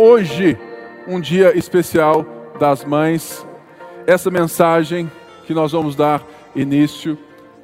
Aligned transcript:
hoje, 0.00 0.56
um 1.06 1.20
dia 1.20 1.56
especial 1.56 2.24
das 2.58 2.84
mães. 2.86 3.46
Essa 4.06 4.30
mensagem 4.30 5.10
que 5.46 5.52
nós 5.52 5.72
vamos 5.72 5.94
dar 5.94 6.26
início 6.56 7.18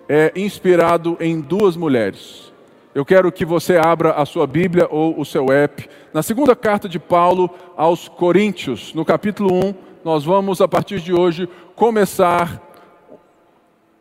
é 0.07 0.31
inspirado 0.37 1.17
em 1.19 1.41
duas 1.41 1.77
mulheres. 1.77 2.53
Eu 2.95 3.07
quero 3.07 3.33
que 3.33 3.45
você 3.47 3.79
abra 3.79 4.13
a 4.13 4.27
sua 4.27 4.47
Bíblia 4.47 4.87
ou 4.91 5.19
o 5.19 5.25
seu 5.25 5.51
app. 5.51 5.89
Na 6.13 6.23
segunda 6.23 6.55
carta 6.55 6.87
de 6.87 6.99
Paulo 6.99 7.49
aos 7.75 8.07
Coríntios, 8.07 8.93
no 8.93 9.05
capítulo 9.05 9.55
1, 9.55 9.75
nós 10.05 10.23
vamos, 10.23 10.61
a 10.61 10.69
partir 10.69 11.01
de 11.01 11.15
hoje, 11.15 11.49
começar 11.75 12.63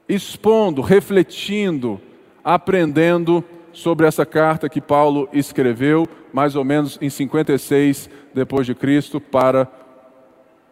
expondo, 0.09 0.81
refletindo, 0.81 2.01
aprendendo 2.43 3.43
sobre 3.71 4.05
essa 4.05 4.25
carta 4.25 4.69
que 4.69 4.81
Paulo 4.81 5.29
escreveu, 5.31 6.05
mais 6.35 6.53
ou 6.53 6.65
menos 6.65 6.97
em 7.01 7.09
56 7.09 8.09
depois 8.33 8.65
de 8.67 8.75
Cristo, 8.75 9.21
para 9.21 9.71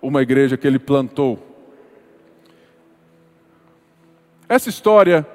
uma 0.01 0.21
igreja 0.21 0.57
que 0.57 0.67
ele 0.67 0.77
plantou. 0.77 1.39
Essa 4.49 4.67
história, 4.67 5.25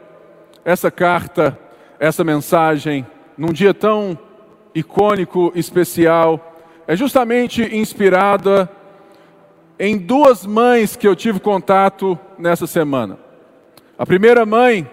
essa 0.66 0.90
carta, 0.90 1.58
essa 1.98 2.22
mensagem, 2.22 3.06
num 3.38 3.54
dia 3.54 3.72
tão 3.72 4.18
icônico, 4.74 5.50
especial, 5.54 6.54
é 6.86 6.94
justamente 6.94 7.62
inspirada 7.74 8.70
em 9.78 9.96
duas 9.96 10.44
mães 10.44 10.94
que 10.94 11.08
eu 11.08 11.16
tive 11.16 11.40
contato 11.40 12.18
nessa 12.38 12.66
semana. 12.66 13.18
A 13.96 14.04
primeira 14.04 14.44
mãe 14.44 14.86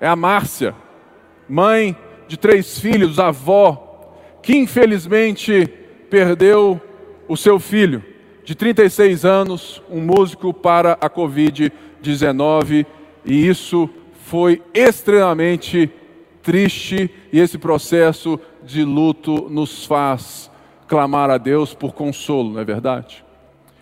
é 0.00 0.08
a 0.08 0.16
Márcia 0.16 0.74
mãe 1.48 1.96
de 2.26 2.36
três 2.36 2.78
filhos, 2.78 3.18
avó, 3.18 3.81
que 4.42 4.56
infelizmente 4.56 5.68
perdeu 6.10 6.80
o 7.28 7.36
seu 7.36 7.58
filho 7.58 8.02
de 8.44 8.54
36 8.54 9.24
anos, 9.24 9.82
um 9.88 10.00
músico, 10.00 10.52
para 10.52 10.98
a 11.00 11.08
Covid-19, 11.08 12.84
e 13.24 13.46
isso 13.46 13.88
foi 14.24 14.60
extremamente 14.74 15.88
triste, 16.42 17.08
e 17.32 17.38
esse 17.38 17.56
processo 17.56 18.38
de 18.64 18.84
luto 18.84 19.48
nos 19.48 19.86
faz 19.86 20.50
clamar 20.88 21.30
a 21.30 21.38
Deus 21.38 21.72
por 21.72 21.94
consolo, 21.94 22.52
não 22.52 22.60
é 22.60 22.64
verdade? 22.64 23.24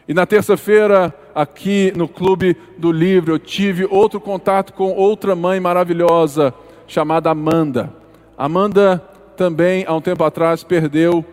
E 0.07 0.13
na 0.13 0.27
terça-feira, 0.27 1.15
aqui 1.35 1.93
no 1.97 2.07
Clube 2.07 2.57
do 2.77 2.93
Livro, 2.93 3.35
eu 3.35 3.39
tive 3.39 3.87
outro 3.89 4.21
contato 4.21 4.75
com 4.75 4.93
outra 4.93 5.35
mãe 5.35 5.59
maravilhosa, 5.59 6.53
chamada 6.87 7.31
Amanda. 7.31 7.95
Amanda 8.37 9.03
também, 9.41 9.87
há 9.89 9.95
um 9.95 10.03
tempo 10.03 10.23
atrás, 10.23 10.63
perdeu 10.63 11.25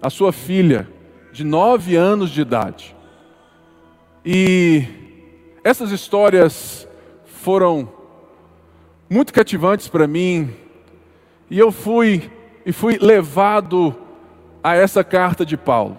a 0.00 0.08
sua 0.08 0.32
filha, 0.32 0.88
de 1.32 1.42
nove 1.42 1.96
anos 1.96 2.30
de 2.30 2.42
idade. 2.42 2.94
E 4.24 4.84
essas 5.64 5.90
histórias 5.90 6.86
foram 7.24 7.92
muito 9.10 9.32
cativantes 9.32 9.88
para 9.88 10.06
mim, 10.06 10.54
e 11.50 11.58
eu 11.58 11.72
fui 11.72 12.30
e 12.64 12.70
fui 12.70 12.98
levado 13.00 13.96
a 14.62 14.76
essa 14.76 15.02
carta 15.02 15.44
de 15.44 15.56
Paulo. 15.56 15.98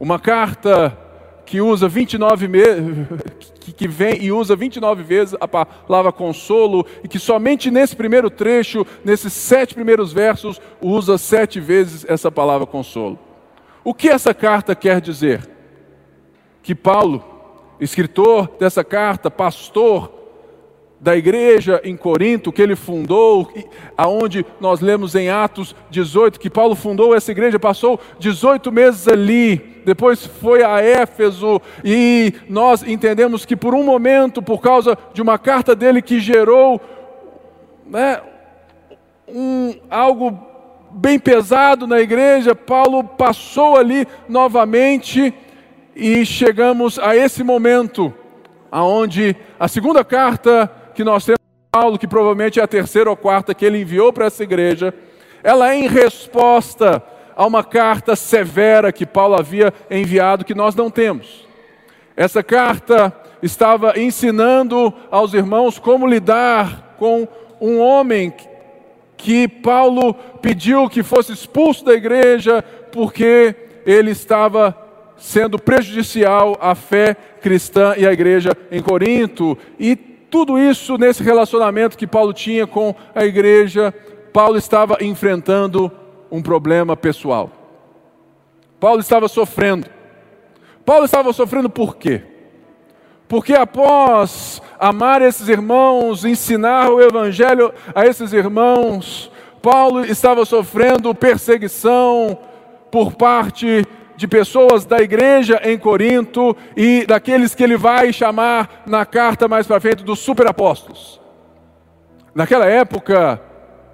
Uma 0.00 0.18
carta 0.18 0.98
que 1.44 1.60
usa 1.60 1.88
29 1.88 2.48
que 3.76 3.88
vem 3.88 4.22
e 4.22 4.32
usa 4.32 4.54
29 4.54 5.02
vezes 5.02 5.36
a 5.40 5.48
palavra 5.48 6.12
consolo 6.12 6.86
e 7.02 7.08
que 7.08 7.18
somente 7.18 7.70
nesse 7.70 7.96
primeiro 7.96 8.30
trecho, 8.30 8.86
nesses 9.04 9.32
sete 9.32 9.74
primeiros 9.74 10.12
versos, 10.12 10.60
usa 10.80 11.18
sete 11.18 11.60
vezes 11.60 12.04
essa 12.08 12.30
palavra 12.30 12.66
consolo. 12.66 13.18
O 13.82 13.92
que 13.92 14.08
essa 14.08 14.32
carta 14.32 14.74
quer 14.74 15.00
dizer? 15.00 15.48
Que 16.62 16.74
Paulo, 16.74 17.22
escritor 17.78 18.50
dessa 18.58 18.82
carta, 18.82 19.30
pastor, 19.30 20.23
da 21.04 21.14
igreja 21.14 21.82
em 21.84 21.98
Corinto 21.98 22.50
que 22.50 22.62
ele 22.62 22.74
fundou, 22.74 23.52
aonde 23.94 24.44
nós 24.58 24.80
lemos 24.80 25.14
em 25.14 25.28
Atos 25.28 25.76
18 25.90 26.40
que 26.40 26.48
Paulo 26.48 26.74
fundou 26.74 27.14
essa 27.14 27.30
igreja, 27.30 27.60
passou 27.60 28.00
18 28.18 28.72
meses 28.72 29.06
ali, 29.06 29.82
depois 29.84 30.24
foi 30.24 30.64
a 30.64 30.80
Éfeso 30.80 31.60
e 31.84 32.32
nós 32.48 32.82
entendemos 32.82 33.44
que 33.44 33.54
por 33.54 33.74
um 33.74 33.84
momento, 33.84 34.40
por 34.40 34.62
causa 34.62 34.96
de 35.12 35.20
uma 35.20 35.38
carta 35.38 35.76
dele 35.76 36.00
que 36.00 36.18
gerou 36.20 36.80
né, 37.86 38.22
um, 39.28 39.74
algo 39.90 40.38
bem 40.90 41.18
pesado 41.18 41.86
na 41.86 42.00
igreja, 42.00 42.54
Paulo 42.54 43.04
passou 43.04 43.76
ali 43.76 44.08
novamente 44.26 45.34
e 45.94 46.24
chegamos 46.24 46.98
a 46.98 47.14
esse 47.14 47.44
momento 47.44 48.10
aonde 48.72 49.36
a 49.60 49.68
segunda 49.68 50.02
carta 50.02 50.82
que 50.94 51.04
nós 51.04 51.24
temos 51.24 51.40
Paulo, 51.70 51.98
que 51.98 52.06
provavelmente 52.06 52.60
é 52.60 52.62
a 52.62 52.68
terceira 52.68 53.10
ou 53.10 53.16
quarta 53.16 53.52
que 53.52 53.64
ele 53.64 53.80
enviou 53.80 54.12
para 54.12 54.26
essa 54.26 54.44
igreja, 54.44 54.94
ela 55.42 55.72
é 55.72 55.76
em 55.76 55.88
resposta 55.88 57.02
a 57.36 57.44
uma 57.44 57.64
carta 57.64 58.14
severa 58.14 58.92
que 58.92 59.04
Paulo 59.04 59.34
havia 59.34 59.74
enviado 59.90 60.44
que 60.44 60.54
nós 60.54 60.76
não 60.76 60.88
temos. 60.88 61.46
Essa 62.16 62.44
carta 62.44 63.12
estava 63.42 63.98
ensinando 63.98 64.94
aos 65.10 65.34
irmãos 65.34 65.78
como 65.78 66.06
lidar 66.06 66.94
com 66.96 67.26
um 67.60 67.80
homem 67.80 68.32
que 69.16 69.48
Paulo 69.48 70.14
pediu 70.40 70.88
que 70.88 71.02
fosse 71.02 71.32
expulso 71.32 71.84
da 71.84 71.94
igreja 71.94 72.62
porque 72.92 73.54
ele 73.84 74.12
estava 74.12 74.76
sendo 75.16 75.58
prejudicial 75.58 76.56
à 76.60 76.74
fé 76.74 77.16
cristã 77.40 77.94
e 77.96 78.06
à 78.06 78.12
igreja 78.12 78.52
em 78.70 78.80
Corinto. 78.80 79.58
E 79.78 80.13
tudo 80.34 80.58
isso 80.58 80.98
nesse 80.98 81.22
relacionamento 81.22 81.96
que 81.96 82.08
Paulo 82.08 82.32
tinha 82.32 82.66
com 82.66 82.92
a 83.14 83.24
igreja, 83.24 83.94
Paulo 84.32 84.58
estava 84.58 84.96
enfrentando 85.00 85.92
um 86.28 86.42
problema 86.42 86.96
pessoal. 86.96 87.52
Paulo 88.80 88.98
estava 88.98 89.28
sofrendo. 89.28 89.86
Paulo 90.84 91.04
estava 91.04 91.32
sofrendo 91.32 91.70
por 91.70 91.94
quê? 91.94 92.20
Porque 93.28 93.54
após 93.54 94.60
amar 94.76 95.22
esses 95.22 95.48
irmãos, 95.48 96.24
ensinar 96.24 96.90
o 96.90 97.00
evangelho 97.00 97.72
a 97.94 98.04
esses 98.04 98.32
irmãos, 98.32 99.30
Paulo 99.62 100.04
estava 100.04 100.44
sofrendo 100.44 101.14
perseguição 101.14 102.36
por 102.90 103.12
parte 103.12 103.86
de 104.16 104.28
pessoas 104.28 104.84
da 104.84 104.98
igreja 104.98 105.60
em 105.64 105.78
Corinto 105.78 106.56
e 106.76 107.04
daqueles 107.06 107.54
que 107.54 107.62
ele 107.62 107.76
vai 107.76 108.12
chamar 108.12 108.82
na 108.86 109.04
carta 109.04 109.48
mais 109.48 109.66
para 109.66 109.80
frente 109.80 110.04
dos 110.04 110.20
superapóstolos. 110.20 111.20
Naquela 112.34 112.66
época, 112.66 113.40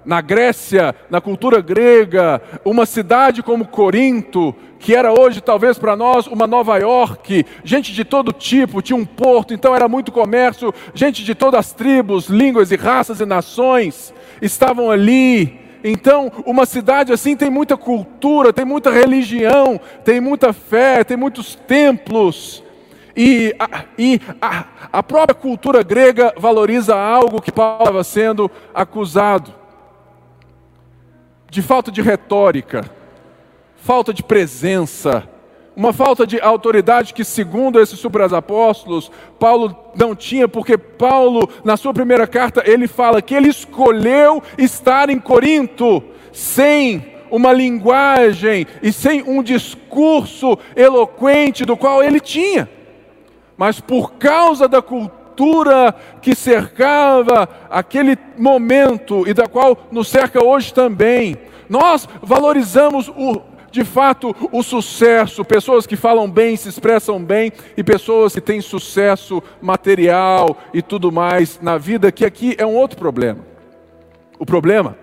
na 0.05 0.19
Grécia, 0.21 0.95
na 1.09 1.21
cultura 1.21 1.61
grega, 1.61 2.41
uma 2.65 2.85
cidade 2.85 3.43
como 3.43 3.67
Corinto, 3.67 4.55
que 4.79 4.95
era 4.95 5.13
hoje 5.13 5.41
talvez 5.41 5.77
para 5.77 5.95
nós 5.95 6.25
uma 6.25 6.47
Nova 6.47 6.77
York, 6.77 7.45
gente 7.63 7.93
de 7.93 8.03
todo 8.03 8.33
tipo, 8.33 8.81
tinha 8.81 8.97
um 8.97 9.05
porto, 9.05 9.53
então 9.53 9.75
era 9.75 9.87
muito 9.87 10.11
comércio, 10.11 10.73
gente 10.93 11.23
de 11.23 11.35
todas 11.35 11.59
as 11.59 11.73
tribos, 11.73 12.27
línguas 12.27 12.71
e 12.71 12.75
raças 12.75 13.19
e 13.19 13.25
nações 13.25 14.13
estavam 14.41 14.89
ali 14.89 15.60
então, 15.83 16.31
uma 16.45 16.65
cidade 16.65 17.11
assim 17.11 17.35
tem 17.35 17.49
muita 17.49 17.75
cultura, 17.75 18.53
tem 18.53 18.65
muita 18.65 18.91
religião, 18.91 19.79
tem 20.03 20.21
muita 20.21 20.53
fé, 20.53 21.03
tem 21.03 21.17
muitos 21.17 21.55
templos. 21.55 22.63
E, 23.15 23.53
a, 23.59 23.83
e 23.97 24.21
a, 24.41 24.65
a 24.93 25.03
própria 25.03 25.35
cultura 25.35 25.83
grega 25.83 26.33
valoriza 26.37 26.95
algo 26.95 27.41
que 27.41 27.51
Paulo 27.51 27.79
estava 27.79 28.03
sendo 28.03 28.49
acusado 28.73 29.53
de 31.49 31.61
falta 31.61 31.91
de 31.91 32.01
retórica, 32.01 32.89
falta 33.75 34.13
de 34.13 34.23
presença, 34.23 35.27
uma 35.81 35.91
falta 35.91 36.27
de 36.27 36.39
autoridade 36.39 37.11
que, 37.11 37.25
segundo 37.25 37.79
esses 37.79 37.97
superapóstolos, 37.97 39.11
Paulo 39.39 39.75
não 39.95 40.15
tinha, 40.15 40.47
porque 40.47 40.77
Paulo, 40.77 41.49
na 41.63 41.75
sua 41.75 41.91
primeira 41.91 42.27
carta, 42.27 42.61
ele 42.63 42.87
fala 42.87 43.19
que 43.19 43.33
ele 43.33 43.49
escolheu 43.49 44.43
estar 44.59 45.09
em 45.09 45.17
Corinto 45.17 46.03
sem 46.31 47.03
uma 47.31 47.51
linguagem 47.51 48.67
e 48.83 48.93
sem 48.93 49.23
um 49.23 49.41
discurso 49.41 50.55
eloquente 50.75 51.65
do 51.65 51.75
qual 51.75 52.03
ele 52.03 52.19
tinha, 52.19 52.69
mas 53.57 53.79
por 53.79 54.13
causa 54.13 54.67
da 54.67 54.83
cultura 54.83 55.95
que 56.21 56.35
cercava 56.35 57.49
aquele 57.71 58.19
momento 58.37 59.27
e 59.27 59.33
da 59.33 59.47
qual 59.47 59.75
nos 59.91 60.09
cerca 60.09 60.45
hoje 60.45 60.71
também, 60.71 61.39
nós 61.67 62.07
valorizamos 62.21 63.07
o, 63.07 63.41
de 63.71 63.85
fato 63.85 64.35
o 64.51 64.61
sucesso, 64.61 65.45
pessoas 65.45 65.87
que 65.87 65.95
falam 65.95 66.29
bem, 66.29 66.57
se 66.57 66.67
expressam 66.67 67.23
bem 67.23 67.51
e 67.77 67.83
pessoas 67.83 68.33
que 68.33 68.41
têm 68.41 68.59
sucesso 68.59 69.41
material 69.61 70.57
e 70.73 70.81
tudo 70.81 71.11
mais 71.11 71.59
na 71.61 71.77
vida, 71.77 72.11
que 72.11 72.25
aqui 72.25 72.55
é 72.57 72.65
um 72.65 72.75
outro 72.75 72.97
problema. 72.97 73.39
O 74.37 74.45
problema 74.45 74.97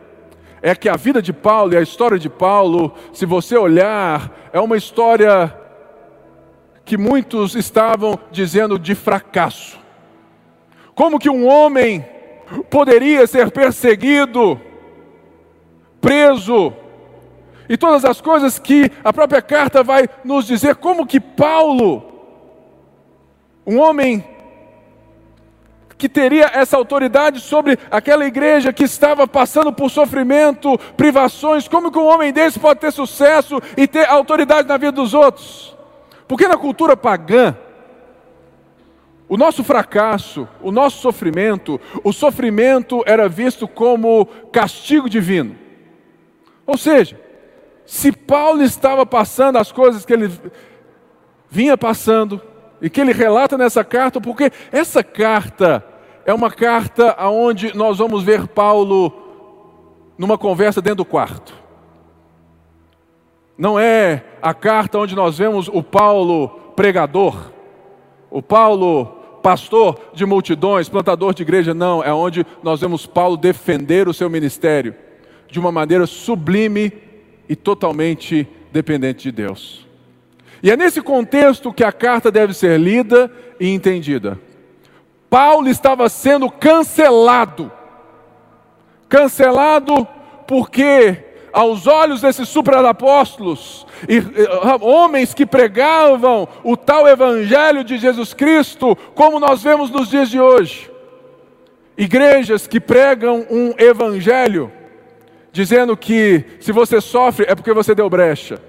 é 0.60 0.74
que 0.74 0.88
a 0.88 0.96
vida 0.96 1.22
de 1.22 1.32
Paulo 1.32 1.72
e 1.72 1.76
a 1.76 1.82
história 1.82 2.18
de 2.18 2.28
Paulo, 2.28 2.92
se 3.12 3.24
você 3.24 3.56
olhar, 3.56 4.50
é 4.52 4.60
uma 4.60 4.76
história 4.76 5.56
que 6.84 6.96
muitos 6.96 7.54
estavam 7.54 8.18
dizendo 8.30 8.78
de 8.78 8.94
fracasso. 8.94 9.78
Como 10.94 11.18
que 11.18 11.30
um 11.30 11.46
homem 11.46 12.04
poderia 12.68 13.26
ser 13.26 13.50
perseguido, 13.50 14.60
preso, 16.00 16.72
e 17.68 17.76
todas 17.76 18.04
as 18.04 18.20
coisas 18.20 18.58
que 18.58 18.90
a 19.04 19.12
própria 19.12 19.42
carta 19.42 19.82
vai 19.82 20.08
nos 20.24 20.46
dizer, 20.46 20.76
como 20.76 21.06
que 21.06 21.20
Paulo, 21.20 22.02
um 23.66 23.78
homem 23.78 24.24
que 25.98 26.08
teria 26.08 26.50
essa 26.54 26.76
autoridade 26.76 27.40
sobre 27.40 27.76
aquela 27.90 28.24
igreja 28.24 28.72
que 28.72 28.84
estava 28.84 29.26
passando 29.26 29.72
por 29.72 29.90
sofrimento, 29.90 30.78
privações, 30.96 31.66
como 31.66 31.90
que 31.90 31.98
um 31.98 32.06
homem 32.06 32.32
desse 32.32 32.58
pode 32.58 32.78
ter 32.78 32.92
sucesso 32.92 33.60
e 33.76 33.86
ter 33.86 34.08
autoridade 34.08 34.68
na 34.68 34.76
vida 34.76 34.92
dos 34.92 35.12
outros? 35.12 35.76
Porque 36.28 36.46
na 36.46 36.56
cultura 36.56 36.96
pagã, 36.96 37.56
o 39.28 39.36
nosso 39.36 39.64
fracasso, 39.64 40.48
o 40.62 40.70
nosso 40.70 41.02
sofrimento, 41.02 41.80
o 42.04 42.12
sofrimento 42.12 43.02
era 43.04 43.28
visto 43.28 43.66
como 43.66 44.24
castigo 44.52 45.10
divino. 45.10 45.56
Ou 46.64 46.78
seja, 46.78 47.20
se 47.88 48.12
Paulo 48.12 48.62
estava 48.62 49.06
passando 49.06 49.56
as 49.56 49.72
coisas 49.72 50.04
que 50.04 50.12
ele 50.12 50.30
vinha 51.48 51.74
passando, 51.74 52.38
e 52.82 52.90
que 52.90 53.00
ele 53.00 53.14
relata 53.14 53.56
nessa 53.56 53.82
carta, 53.82 54.20
porque 54.20 54.52
essa 54.70 55.02
carta 55.02 55.82
é 56.26 56.34
uma 56.34 56.50
carta 56.50 57.16
onde 57.30 57.74
nós 57.74 57.96
vamos 57.96 58.22
ver 58.22 58.46
Paulo 58.46 59.10
numa 60.18 60.36
conversa 60.36 60.82
dentro 60.82 60.98
do 60.98 61.04
quarto. 61.06 61.54
Não 63.56 63.80
é 63.80 64.22
a 64.42 64.52
carta 64.52 64.98
onde 64.98 65.16
nós 65.16 65.38
vemos 65.38 65.66
o 65.72 65.82
Paulo 65.82 66.50
pregador, 66.76 67.50
o 68.30 68.42
Paulo 68.42 69.06
pastor 69.42 69.98
de 70.12 70.26
multidões, 70.26 70.90
plantador 70.90 71.32
de 71.32 71.42
igreja, 71.42 71.72
não, 71.72 72.04
é 72.04 72.12
onde 72.12 72.44
nós 72.62 72.82
vemos 72.82 73.06
Paulo 73.06 73.38
defender 73.38 74.06
o 74.08 74.12
seu 74.12 74.28
ministério 74.28 74.94
de 75.50 75.58
uma 75.58 75.72
maneira 75.72 76.06
sublime 76.06 77.07
e 77.48 77.56
totalmente 77.56 78.46
dependente 78.72 79.24
de 79.24 79.32
Deus. 79.32 79.86
E 80.62 80.70
é 80.70 80.76
nesse 80.76 81.00
contexto 81.00 81.72
que 81.72 81.84
a 81.84 81.92
carta 81.92 82.30
deve 82.30 82.52
ser 82.52 82.78
lida 82.78 83.30
e 83.60 83.68
entendida. 83.68 84.38
Paulo 85.30 85.68
estava 85.68 86.08
sendo 86.08 86.50
cancelado. 86.50 87.70
Cancelado 89.08 90.06
porque, 90.46 91.24
aos 91.52 91.86
olhos 91.86 92.22
desses 92.22 92.48
superapóstolos, 92.48 93.86
e, 94.08 94.22
homens 94.80 95.32
que 95.32 95.46
pregavam 95.46 96.48
o 96.64 96.76
tal 96.76 97.06
evangelho 97.06 97.84
de 97.84 97.98
Jesus 97.98 98.34
Cristo, 98.34 98.96
como 99.14 99.38
nós 99.38 99.62
vemos 99.62 99.90
nos 99.90 100.08
dias 100.08 100.28
de 100.28 100.40
hoje, 100.40 100.90
igrejas 101.96 102.66
que 102.66 102.80
pregam 102.80 103.46
um 103.50 103.74
evangelho, 103.78 104.72
dizendo 105.58 105.96
que 105.96 106.44
se 106.60 106.70
você 106.70 107.00
sofre 107.00 107.44
é 107.48 107.52
porque 107.52 107.72
você 107.72 107.92
deu 107.92 108.08
brecha. 108.08 108.62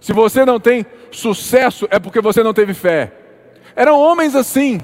Se 0.00 0.12
você 0.12 0.44
não 0.44 0.60
tem 0.60 0.86
sucesso, 1.10 1.88
é 1.90 1.98
porque 1.98 2.20
você 2.20 2.44
não 2.44 2.54
teve 2.54 2.74
fé. 2.74 3.12
Eram 3.74 3.98
homens 3.98 4.36
assim, 4.36 4.80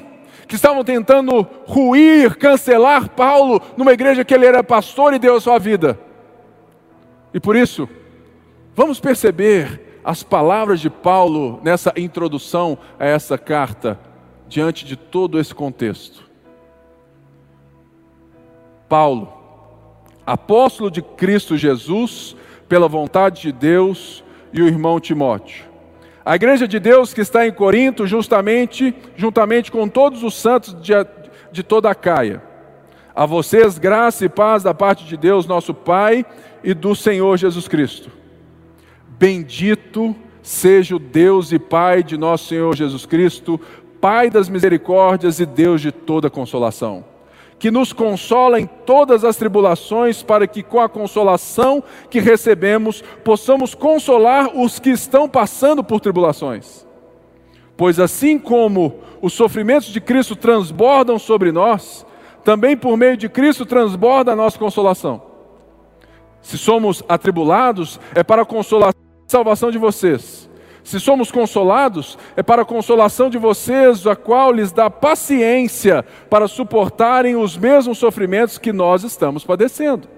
que 0.48 0.56
estavam 0.56 0.82
tentando 0.82 1.46
ruir, 1.64 2.36
cancelar 2.36 3.10
Paulo 3.10 3.62
numa 3.76 3.92
igreja 3.92 4.24
que 4.24 4.34
ele 4.34 4.46
era 4.46 4.64
pastor 4.64 5.14
e 5.14 5.18
deu 5.20 5.36
a 5.36 5.40
sua 5.40 5.60
vida. 5.60 5.96
E 7.32 7.38
por 7.38 7.54
isso, 7.54 7.88
vamos 8.74 8.98
perceber 8.98 10.00
as 10.02 10.24
palavras 10.24 10.80
de 10.80 10.90
Paulo 10.90 11.60
nessa 11.62 11.92
introdução 11.96 12.76
a 12.98 13.06
essa 13.06 13.38
carta, 13.38 13.96
diante 14.48 14.84
de 14.84 14.96
todo 14.96 15.38
esse 15.38 15.54
contexto. 15.54 16.28
Paulo, 18.88 19.37
apóstolo 20.28 20.90
de 20.90 21.00
Cristo 21.00 21.56
Jesus, 21.56 22.36
pela 22.68 22.86
vontade 22.86 23.40
de 23.40 23.50
Deus, 23.50 24.22
e 24.52 24.60
o 24.60 24.66
irmão 24.66 25.00
Timóteo. 25.00 25.64
A 26.22 26.36
igreja 26.36 26.68
de 26.68 26.78
Deus 26.78 27.14
que 27.14 27.22
está 27.22 27.46
em 27.46 27.52
Corinto, 27.52 28.06
justamente, 28.06 28.94
juntamente 29.16 29.72
com 29.72 29.88
todos 29.88 30.22
os 30.22 30.34
santos 30.34 30.76
de, 30.82 30.92
de 31.50 31.62
toda 31.62 31.88
a 31.88 31.94
Caia. 31.94 32.42
A 33.14 33.24
vocês, 33.24 33.78
graça 33.78 34.26
e 34.26 34.28
paz 34.28 34.62
da 34.62 34.74
parte 34.74 35.06
de 35.06 35.16
Deus, 35.16 35.46
nosso 35.46 35.72
Pai, 35.72 36.26
e 36.62 36.74
do 36.74 36.94
Senhor 36.94 37.38
Jesus 37.38 37.66
Cristo. 37.66 38.10
Bendito 39.18 40.14
seja 40.42 40.94
o 40.94 40.98
Deus 40.98 41.52
e 41.52 41.58
Pai 41.58 42.02
de 42.02 42.18
nosso 42.18 42.48
Senhor 42.48 42.76
Jesus 42.76 43.06
Cristo, 43.06 43.58
Pai 43.98 44.28
das 44.28 44.50
misericórdias 44.50 45.40
e 45.40 45.46
Deus 45.46 45.80
de 45.80 45.90
toda 45.90 46.28
consolação 46.28 47.17
que 47.58 47.70
nos 47.70 47.92
consola 47.92 48.60
em 48.60 48.66
todas 48.66 49.24
as 49.24 49.36
tribulações, 49.36 50.22
para 50.22 50.46
que 50.46 50.62
com 50.62 50.80
a 50.80 50.88
consolação 50.88 51.82
que 52.08 52.20
recebemos 52.20 53.02
possamos 53.24 53.74
consolar 53.74 54.56
os 54.56 54.78
que 54.78 54.90
estão 54.90 55.28
passando 55.28 55.82
por 55.82 56.00
tribulações. 56.00 56.86
Pois 57.76 57.98
assim 57.98 58.38
como 58.38 59.00
os 59.20 59.32
sofrimentos 59.32 59.88
de 59.88 60.00
Cristo 60.00 60.36
transbordam 60.36 61.18
sobre 61.18 61.50
nós, 61.50 62.06
também 62.44 62.76
por 62.76 62.96
meio 62.96 63.16
de 63.16 63.28
Cristo 63.28 63.66
transborda 63.66 64.32
a 64.32 64.36
nossa 64.36 64.58
consolação. 64.58 65.22
Se 66.40 66.56
somos 66.56 67.02
atribulados, 67.08 68.00
é 68.14 68.22
para 68.22 68.42
a 68.42 68.46
consolação 68.46 69.00
e 69.26 69.30
salvação 69.30 69.70
de 69.70 69.78
vocês 69.78 70.47
se 70.88 70.98
somos 70.98 71.30
consolados, 71.30 72.16
é 72.34 72.42
para 72.42 72.62
a 72.62 72.64
consolação 72.64 73.28
de 73.28 73.36
vocês, 73.36 74.06
a 74.06 74.16
qual 74.16 74.50
lhes 74.50 74.72
dá 74.72 74.88
paciência 74.88 76.02
para 76.30 76.48
suportarem 76.48 77.36
os 77.36 77.58
mesmos 77.58 77.98
sofrimentos 77.98 78.56
que 78.56 78.72
nós 78.72 79.04
estamos 79.04 79.44
padecendo. 79.44 80.08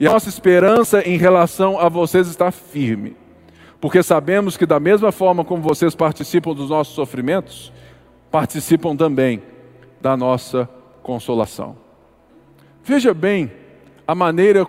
E 0.00 0.06
a 0.06 0.12
nossa 0.12 0.30
esperança 0.30 1.06
em 1.06 1.18
relação 1.18 1.78
a 1.78 1.90
vocês 1.90 2.26
está 2.26 2.50
firme, 2.50 3.14
porque 3.82 4.02
sabemos 4.02 4.56
que, 4.56 4.64
da 4.64 4.80
mesma 4.80 5.12
forma 5.12 5.44
como 5.44 5.60
vocês 5.60 5.94
participam 5.94 6.54
dos 6.54 6.70
nossos 6.70 6.94
sofrimentos, 6.94 7.70
participam 8.30 8.96
também 8.96 9.42
da 10.00 10.16
nossa 10.16 10.66
consolação. 11.02 11.76
Veja 12.82 13.12
bem 13.12 13.52
a 14.08 14.14
maneira 14.14 14.66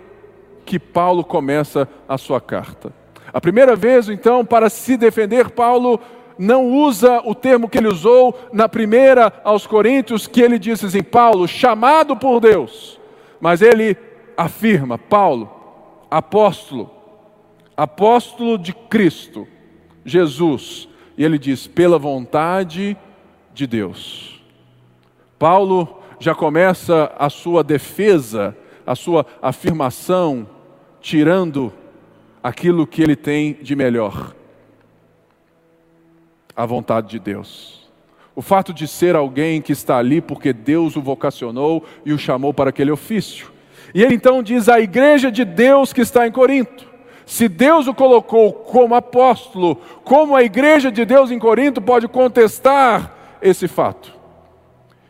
que 0.66 0.78
Paulo 0.78 1.24
começa 1.24 1.88
a 2.06 2.18
sua 2.18 2.42
carta. 2.42 3.03
A 3.34 3.40
primeira 3.40 3.74
vez, 3.74 4.08
então, 4.08 4.44
para 4.44 4.70
se 4.70 4.96
defender, 4.96 5.50
Paulo 5.50 5.98
não 6.38 6.70
usa 6.70 7.20
o 7.24 7.34
termo 7.34 7.68
que 7.68 7.76
ele 7.76 7.88
usou 7.88 8.38
na 8.52 8.68
primeira 8.68 9.32
aos 9.42 9.66
Coríntios, 9.66 10.28
que 10.28 10.40
ele 10.40 10.56
disse 10.56 10.86
assim: 10.86 11.02
Paulo, 11.02 11.48
chamado 11.48 12.16
por 12.16 12.38
Deus. 12.38 13.00
Mas 13.40 13.60
ele 13.60 13.96
afirma: 14.36 14.96
Paulo, 14.96 15.52
apóstolo, 16.08 16.88
apóstolo 17.76 18.56
de 18.56 18.72
Cristo, 18.72 19.48
Jesus. 20.04 20.88
E 21.18 21.24
ele 21.24 21.36
diz: 21.36 21.66
pela 21.66 21.98
vontade 21.98 22.96
de 23.52 23.66
Deus. 23.66 24.40
Paulo 25.40 26.02
já 26.20 26.36
começa 26.36 27.12
a 27.18 27.28
sua 27.28 27.64
defesa, 27.64 28.56
a 28.86 28.94
sua 28.94 29.26
afirmação, 29.42 30.48
tirando 31.00 31.72
aquilo 32.44 32.86
que 32.86 33.02
ele 33.02 33.16
tem 33.16 33.54
de 33.54 33.74
melhor 33.74 34.34
a 36.54 36.66
vontade 36.66 37.08
de 37.08 37.18
Deus. 37.18 37.90
O 38.36 38.42
fato 38.42 38.74
de 38.74 38.86
ser 38.86 39.16
alguém 39.16 39.62
que 39.62 39.72
está 39.72 39.96
ali 39.96 40.20
porque 40.20 40.52
Deus 40.52 40.94
o 40.94 41.00
vocacionou 41.00 41.82
e 42.04 42.12
o 42.12 42.18
chamou 42.18 42.52
para 42.52 42.68
aquele 42.68 42.90
ofício. 42.90 43.50
E 43.94 44.02
ele 44.02 44.14
então 44.14 44.42
diz 44.42 44.68
à 44.68 44.78
igreja 44.78 45.32
de 45.32 45.42
Deus 45.42 45.90
que 45.90 46.02
está 46.02 46.26
em 46.26 46.32
Corinto: 46.32 46.86
se 47.24 47.48
Deus 47.48 47.86
o 47.86 47.94
colocou 47.94 48.52
como 48.52 48.94
apóstolo, 48.94 49.76
como 50.04 50.36
a 50.36 50.42
igreja 50.42 50.92
de 50.92 51.04
Deus 51.06 51.30
em 51.30 51.38
Corinto 51.38 51.80
pode 51.80 52.06
contestar 52.08 53.38
esse 53.40 53.66
fato? 53.66 54.12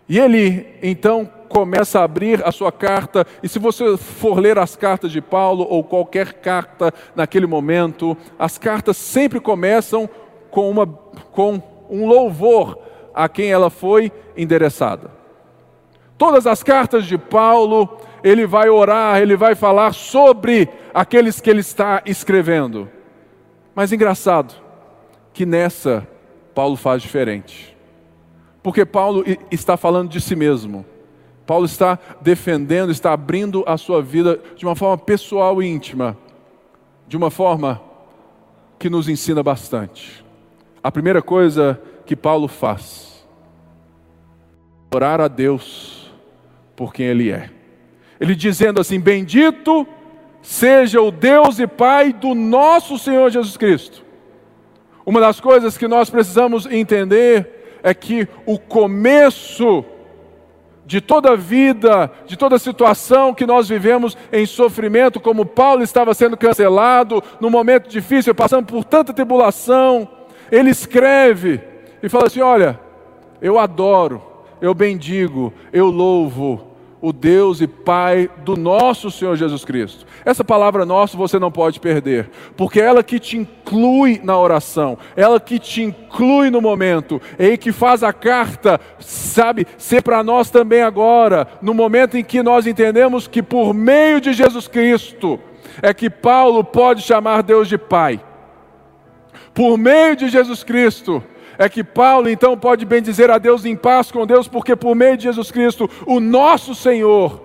E 0.08 0.20
ele 0.20 0.66
então 0.80 1.28
começa 1.54 2.00
a 2.00 2.02
abrir 2.02 2.44
a 2.44 2.50
sua 2.50 2.72
carta, 2.72 3.24
e 3.40 3.48
se 3.48 3.60
você 3.60 3.96
for 3.96 4.40
ler 4.40 4.58
as 4.58 4.74
cartas 4.74 5.12
de 5.12 5.20
Paulo 5.20 5.64
ou 5.70 5.84
qualquer 5.84 6.32
carta 6.32 6.92
naquele 7.14 7.46
momento, 7.46 8.16
as 8.36 8.58
cartas 8.58 8.96
sempre 8.96 9.38
começam 9.38 10.10
com, 10.50 10.68
uma, 10.68 10.84
com 11.30 11.62
um 11.88 12.08
louvor 12.08 12.76
a 13.14 13.28
quem 13.28 13.52
ela 13.52 13.70
foi 13.70 14.10
endereçada. 14.36 15.12
Todas 16.18 16.44
as 16.44 16.60
cartas 16.64 17.06
de 17.06 17.16
Paulo, 17.16 17.98
ele 18.24 18.48
vai 18.48 18.68
orar, 18.68 19.22
ele 19.22 19.36
vai 19.36 19.54
falar 19.54 19.94
sobre 19.94 20.68
aqueles 20.92 21.40
que 21.40 21.48
ele 21.48 21.60
está 21.60 22.02
escrevendo. 22.04 22.90
Mas 23.76 23.92
engraçado 23.92 24.54
que 25.32 25.46
nessa 25.46 26.06
Paulo 26.52 26.74
faz 26.74 27.00
diferente. 27.00 27.76
Porque 28.60 28.84
Paulo 28.84 29.24
está 29.52 29.76
falando 29.76 30.08
de 30.08 30.20
si 30.20 30.34
mesmo 30.34 30.84
Paulo 31.46 31.66
está 31.66 31.98
defendendo, 32.20 32.90
está 32.90 33.12
abrindo 33.12 33.62
a 33.66 33.76
sua 33.76 34.00
vida 34.00 34.40
de 34.56 34.64
uma 34.64 34.74
forma 34.74 34.96
pessoal 34.96 35.62
e 35.62 35.66
íntima, 35.66 36.16
de 37.06 37.16
uma 37.16 37.30
forma 37.30 37.80
que 38.78 38.88
nos 38.88 39.08
ensina 39.08 39.42
bastante. 39.42 40.24
A 40.82 40.90
primeira 40.90 41.20
coisa 41.20 41.80
que 42.06 42.16
Paulo 42.16 42.48
faz, 42.48 43.26
orar 44.94 45.20
a 45.20 45.28
Deus 45.28 46.10
por 46.74 46.92
quem 46.92 47.06
Ele 47.06 47.30
é. 47.30 47.50
Ele 48.18 48.34
dizendo 48.34 48.80
assim: 48.80 48.98
Bendito 48.98 49.86
seja 50.40 51.00
o 51.00 51.10
Deus 51.10 51.58
e 51.58 51.66
Pai 51.66 52.12
do 52.12 52.34
nosso 52.34 52.98
Senhor 52.98 53.30
Jesus 53.30 53.56
Cristo. 53.56 54.04
Uma 55.04 55.20
das 55.20 55.40
coisas 55.40 55.76
que 55.76 55.86
nós 55.86 56.08
precisamos 56.08 56.64
entender 56.64 57.80
é 57.82 57.92
que 57.92 58.26
o 58.46 58.58
começo 58.58 59.84
de 60.86 61.00
toda 61.00 61.36
vida, 61.36 62.10
de 62.26 62.36
toda 62.36 62.58
situação 62.58 63.32
que 63.32 63.46
nós 63.46 63.68
vivemos 63.68 64.16
em 64.32 64.44
sofrimento, 64.44 65.20
como 65.20 65.46
Paulo 65.46 65.82
estava 65.82 66.12
sendo 66.12 66.36
cancelado, 66.36 67.22
num 67.40 67.50
momento 67.50 67.88
difícil, 67.88 68.34
passando 68.34 68.66
por 68.66 68.84
tanta 68.84 69.12
tribulação, 69.12 70.08
ele 70.50 70.70
escreve 70.70 71.60
e 72.02 72.08
fala 72.08 72.26
assim: 72.26 72.40
Olha, 72.40 72.78
eu 73.40 73.58
adoro, 73.58 74.22
eu 74.60 74.74
bendigo, 74.74 75.52
eu 75.72 75.86
louvo 75.86 76.73
o 77.04 77.12
Deus 77.12 77.60
e 77.60 77.66
Pai 77.66 78.30
do 78.46 78.56
nosso 78.56 79.10
Senhor 79.10 79.36
Jesus 79.36 79.62
Cristo. 79.62 80.06
Essa 80.24 80.42
palavra 80.42 80.86
nosso 80.86 81.18
você 81.18 81.38
não 81.38 81.52
pode 81.52 81.78
perder, 81.78 82.30
porque 82.56 82.80
é 82.80 82.84
ela 82.84 83.02
que 83.02 83.18
te 83.18 83.36
inclui 83.36 84.18
na 84.24 84.38
oração, 84.38 84.96
é 85.14 85.20
ela 85.20 85.38
que 85.38 85.58
te 85.58 85.82
inclui 85.82 86.48
no 86.48 86.62
momento, 86.62 87.20
é 87.38 87.58
que 87.58 87.72
faz 87.72 88.02
a 88.02 88.10
carta, 88.10 88.80
sabe, 88.98 89.66
ser 89.76 90.02
para 90.02 90.24
nós 90.24 90.48
também 90.48 90.80
agora, 90.80 91.46
no 91.60 91.74
momento 91.74 92.16
em 92.16 92.24
que 92.24 92.42
nós 92.42 92.66
entendemos 92.66 93.28
que 93.28 93.42
por 93.42 93.74
meio 93.74 94.18
de 94.18 94.32
Jesus 94.32 94.66
Cristo 94.66 95.38
é 95.82 95.92
que 95.92 96.08
Paulo 96.08 96.64
pode 96.64 97.02
chamar 97.02 97.42
Deus 97.42 97.68
de 97.68 97.76
Pai. 97.76 98.18
Por 99.52 99.76
meio 99.76 100.16
de 100.16 100.30
Jesus 100.30 100.64
Cristo, 100.64 101.22
é 101.58 101.68
que 101.68 101.84
Paulo 101.84 102.28
então 102.28 102.56
pode 102.56 102.84
bem 102.84 103.00
dizer 103.00 103.30
a 103.30 103.38
Deus 103.38 103.64
em 103.64 103.76
paz 103.76 104.10
com 104.10 104.26
Deus, 104.26 104.48
porque 104.48 104.74
por 104.74 104.94
meio 104.94 105.16
de 105.16 105.24
Jesus 105.24 105.50
Cristo, 105.50 105.88
o 106.06 106.20
nosso 106.20 106.74
Senhor, 106.74 107.40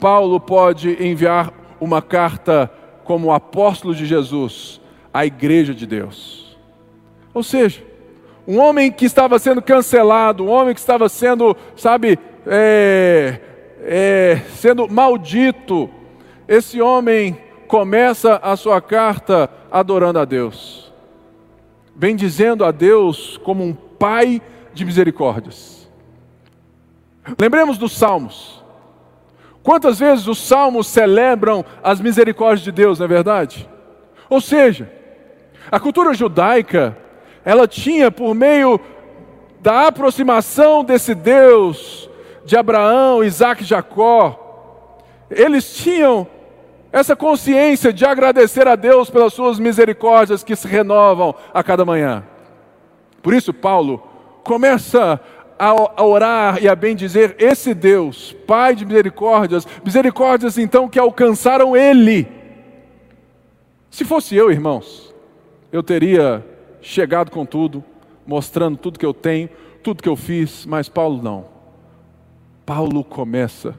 Paulo 0.00 0.40
pode 0.40 1.02
enviar 1.04 1.52
uma 1.80 2.00
carta 2.00 2.70
como 3.04 3.32
apóstolo 3.32 3.94
de 3.94 4.06
Jesus 4.06 4.80
à 5.12 5.26
igreja 5.26 5.74
de 5.74 5.86
Deus. 5.86 6.56
Ou 7.32 7.42
seja, 7.42 7.82
um 8.46 8.58
homem 8.58 8.90
que 8.90 9.04
estava 9.04 9.38
sendo 9.38 9.60
cancelado, 9.60 10.44
um 10.44 10.50
homem 10.50 10.74
que 10.74 10.80
estava 10.80 11.08
sendo, 11.08 11.56
sabe, 11.76 12.18
é, 12.46 13.40
é, 13.82 14.40
sendo 14.56 14.88
maldito, 14.88 15.90
esse 16.48 16.80
homem 16.80 17.38
começa 17.66 18.36
a 18.42 18.56
sua 18.56 18.80
carta 18.80 19.50
adorando 19.70 20.18
a 20.18 20.24
Deus 20.24 20.84
bendizendo 21.94 22.64
a 22.64 22.70
Deus 22.70 23.38
como 23.38 23.64
um 23.64 23.74
Pai 23.74 24.42
de 24.74 24.84
misericórdias. 24.84 25.88
Lembremos 27.38 27.78
dos 27.78 27.96
Salmos. 27.96 28.62
Quantas 29.62 29.98
vezes 29.98 30.26
os 30.26 30.38
Salmos 30.38 30.86
celebram 30.88 31.64
as 31.82 32.00
misericórdias 32.00 32.62
de 32.62 32.72
Deus, 32.72 32.98
não 32.98 33.06
é 33.06 33.08
verdade? 33.08 33.68
Ou 34.28 34.40
seja, 34.40 34.92
a 35.70 35.80
cultura 35.80 36.12
judaica, 36.12 36.96
ela 37.44 37.66
tinha 37.66 38.10
por 38.10 38.34
meio 38.34 38.78
da 39.60 39.86
aproximação 39.86 40.84
desse 40.84 41.14
Deus 41.14 42.10
de 42.44 42.56
Abraão, 42.56 43.24
Isaac 43.24 43.62
e 43.62 43.66
Jacó, 43.66 44.98
eles 45.30 45.74
tinham 45.74 46.26
essa 46.94 47.16
consciência 47.16 47.92
de 47.92 48.06
agradecer 48.06 48.68
a 48.68 48.76
Deus 48.76 49.10
pelas 49.10 49.34
suas 49.34 49.58
misericórdias 49.58 50.44
que 50.44 50.54
se 50.54 50.68
renovam 50.68 51.34
a 51.52 51.60
cada 51.60 51.84
manhã. 51.84 52.22
Por 53.20 53.34
isso, 53.34 53.52
Paulo 53.52 53.98
começa 54.44 55.20
a 55.58 56.04
orar 56.04 56.62
e 56.62 56.68
a 56.68 56.76
bendizer 56.76 57.34
esse 57.36 57.74
Deus, 57.74 58.32
Pai 58.46 58.76
de 58.76 58.86
misericórdias, 58.86 59.66
misericórdias 59.84 60.56
então 60.56 60.88
que 60.88 60.96
alcançaram 60.96 61.76
Ele. 61.76 62.28
Se 63.90 64.04
fosse 64.04 64.36
eu, 64.36 64.52
irmãos, 64.52 65.12
eu 65.72 65.82
teria 65.82 66.46
chegado 66.80 67.28
com 67.28 67.44
tudo, 67.44 67.82
mostrando 68.24 68.78
tudo 68.78 69.00
que 69.00 69.06
eu 69.06 69.14
tenho, 69.14 69.48
tudo 69.82 70.00
que 70.00 70.08
eu 70.08 70.14
fiz, 70.14 70.64
mas 70.64 70.88
Paulo 70.88 71.20
não. 71.20 71.46
Paulo 72.64 73.02
começa 73.02 73.74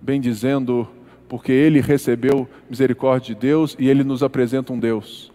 bendizendo 0.00 0.88
porque 1.30 1.52
ele 1.52 1.80
recebeu 1.80 2.48
misericórdia 2.68 3.32
de 3.32 3.40
Deus 3.40 3.76
e 3.78 3.88
ele 3.88 4.02
nos 4.02 4.20
apresenta 4.20 4.72
um 4.72 4.78
Deus 4.80 5.32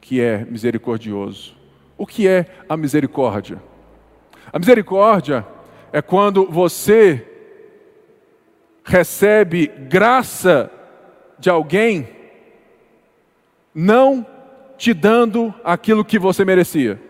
que 0.00 0.20
é 0.20 0.44
misericordioso. 0.44 1.54
O 1.96 2.04
que 2.04 2.26
é 2.26 2.46
a 2.68 2.76
misericórdia? 2.76 3.62
A 4.52 4.58
misericórdia 4.58 5.46
é 5.92 6.02
quando 6.02 6.44
você 6.46 7.24
recebe 8.82 9.68
graça 9.68 10.72
de 11.38 11.48
alguém, 11.48 12.08
não 13.72 14.26
te 14.76 14.92
dando 14.92 15.54
aquilo 15.62 16.04
que 16.04 16.18
você 16.18 16.44
merecia. 16.44 17.00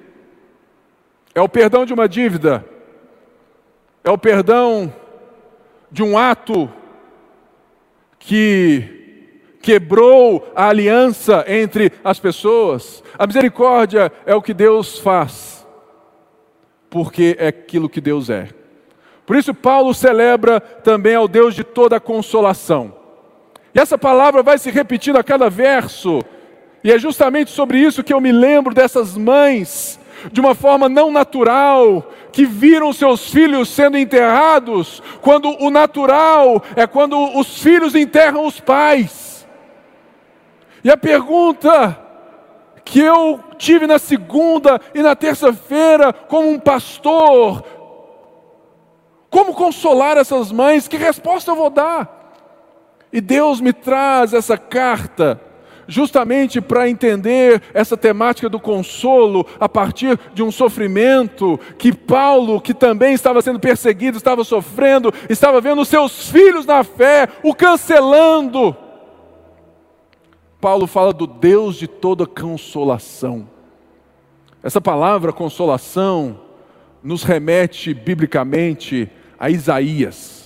É 1.35 1.41
o 1.41 1.49
perdão 1.49 1.87
de 1.87 1.95
uma 1.95 2.07
dívida, 2.07 2.63
é 4.05 4.11
o 4.11 4.19
perdão 4.19 4.93
de 5.91 6.03
um 6.03 6.19
ato 6.19 6.71
que 8.19 8.99
quebrou 9.61 10.51
a 10.55 10.69
aliança 10.69 11.45
entre 11.47 11.93
as 12.03 12.19
pessoas. 12.19 13.03
A 13.19 13.27
misericórdia 13.27 14.13
é 14.25 14.35
o 14.35 14.43
que 14.43 14.55
Deus 14.55 14.99
faz, 14.99 15.67
porque 16.89 17.37
é 17.39 17.49
aquilo 17.49 17.89
que 17.89 18.01
Deus 18.01 18.31
é. 18.31 18.49
Por 19.27 19.37
isso, 19.37 19.53
Paulo 19.53 19.93
celebra 19.93 20.59
também 20.61 21.15
ao 21.15 21.29
Deus 21.29 21.55
de 21.55 21.63
toda 21.63 22.01
consolação. 22.01 22.95
E 23.75 23.79
essa 23.79 23.99
palavra 23.99 24.43
vai 24.43 24.57
se 24.57 24.71
repetindo 24.71 25.19
a 25.19 25.23
cada 25.23 25.51
verso, 25.51 26.23
e 26.83 26.91
é 26.91 26.99
justamente 26.99 27.51
sobre 27.51 27.79
isso 27.79 28.03
que 28.03 28.15
eu 28.15 28.21
me 28.21 28.33
lembro 28.33 28.73
dessas 28.73 29.17
mães 29.17 30.01
de 30.33 30.41
uma 30.41 30.55
forma 30.55 30.89
não 30.89 31.13
natural, 31.13 32.11
que 32.39 32.47
viram 32.47 32.93
seus 32.93 33.29
filhos 33.29 33.69
sendo 33.69 33.99
enterrados, 33.99 35.03
quando 35.21 35.61
o 35.61 35.71
natural 35.71 36.63
é 36.77 36.87
quando 36.87 37.19
os 37.37 37.61
filhos 37.61 37.97
enterram 37.97 38.47
os 38.47 38.61
pais. 38.61 39.45
E 40.85 40.89
a 40.89 40.97
pergunta 40.97 42.01
que 42.85 43.01
eu 43.01 43.41
tive 43.59 43.89
na 43.89 43.99
segunda 43.99 44.81
e 44.95 45.03
na 45.03 45.17
terça-feira, 45.17 46.13
como 46.13 46.49
um 46.49 46.61
pastor, 46.61 47.65
como 49.29 49.53
consolar 49.53 50.17
essas 50.17 50.53
mães? 50.53 50.87
Que 50.87 50.97
resposta 50.97 51.51
eu 51.51 51.57
vou 51.57 51.71
dar? 51.71 52.37
E 53.13 53.21
Deus 53.21 53.61
me 53.61 53.73
traz 53.73 54.33
essa 54.33 54.57
carta 54.57 55.41
justamente 55.89 56.61
para 56.61 56.89
entender 56.89 57.63
essa 57.73 57.97
temática 57.97 58.49
do 58.49 58.61
consolo 58.61 59.45
a 59.59 59.69
partir 59.69 60.21
de 60.35 60.43
um 60.43 60.53
sofrimento 60.53 61.59
que 61.79 61.93
Paulo, 61.93 62.61
que 62.61 62.75
também 62.75 63.15
estava 63.15 63.41
sendo 63.41 63.59
perseguido, 63.59 64.19
estava 64.19 64.45
sofrendo, 64.45 65.13
estava 65.31 65.61
vendo 65.61 65.85
seus 65.85 66.29
filhos 66.29 66.67
na 66.67 66.85
fé 66.85 67.29
o 67.43 67.55
cancelando. 67.55 68.77
Paulo 70.61 70.87
fala 70.87 71.13
do 71.13 71.27
Deus 71.27 71.77
de 71.77 71.89
toda 71.89 72.27
consolação. 72.27 73.49
Essa 74.63 74.81
palavra 74.81 75.33
consolação 75.33 76.41
nos 77.03 77.23
remete 77.23 77.95
biblicamente 77.95 79.11
a 79.39 79.49
Isaías. 79.49 80.38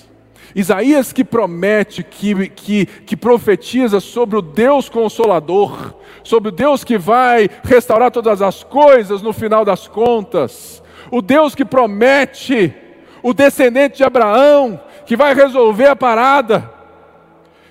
Isaías 0.55 1.13
que 1.13 1.25
promete, 1.25 2.03
que, 2.03 2.49
que, 2.51 2.87
que 2.87 3.17
profetiza 3.17 4.01
sobre 4.01 4.37
o 4.37 4.43
Deus 4.43 4.89
consolador, 4.89 5.95
sobre 6.23 6.51
o 6.51 6.53
Deus 6.53 6.85
que 6.85 6.99
vai 6.99 7.49
restaurar 7.65 8.11
todas 8.11 8.43
as 8.43 8.63
coisas 8.63 9.23
no 9.23 9.33
final 9.33 9.65
das 9.65 9.89
contas, 9.89 10.83
o 11.11 11.23
Deus 11.23 11.55
que 11.55 11.65
promete, 11.65 12.75
o 13.23 13.33
descendente 13.33 13.99
de 13.99 14.05
Abraão, 14.05 14.81
que 15.07 15.17
vai 15.17 15.35
resolver 15.35 15.89
a 15.89 15.97
parada. 15.97 16.71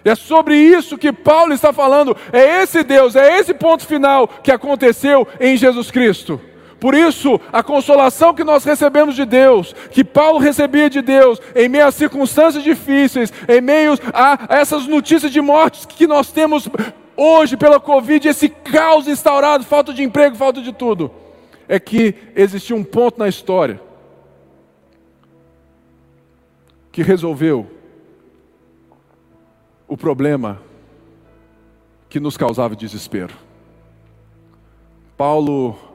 É 0.03 0.15
sobre 0.15 0.55
isso 0.55 0.97
que 0.97 1.13
Paulo 1.13 1.53
está 1.53 1.71
falando, 1.71 2.17
é 2.33 2.63
esse 2.63 2.83
Deus, 2.83 3.15
é 3.15 3.37
esse 3.37 3.53
ponto 3.53 3.85
final 3.85 4.27
que 4.27 4.51
aconteceu 4.51 5.27
em 5.39 5.55
Jesus 5.55 5.91
Cristo. 5.91 6.41
Por 6.81 6.95
isso, 6.95 7.39
a 7.53 7.61
consolação 7.61 8.33
que 8.33 8.43
nós 8.43 8.63
recebemos 8.63 9.15
de 9.15 9.23
Deus, 9.23 9.71
que 9.91 10.03
Paulo 10.03 10.39
recebia 10.39 10.89
de 10.89 10.99
Deus, 10.99 11.39
em 11.55 11.69
meio 11.69 11.85
a 11.85 11.91
circunstâncias 11.91 12.63
difíceis, 12.63 13.31
em 13.47 13.61
meio 13.61 13.93
a 14.11 14.47
essas 14.49 14.87
notícias 14.87 15.31
de 15.31 15.39
mortes 15.39 15.85
que 15.85 16.07
nós 16.07 16.31
temos 16.31 16.67
hoje 17.15 17.55
pela 17.55 17.79
Covid, 17.79 18.27
esse 18.27 18.49
caos 18.49 19.07
instaurado, 19.07 19.63
falta 19.63 19.93
de 19.93 20.01
emprego, 20.01 20.35
falta 20.35 20.59
de 20.59 20.73
tudo, 20.73 21.11
é 21.67 21.79
que 21.79 22.15
existia 22.35 22.75
um 22.75 22.83
ponto 22.83 23.19
na 23.19 23.27
história 23.27 23.79
que 26.91 27.03
resolveu 27.03 27.69
o 29.87 29.95
problema 29.95 30.59
que 32.09 32.19
nos 32.19 32.35
causava 32.35 32.75
desespero. 32.75 33.35
Paulo 35.15 35.90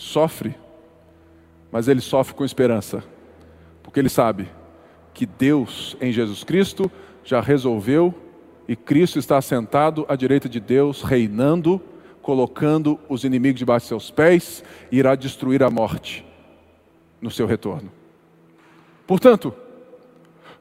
sofre, 0.00 0.54
mas 1.70 1.86
ele 1.86 2.00
sofre 2.00 2.34
com 2.34 2.42
esperança, 2.42 3.04
porque 3.82 4.00
ele 4.00 4.08
sabe 4.08 4.48
que 5.12 5.26
Deus 5.26 5.94
em 6.00 6.10
Jesus 6.10 6.42
Cristo 6.42 6.90
já 7.22 7.40
resolveu 7.40 8.14
e 8.66 8.74
Cristo 8.74 9.18
está 9.18 9.40
sentado 9.42 10.06
à 10.08 10.16
direita 10.16 10.48
de 10.48 10.58
Deus, 10.58 11.02
reinando, 11.02 11.80
colocando 12.22 12.98
os 13.10 13.24
inimigos 13.24 13.58
debaixo 13.58 13.84
de 13.84 13.88
seus 13.88 14.10
pés 14.10 14.64
e 14.90 14.98
irá 14.98 15.14
destruir 15.14 15.62
a 15.62 15.68
morte 15.68 16.24
no 17.20 17.30
seu 17.30 17.46
retorno. 17.46 17.92
Portanto, 19.06 19.54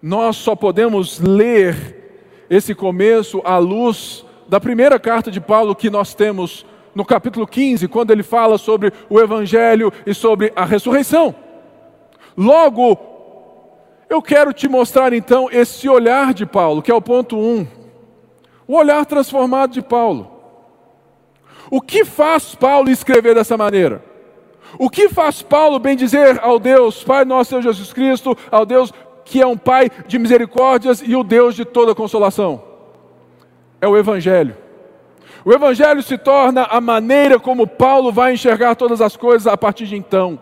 nós 0.01 0.36
só 0.36 0.53
podemos 0.53 1.19
ler 1.19 2.46
esse 2.50 2.75
começo 2.75 3.41
à 3.46 3.58
luz 3.58 4.25
da 4.50 4.60
primeira 4.60 5.00
carta 5.00 5.31
de 5.31 5.39
Paulo 5.39 5.75
que 5.75 5.89
nós 5.89 6.13
temos 6.13 6.65
no 6.93 7.05
capítulo 7.05 7.48
15, 7.48 7.88
quando 7.88 8.12
ele 8.12 8.24
fala 8.24 8.58
sobre 8.58 8.91
o 9.10 9.19
Evangelho 9.19 9.91
e 10.05 10.13
sobre 10.13 10.51
a 10.55 10.65
ressurreição. 10.65 11.34
Logo, 12.38 12.98
eu 14.10 14.22
quero 14.22 14.53
te 14.53 14.67
mostrar 14.67 15.13
então 15.13 15.50
esse 15.51 15.88
olhar 15.88 16.34
de 16.34 16.46
Paulo, 16.46 16.81
que 16.81 16.91
é 16.91 16.96
o 16.96 17.01
ponto 17.01 17.38
1. 17.38 17.39
Um, 17.39 17.67
o 18.67 18.75
olhar 18.75 19.05
transformado 19.05 19.72
de 19.72 19.81
Paulo. 19.81 20.31
O 21.72 21.81
que 21.81 22.03
faz 22.03 22.55
Paulo 22.55 22.89
escrever 22.89 23.36
dessa 23.36 23.58
maneira? 23.58 24.03
O 24.77 24.89
que 24.89 25.10
faz 25.10 25.41
Paulo 25.41 25.79
bem 25.79 25.96
dizer 25.96 26.39
ao 26.41 26.60
Deus, 26.60 27.03
Pai 27.03 27.25
nosso 27.25 27.51
Deus 27.51 27.63
Jesus 27.63 27.93
Cristo, 27.93 28.38
ao 28.51 28.65
Deus 28.65 28.93
que 29.25 29.41
é 29.41 29.46
um 29.46 29.58
Pai 29.58 29.89
de 30.08 30.17
misericórdias 30.17 31.01
e 31.05 31.15
o 31.15 31.24
Deus 31.24 31.55
de 31.55 31.65
toda 31.65 31.96
consolação? 31.96 32.63
É 33.81 33.88
o 33.88 33.98
Evangelho. 33.98 34.55
O 35.50 35.51
Evangelho 35.51 36.03
se 36.03 36.15
torna 36.15 36.65
a 36.65 36.79
maneira 36.79 37.39
como 37.39 37.65
Paulo 37.65 38.12
vai 38.12 38.34
enxergar 38.34 38.75
todas 38.75 39.01
as 39.01 39.18
coisas 39.18 39.48
a 39.48 39.58
partir 39.58 39.88
de 39.88 39.96
então. 39.96 40.39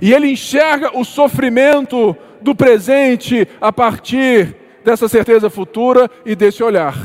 E 0.00 0.10
ele 0.10 0.26
enxerga 0.26 0.98
o 0.98 1.04
sofrimento 1.04 2.16
do 2.40 2.54
presente 2.54 3.46
a 3.60 3.70
partir 3.70 4.56
dessa 4.82 5.06
certeza 5.06 5.50
futura 5.50 6.10
e 6.24 6.34
desse 6.34 6.62
olhar. 6.62 6.96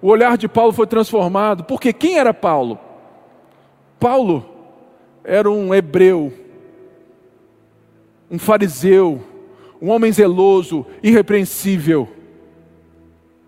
O 0.00 0.06
olhar 0.06 0.38
de 0.38 0.46
Paulo 0.46 0.72
foi 0.72 0.86
transformado, 0.86 1.64
porque 1.64 1.92
quem 1.92 2.20
era 2.20 2.32
Paulo? 2.32 2.78
Paulo 3.98 4.48
era 5.24 5.50
um 5.50 5.74
hebreu, 5.74 6.32
um 8.30 8.38
fariseu, 8.38 9.20
um 9.82 9.90
homem 9.90 10.12
zeloso, 10.12 10.86
irrepreensível, 11.02 12.08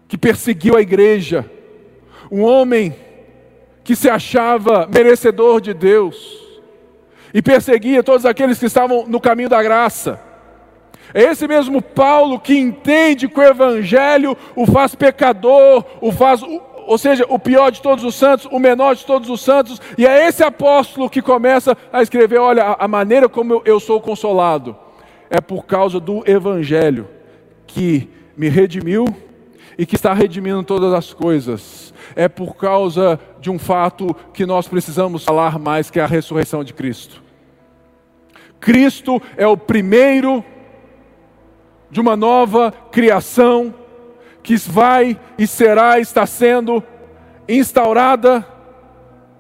que 0.09 0.19
perseguiu 0.19 0.77
a 0.77 0.81
igreja, 0.81 1.49
um 2.31 2.43
homem 2.43 2.95
que 3.85 3.95
se 3.95 4.11
achava 4.11 4.89
merecedor 4.93 5.61
de 5.61 5.73
Deus 5.73 6.17
e 7.33 7.41
perseguia 7.41 8.03
todos 8.03 8.27
aqueles 8.27 8.59
que 8.59 8.67
estavam 8.67 9.07
no 9.07 9.21
caminho 9.21 9.49
da 9.49 9.63
graça. 9.63 10.21
É 11.15 11.23
esse 11.23 11.47
mesmo 11.47 11.81
Paulo 11.81 12.41
que 12.41 12.59
entende 12.59 13.29
que 13.29 13.39
o 13.39 13.43
Evangelho 13.43 14.37
o 14.55 14.67
faz 14.67 14.95
pecador, 14.95 15.85
o 16.01 16.11
faz 16.11 16.43
ou 16.87 16.97
seja, 16.97 17.27
o 17.29 17.39
pior 17.39 17.71
de 17.71 17.83
todos 17.83 18.05
os 18.05 18.15
santos, 18.15 18.47
o 18.51 18.59
menor 18.61 18.95
de 18.95 19.05
todos 19.05 19.29
os 19.29 19.41
santos, 19.41 19.81
e 19.99 20.07
é 20.07 20.29
esse 20.29 20.45
apóstolo 20.45 21.11
que 21.11 21.21
começa 21.21 21.77
a 21.93 22.01
escrever: 22.01 22.39
olha, 22.39 22.77
a 22.79 22.89
maneira 22.89 23.29
como 23.29 23.61
eu 23.65 23.81
sou 23.81 24.01
consolado 24.01 24.77
é 25.29 25.41
por 25.41 25.67
causa 25.67 25.99
do 25.99 26.23
Evangelho 26.29 27.09
que 27.67 28.09
me 28.37 28.49
redimiu 28.49 29.05
e 29.79 29.85
que 29.85 29.95
está 29.95 30.13
redimindo 30.13 30.63
todas 30.63 30.93
as 30.93 31.13
coisas. 31.13 31.93
É 32.15 32.29
por 32.29 32.57
causa 32.57 33.19
de 33.41 33.51
um 33.51 33.59
fato 33.59 34.15
que 34.33 34.47
nós 34.47 34.69
precisamos 34.69 35.25
falar 35.25 35.59
mais, 35.59 35.91
que 35.91 36.01
é 36.01 36.03
a 36.03 36.07
ressurreição 36.07 36.65
de 36.65 36.73
Cristo. 36.73 37.23
Cristo 38.59 39.21
é 39.37 39.47
o 39.47 39.57
primeiro 39.57 40.45
de 41.91 42.01
uma 42.01 42.17
nova 42.17 42.73
criação 42.91 43.75
que 44.43 44.57
vai 44.57 45.19
e 45.39 45.47
será, 45.47 45.99
está 45.99 46.25
sendo 46.25 46.83
instaurada 47.49 48.47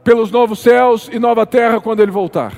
pelos 0.04 0.30
novos 0.30 0.60
céus 0.60 1.08
e 1.12 1.18
nova 1.18 1.46
terra 1.46 1.80
quando 1.80 2.00
ele 2.00 2.10
voltar. 2.10 2.52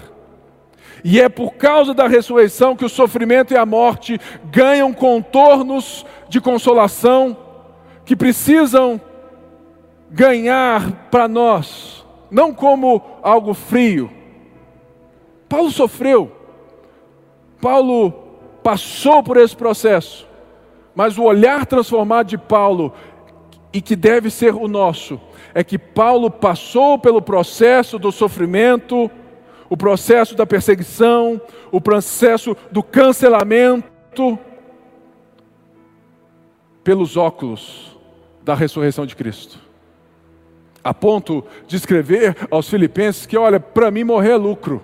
E 1.05 1.21
é 1.21 1.29
por 1.29 1.55
causa 1.55 1.95
da 1.95 2.09
ressurreição 2.09 2.75
que 2.75 2.85
o 2.85 2.89
sofrimento 2.89 3.55
e 3.55 3.57
a 3.57 3.65
morte 3.65 4.19
ganham 4.51 4.93
contornos 4.93 6.05
de 6.29 6.41
consolação 6.41 7.37
que 8.09 8.17
precisam 8.17 8.99
ganhar 10.11 11.11
para 11.11 11.29
nós, 11.29 12.07
não 12.31 12.55
como 12.55 13.03
algo 13.23 13.53
frio. 13.53 14.11
Paulo 15.47 15.71
sofreu, 15.71 16.33
Paulo 17.61 18.11
passou 18.63 19.23
por 19.23 19.37
esse 19.37 19.55
processo, 19.55 20.27
mas 20.95 21.19
o 21.19 21.23
olhar 21.23 21.67
transformado 21.67 22.29
de 22.29 22.39
Paulo, 22.39 22.95
e 23.75 23.83
que 23.83 23.95
deve 23.95 24.31
ser 24.31 24.55
o 24.55 24.67
nosso, 24.67 25.21
é 25.53 25.63
que 25.63 25.77
Paulo 25.79 26.31
passou 26.31 26.99
pelo 26.99 27.21
processo 27.21 27.99
do 27.99 28.11
sofrimento, 28.11 29.11
o 29.69 29.77
processo 29.77 30.35
da 30.35 30.47
perseguição, 30.47 31.39
o 31.71 31.79
processo 31.79 32.57
do 32.73 32.83
cancelamento, 32.83 34.39
pelos 36.83 37.19
óculos 37.19 37.98
da 38.49 38.55
ressurreição 38.55 39.05
de 39.05 39.15
Cristo. 39.15 39.59
A 40.83 40.95
ponto 40.95 41.45
de 41.67 41.77
escrever 41.77 42.35
aos 42.51 42.67
Filipenses 42.67 43.27
que, 43.27 43.37
olha, 43.37 43.61
para 43.61 43.91
mim 43.91 44.05
morrer 44.05 44.31
é 44.31 44.37
lucro, 44.37 44.83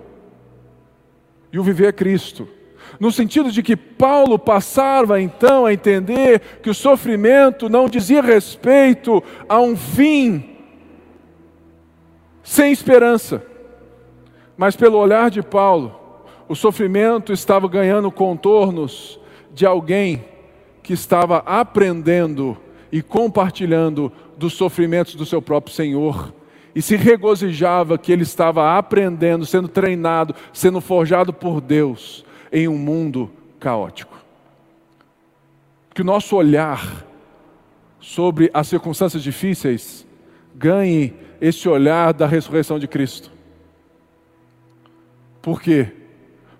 e 1.51 1.57
o 1.57 1.63
viver 1.63 1.87
é 1.87 1.91
Cristo 1.91 2.47
no 2.99 3.11
sentido 3.11 3.51
de 3.51 3.63
que 3.63 3.75
Paulo 3.75 4.37
passava 4.37 5.19
então 5.19 5.65
a 5.65 5.73
entender 5.73 6.39
que 6.61 6.69
o 6.69 6.75
sofrimento 6.75 7.67
não 7.67 7.89
dizia 7.89 8.21
respeito 8.21 9.23
a 9.49 9.59
um 9.59 9.75
fim 9.75 10.57
sem 12.43 12.71
esperança, 12.71 13.43
mas 14.55 14.75
pelo 14.75 14.99
olhar 14.99 15.31
de 15.31 15.41
Paulo, 15.41 15.99
o 16.47 16.55
sofrimento 16.55 17.33
estava 17.33 17.67
ganhando 17.67 18.11
contornos 18.11 19.19
de 19.51 19.65
alguém 19.65 20.23
que 20.83 20.93
estava 20.93 21.39
aprendendo 21.39 22.55
e 22.95 23.01
compartilhando 23.01 24.09
dos 24.37 24.53
sofrimentos 24.53 25.15
do 25.15 25.25
seu 25.25 25.41
próprio 25.41 25.75
Senhor 25.75 26.33
e 26.73 26.81
se 26.81 26.95
regozijava 26.95 27.97
que 27.97 28.09
ele 28.09 28.23
estava 28.23 28.77
aprendendo, 28.77 29.45
sendo 29.45 29.67
treinado, 29.67 30.33
sendo 30.53 30.79
forjado 30.79 31.33
por 31.33 31.59
Deus 31.59 32.23
em 32.53 32.69
um 32.69 32.77
mundo 32.77 33.29
caótico. 33.59 34.17
Que 35.93 36.03
o 36.03 36.05
nosso 36.05 36.37
olhar 36.37 37.05
sobre 37.99 38.49
as 38.53 38.69
circunstâncias 38.69 39.21
difíceis 39.21 40.07
ganhe 40.55 41.13
esse 41.41 41.67
olhar 41.67 42.13
da 42.13 42.25
ressurreição 42.25 42.79
de 42.79 42.87
Cristo. 42.87 43.29
Por 45.41 45.61
quê? 45.61 45.91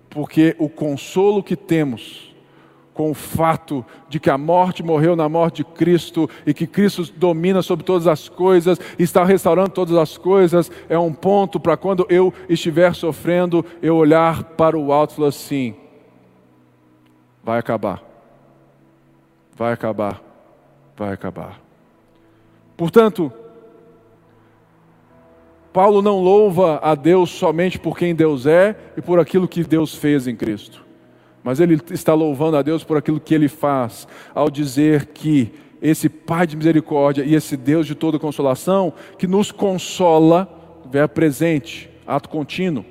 Porque 0.09 0.53
o 0.59 0.67
consolo 0.67 1.41
que 1.41 1.55
temos 1.55 2.24
com 2.95 3.11
o 3.11 3.13
fato 3.13 3.85
de 4.07 4.21
que 4.21 4.29
a 4.29 4.37
morte 4.37 4.81
morreu 4.81 5.17
na 5.17 5.27
morte 5.27 5.57
de 5.57 5.65
Cristo 5.65 6.29
e 6.47 6.53
que 6.53 6.65
Cristo 6.65 7.03
domina 7.15 7.61
sobre 7.61 7.85
todas 7.85 8.07
as 8.07 8.29
coisas 8.29 8.79
está 8.97 9.23
restaurando 9.25 9.69
todas 9.69 9.97
as 9.97 10.17
coisas, 10.17 10.71
é 10.87 10.97
um 10.97 11.13
ponto 11.13 11.59
para 11.59 11.75
quando 11.75 12.07
eu 12.09 12.33
estiver 12.47 12.95
sofrendo, 12.95 13.65
eu 13.81 13.97
olhar 13.97 14.43
para 14.43 14.77
o 14.77 14.93
alto 14.93 15.11
e 15.11 15.15
falar 15.17 15.27
assim: 15.27 15.75
vai 17.43 17.59
acabar. 17.59 18.01
Vai 19.55 19.73
acabar. 19.73 20.21
Vai 20.95 21.13
acabar. 21.13 21.59
Portanto, 22.77 23.31
Paulo 25.73 26.01
não 26.01 26.21
louva 26.21 26.79
a 26.81 26.95
Deus 26.95 27.29
somente 27.29 27.77
por 27.77 27.97
quem 27.97 28.15
Deus 28.15 28.45
é 28.45 28.73
e 28.95 29.01
por 29.01 29.19
aquilo 29.19 29.49
que 29.49 29.61
Deus 29.61 29.93
fez 29.93 30.25
em 30.25 30.35
Cristo, 30.35 30.84
mas 31.45 31.59
ele 31.59 31.79
está 31.91 32.15
louvando 32.15 32.57
a 32.57 32.63
Deus 32.63 32.83
por 32.83 32.97
aquilo 32.97 33.19
que 33.19 33.35
ele 33.35 33.47
faz, 33.47 34.07
ao 34.33 34.49
dizer 34.49 35.05
que 35.13 35.53
esse 35.79 36.09
Pai 36.09 36.47
de 36.47 36.57
misericórdia 36.57 37.23
e 37.23 37.35
esse 37.35 37.55
Deus 37.55 37.85
de 37.85 37.93
toda 37.93 38.17
consolação, 38.17 38.91
que 39.19 39.27
nos 39.27 39.51
consola, 39.51 40.49
verbo 40.89 41.13
presente, 41.13 41.87
ato 42.07 42.29
contínuo, 42.29 42.83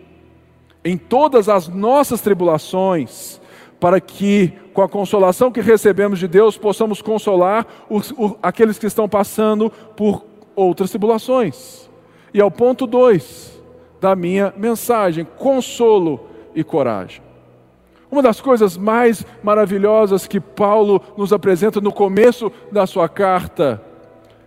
em 0.84 0.96
todas 0.96 1.48
as 1.48 1.66
nossas 1.66 2.20
tribulações, 2.20 3.40
para 3.80 4.00
que, 4.00 4.52
com 4.72 4.82
a 4.82 4.88
consolação 4.88 5.50
que 5.50 5.60
recebemos 5.60 6.20
de 6.20 6.28
Deus, 6.28 6.56
possamos 6.56 7.02
consolar 7.02 7.66
os, 7.90 8.14
os, 8.16 8.34
aqueles 8.40 8.78
que 8.78 8.86
estão 8.86 9.08
passando 9.08 9.68
por 9.68 10.24
outras 10.54 10.90
tribulações. 10.90 11.90
E 12.32 12.40
ao 12.40 12.52
ponto 12.52 12.86
2 12.86 13.60
da 14.00 14.14
minha 14.14 14.54
mensagem: 14.56 15.26
consolo 15.36 16.28
e 16.54 16.62
coragem. 16.62 17.23
Uma 18.14 18.22
das 18.22 18.40
coisas 18.40 18.76
mais 18.76 19.26
maravilhosas 19.42 20.24
que 20.24 20.38
Paulo 20.38 21.02
nos 21.16 21.32
apresenta 21.32 21.80
no 21.80 21.92
começo 21.92 22.48
da 22.70 22.86
sua 22.86 23.08
carta 23.08 23.82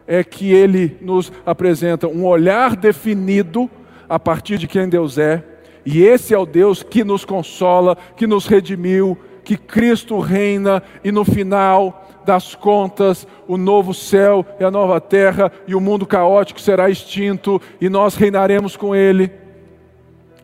é 0.08 0.24
que 0.24 0.54
ele 0.54 0.98
nos 1.02 1.34
apresenta 1.46 2.08
um 2.08 2.26
olhar 2.26 2.78
definido 2.78 3.70
a 4.08 4.18
partir 4.18 4.58
de 4.58 4.70
quem 4.70 4.88
Deus 4.88 5.18
é, 5.18 5.44
e 5.86 6.02
esse 6.02 6.34
é 6.34 6.38
o 6.38 6.46
Deus 6.46 6.82
que 6.82 7.04
nos 7.04 7.26
consola, 7.26 7.98
que 8.16 8.26
nos 8.26 8.48
redimiu, 8.48 9.18
que 9.44 9.58
Cristo 9.58 10.18
reina 10.18 10.82
e 11.04 11.12
no 11.12 11.26
final 11.26 12.08
das 12.24 12.56
contas, 12.56 13.28
o 13.50 13.58
novo 13.58 13.94
céu 13.94 14.46
e 14.62 14.64
a 14.64 14.72
nova 14.72 15.02
terra 15.02 15.52
e 15.68 15.76
o 15.76 15.82
mundo 15.82 16.06
caótico 16.06 16.62
será 16.62 16.90
extinto 16.90 17.62
e 17.82 17.90
nós 17.90 18.16
reinaremos 18.16 18.78
com 18.78 18.96
Ele. 18.96 19.30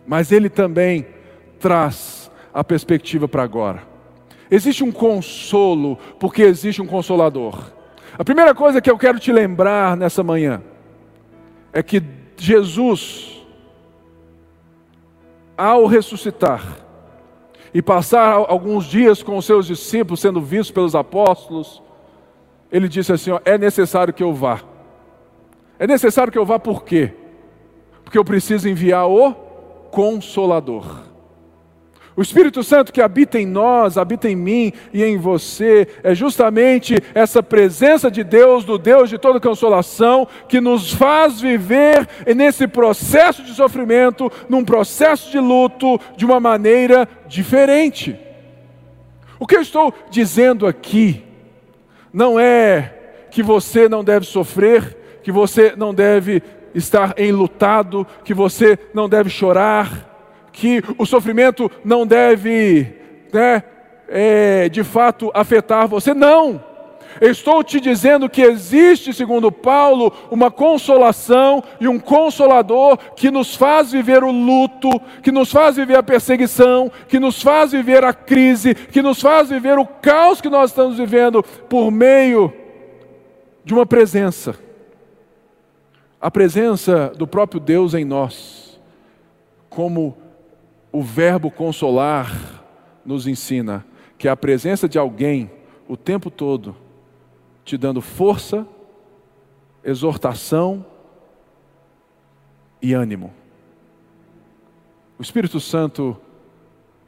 Mas 0.06 0.30
Ele 0.30 0.50
também 0.50 1.08
traz 1.58 2.23
a 2.54 2.64
perspectiva 2.64 3.28
para 3.28 3.44
agora. 3.44 3.84
Existe 4.52 4.84
um 4.84 4.92
consolo, 4.92 5.98
porque 6.20 6.44
existe 6.44 6.82
um 6.82 6.86
consolador. 6.86 7.72
A 8.18 8.24
primeira 8.24 8.54
coisa 8.54 8.82
que 8.82 8.92
eu 8.92 8.98
quero 8.98 9.20
te 9.20 9.32
lembrar 9.32 9.98
nessa 9.98 10.22
manhã 10.22 10.62
é 11.72 11.82
que 11.82 12.04
Jesus, 12.38 13.44
ao 15.58 15.88
ressuscitar, 15.88 16.84
e 17.74 17.82
passar 17.82 18.34
alguns 18.34 18.86
dias 18.86 19.24
com 19.24 19.36
os 19.36 19.46
seus 19.46 19.66
discípulos, 19.66 20.20
sendo 20.20 20.40
vistos 20.40 20.72
pelos 20.72 20.94
apóstolos, 20.94 21.82
ele 22.72 22.88
disse 22.88 23.12
assim: 23.12 23.32
ó, 23.32 23.40
é 23.44 23.58
necessário 23.58 24.14
que 24.14 24.22
eu 24.22 24.34
vá. 24.34 24.62
É 25.80 25.88
necessário 25.88 26.32
que 26.32 26.38
eu 26.38 26.46
vá 26.46 26.60
por 26.60 26.84
quê? 26.84 27.14
Porque 28.04 28.18
eu 28.18 28.24
preciso 28.24 28.70
enviar 28.70 29.08
o 29.10 29.34
Consolador. 29.90 31.13
O 32.16 32.22
Espírito 32.22 32.64
Santo 32.64 32.94
que 32.94 33.02
habita 33.02 33.40
em 33.40 33.46
nós, 33.46 33.98
habita 33.98 34.30
em 34.30 34.36
mim 34.36 34.72
e 34.94 35.04
em 35.04 35.18
você, 35.18 35.88
é 36.04 36.14
justamente 36.14 36.96
essa 37.16 37.42
presença 37.42 38.12
de 38.12 38.24
Deus, 38.24 38.64
do 38.64 38.78
Deus 38.78 39.10
de 39.10 39.18
toda 39.18 39.40
consolação, 39.40 40.28
que 40.48 40.62
nos 40.62 40.94
faz 40.94 41.42
viver 41.42 42.08
nesse 42.36 42.68
processo 42.68 43.42
de 43.42 43.56
sofrimento, 43.56 44.32
num 44.48 44.64
processo 44.64 45.32
de 45.32 45.40
luto, 45.40 46.00
de 46.16 46.24
uma 46.24 46.40
maneira 46.40 47.08
diferente. 47.28 48.16
O 49.40 49.48
que 49.48 49.56
eu 49.56 49.62
estou 49.62 49.92
dizendo 50.12 50.68
aqui 50.68 51.24
não 52.14 52.40
é 52.40 52.94
que 53.32 53.42
você 53.42 53.90
não 53.90 54.04
deve 54.04 54.28
sofrer, 54.28 55.20
que 55.24 55.32
você 55.32 55.74
não 55.76 55.92
deve 55.96 56.44
estar 56.76 57.20
enlutado, 57.20 58.06
que 58.24 58.36
você 58.36 58.78
não 58.94 59.10
deve 59.10 59.32
chorar, 59.32 60.13
que 60.54 60.82
o 60.98 61.06
sofrimento 61.06 61.70
não 61.84 62.08
deve, 62.08 62.88
né, 63.34 63.64
é, 64.08 64.70
de 64.70 64.84
fato, 64.84 65.32
afetar 65.34 65.88
você. 65.88 66.14
Não! 66.14 66.72
estou 67.22 67.64
te 67.64 67.80
dizendo 67.80 68.30
que 68.30 68.42
existe, 68.42 69.14
segundo 69.14 69.52
Paulo, 69.52 70.12
uma 70.32 70.50
consolação 70.50 71.64
e 71.80 71.88
um 71.88 72.00
consolador 72.00 72.98
que 73.16 73.30
nos 73.30 73.56
faz 73.56 73.92
viver 73.92 74.24
o 74.24 74.32
luto, 74.32 74.90
que 75.22 75.32
nos 75.32 75.52
faz 75.52 75.76
viver 75.76 75.98
a 75.98 76.04
perseguição, 76.04 76.92
que 77.08 77.20
nos 77.20 77.42
faz 77.42 77.72
viver 77.72 78.04
a 78.04 78.14
crise, 78.14 78.74
que 78.74 79.02
nos 79.02 79.22
faz 79.22 79.50
viver 79.50 79.78
o 79.78 79.86
caos 79.86 80.42
que 80.42 80.50
nós 80.50 80.72
estamos 80.72 80.98
vivendo 80.98 81.44
por 81.44 81.92
meio 81.92 82.52
de 83.64 83.74
uma 83.74 83.86
presença. 83.86 84.56
A 86.20 86.32
presença 86.32 87.12
do 87.16 87.28
próprio 87.28 87.60
Deus 87.60 87.94
em 87.94 88.06
nós, 88.06 88.80
como 89.70 90.18
o 90.94 91.02
verbo 91.02 91.50
consolar 91.50 92.64
nos 93.04 93.28
ensina 93.28 93.84
que 94.18 94.28
a 94.28 94.38
presença 94.38 94.88
de 94.88 94.98
alguém 94.98 95.52
o 95.90 95.98
tempo 95.98 96.30
todo 96.32 96.78
te 97.66 97.78
dando 97.78 98.00
força, 98.00 98.66
exortação 99.84 100.86
e 102.82 102.94
ânimo. 102.94 103.34
O 105.18 105.22
Espírito 105.22 105.60
Santo 105.60 106.16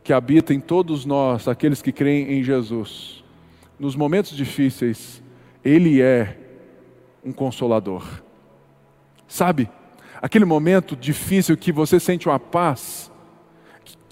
que 0.04 0.14
habita 0.14 0.54
em 0.54 0.60
todos 0.60 1.06
nós, 1.06 1.48
aqueles 1.48 1.82
que 1.82 1.92
creem 1.92 2.34
em 2.34 2.44
Jesus, 2.44 3.24
nos 3.80 3.96
momentos 3.96 4.38
difíceis, 4.38 5.22
ele 5.64 6.02
é 6.02 6.38
um 7.24 7.32
consolador. 7.32 8.22
Sabe, 9.28 9.68
aquele 10.22 10.46
momento 10.46 10.96
difícil 10.96 11.58
que 11.58 11.72
você 11.72 12.00
sente 12.00 12.30
uma 12.30 12.40
paz, 12.40 13.12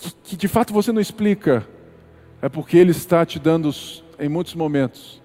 que, 0.03 0.11
que 0.11 0.35
de 0.35 0.47
fato 0.47 0.73
você 0.73 0.91
não 0.91 1.01
explica, 1.01 1.65
é 2.41 2.49
porque 2.49 2.77
Ele 2.77 2.91
está 2.91 3.25
te 3.25 3.39
dando, 3.39 3.69
em 4.19 4.27
muitos 4.27 4.53
momentos, 4.53 5.21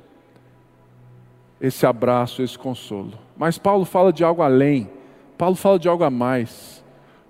esse 1.61 1.85
abraço, 1.85 2.43
esse 2.43 2.57
consolo. 2.57 3.19
Mas 3.37 3.59
Paulo 3.59 3.85
fala 3.85 4.13
de 4.13 4.23
algo 4.23 4.43
além, 4.43 4.91
Paulo 5.37 5.57
fala 5.57 5.79
de 5.79 5.89
algo 5.89 6.05
a 6.05 6.11
mais. 6.11 6.85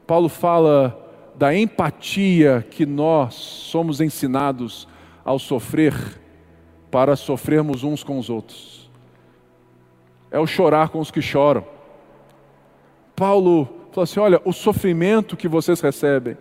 Paulo 0.07 0.29
fala 0.29 0.99
da 1.35 1.55
empatia 1.55 2.67
que 2.71 2.85
nós 2.85 3.35
somos 3.35 4.01
ensinados 4.01 4.89
ao 5.25 5.39
sofrer 5.39 5.95
para 6.91 7.17
sofrermos 7.17 7.85
uns 7.85 8.03
com 8.03 8.19
os 8.19 8.31
outros. 8.31 8.91
É 10.31 10.39
o 10.39 10.47
chorar 10.47 10.89
com 10.89 11.01
os 11.01 11.11
que 11.11 11.23
choram. 11.23 11.65
Paulo 13.15 13.69
falou 13.93 14.05
assim: 14.05 14.21
olha, 14.21 14.41
o 14.45 14.53
sofrimento 14.53 15.37
que 15.37 15.49
vocês 15.49 15.81
recebem 15.81 16.37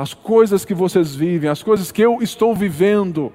as 0.00 0.14
coisas 0.14 0.64
que 0.64 0.72
vocês 0.72 1.14
vivem, 1.14 1.50
as 1.50 1.62
coisas 1.62 1.92
que 1.92 2.00
eu 2.00 2.22
estou 2.22 2.54
vivendo, 2.54 3.30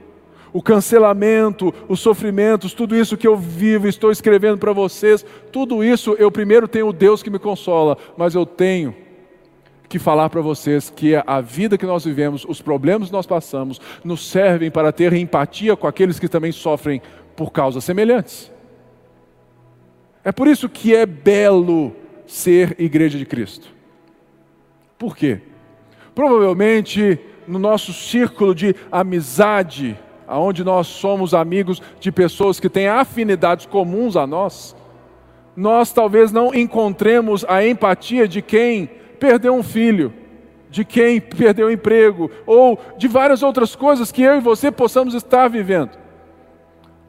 o 0.51 0.63
cancelamento, 0.63 1.71
os 1.87 1.99
sofrimentos, 1.99 2.73
tudo 2.73 2.95
isso 2.95 3.15
que 3.15 3.27
eu 3.27 3.37
vivo, 3.37 3.87
estou 3.87 4.11
escrevendo 4.11 4.57
para 4.57 4.73
vocês, 4.73 5.23
tudo 5.51 5.83
isso 5.83 6.15
eu 6.17 6.31
primeiro 6.31 6.67
tenho 6.67 6.87
o 6.87 6.93
Deus 6.93 7.21
que 7.21 7.29
me 7.29 7.37
consola, 7.37 7.95
mas 8.17 8.33
eu 8.33 8.47
tenho 8.47 8.95
que 9.87 9.99
falar 9.99 10.27
para 10.27 10.41
vocês 10.41 10.89
que 10.89 11.13
a 11.15 11.39
vida 11.39 11.77
que 11.77 11.85
nós 11.85 12.03
vivemos, 12.03 12.43
os 12.49 12.63
problemas 12.63 13.09
que 13.09 13.13
nós 13.13 13.27
passamos, 13.27 13.79
nos 14.03 14.27
servem 14.27 14.71
para 14.71 14.91
ter 14.91 15.13
empatia 15.13 15.75
com 15.75 15.85
aqueles 15.85 16.17
que 16.17 16.27
também 16.27 16.51
sofrem 16.51 16.99
por 17.35 17.51
causas 17.51 17.83
semelhantes. 17.83 18.51
É 20.23 20.31
por 20.31 20.47
isso 20.47 20.67
que 20.67 20.95
é 20.95 21.05
belo 21.05 21.95
ser 22.25 22.75
igreja 22.79 23.19
de 23.19 23.25
Cristo. 23.27 23.67
Por 24.97 25.15
quê? 25.15 25.41
Provavelmente 26.15 27.19
no 27.45 27.59
nosso 27.59 27.93
círculo 27.93 28.55
de 28.55 28.73
amizade, 28.91 29.99
aonde 30.25 30.63
nós 30.63 30.87
somos 30.87 31.33
amigos 31.33 31.81
de 31.99 32.11
pessoas 32.11 32.59
que 32.59 32.69
têm 32.69 32.87
afinidades 32.87 33.65
comuns 33.65 34.15
a 34.15 34.25
nós, 34.25 34.75
nós 35.55 35.91
talvez 35.91 36.31
não 36.31 36.55
encontremos 36.55 37.45
a 37.47 37.65
empatia 37.65 38.27
de 38.27 38.41
quem 38.41 38.89
perdeu 39.19 39.53
um 39.53 39.63
filho, 39.63 40.13
de 40.69 40.83
quem 40.83 41.21
perdeu 41.21 41.67
o 41.67 41.71
emprego, 41.71 42.31
ou 42.45 42.79
de 42.97 43.07
várias 43.07 43.43
outras 43.43 43.75
coisas 43.75 44.11
que 44.11 44.21
eu 44.21 44.37
e 44.37 44.41
você 44.41 44.71
possamos 44.71 45.13
estar 45.13 45.47
vivendo. 45.47 45.91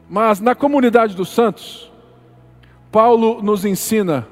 Mas 0.09 0.41
na 0.41 0.55
comunidade 0.55 1.17
dos 1.17 1.29
santos, 1.31 1.93
Paulo 2.93 3.43
nos 3.43 3.65
ensina 3.65 4.27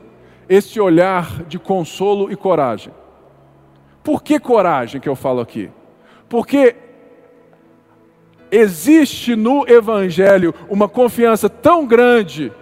esse 0.48 0.78
olhar 0.80 1.42
de 1.44 1.58
consolo 1.58 2.30
e 2.30 2.36
coragem. 2.36 2.92
Por 4.04 4.22
que 4.22 4.38
coragem 4.38 5.00
que 5.00 5.08
eu 5.08 5.16
falo 5.16 5.40
aqui? 5.40 5.70
Porque 6.28 6.76
existe 8.50 9.34
no 9.34 9.66
Evangelho 9.66 10.54
uma 10.68 10.86
confiança 10.86 11.48
tão 11.48 11.86
grande 11.86 12.52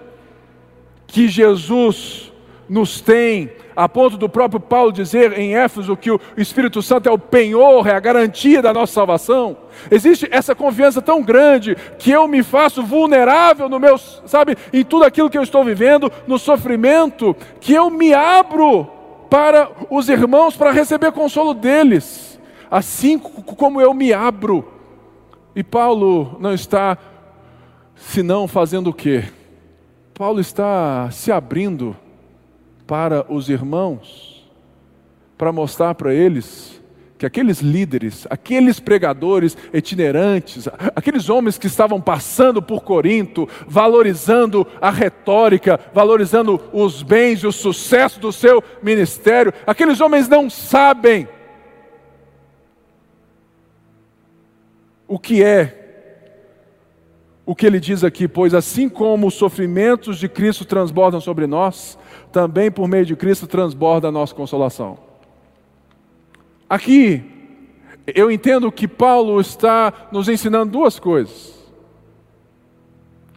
que 1.07 1.27
Jesus 1.29 2.33
nos 2.69 3.01
tem, 3.01 3.51
a 3.75 3.89
ponto 3.89 4.17
do 4.17 4.29
próprio 4.29 4.61
Paulo 4.61 4.93
dizer 4.93 5.37
em 5.37 5.57
Éfeso 5.57 5.97
que 5.97 6.11
o 6.11 6.21
Espírito 6.37 6.81
Santo 6.81 7.09
é 7.09 7.13
o 7.13 7.19
penhor, 7.19 7.87
é 7.87 7.93
a 7.93 8.01
garantia 8.01 8.63
da 8.63 8.73
nossa 8.73 8.93
salvação. 8.93 9.57
Existe 9.91 10.29
essa 10.31 10.55
confiança 10.55 11.03
tão 11.03 11.23
grande 11.23 11.77
que 11.99 12.11
eu 12.11 12.29
me 12.29 12.43
faço 12.43 12.83
vulnerável 12.83 13.69
no 13.69 13.81
meu, 13.81 13.99
sabe, 13.99 14.57
em 14.73 14.85
tudo 14.85 15.05
aquilo 15.05 15.29
que 15.29 15.37
eu 15.37 15.43
estou 15.43 15.65
vivendo, 15.65 16.11
no 16.27 16.39
sofrimento, 16.39 17.37
que 17.61 17.75
eu 17.75 17.91
me 17.91 18.15
abro 18.15 19.02
para 19.33 19.71
os 19.88 20.11
irmãos 20.11 20.59
para 20.59 20.71
receber 20.71 21.11
consolo 21.11 21.55
deles, 21.55 22.38
assim 22.71 23.18
como 23.18 23.81
eu 23.81 23.95
me 23.95 24.12
abro. 24.12 24.71
E 25.57 25.64
Paulo 25.64 26.37
não 26.38 26.53
está 26.53 26.99
senão 27.97 28.47
fazendo 28.47 28.90
o 28.90 28.92
quê? 28.92 29.25
Paulo 30.12 30.38
está 30.38 31.11
se 31.11 31.33
abrindo 31.33 31.97
para 32.87 33.25
os 33.33 33.49
irmãos, 33.49 34.47
para 35.38 35.51
mostrar 35.51 35.95
para 35.95 36.12
eles 36.12 36.82
que 37.23 37.27
aqueles 37.27 37.61
líderes, 37.61 38.27
aqueles 38.29 38.81
pregadores 38.81 39.57
itinerantes, 39.73 40.67
aqueles 40.97 41.31
homens 41.31 41.57
que 41.57 41.69
estavam 41.69 42.01
passando 42.01 42.61
por 42.61 42.83
Corinto, 42.83 43.49
valorizando 43.65 44.67
a 44.81 44.91
retórica, 44.91 45.79
valorizando 45.95 46.61
os 46.73 47.01
bens 47.01 47.45
e 47.45 47.47
o 47.47 47.53
sucesso 47.53 48.19
do 48.19 48.33
seu 48.33 48.61
ministério, 48.83 49.55
aqueles 49.65 50.01
homens 50.01 50.29
não 50.29 50.51
sabem 50.51 51.29
o 55.07 55.17
que 55.17 55.45
é 55.45 55.79
o 57.47 57.55
que 57.55 57.67
ele 57.67 57.79
diz 57.79 58.03
aqui, 58.03 58.27
pois 58.27 58.53
assim 58.53 58.89
como 58.89 59.29
os 59.29 59.35
sofrimentos 59.35 60.19
de 60.19 60.29
Cristo 60.29 60.65
transbordam 60.65 61.21
sobre 61.21 61.47
nós, 61.47 61.97
também 62.33 62.69
por 62.69 62.89
meio 62.89 63.07
de 63.07 63.15
Cristo 63.15 63.47
transborda 63.47 64.09
a 64.09 64.13
nossa 64.13 64.35
consolação. 64.35 65.12
Aqui, 66.73 67.23
eu 68.07 68.31
entendo 68.31 68.73
que 68.73 68.89
Paulo 68.89 69.39
está 69.39 70.09
nos 70.11 70.27
ensinando 70.27 70.73
duas 70.73 70.99
coisas. 70.99 71.53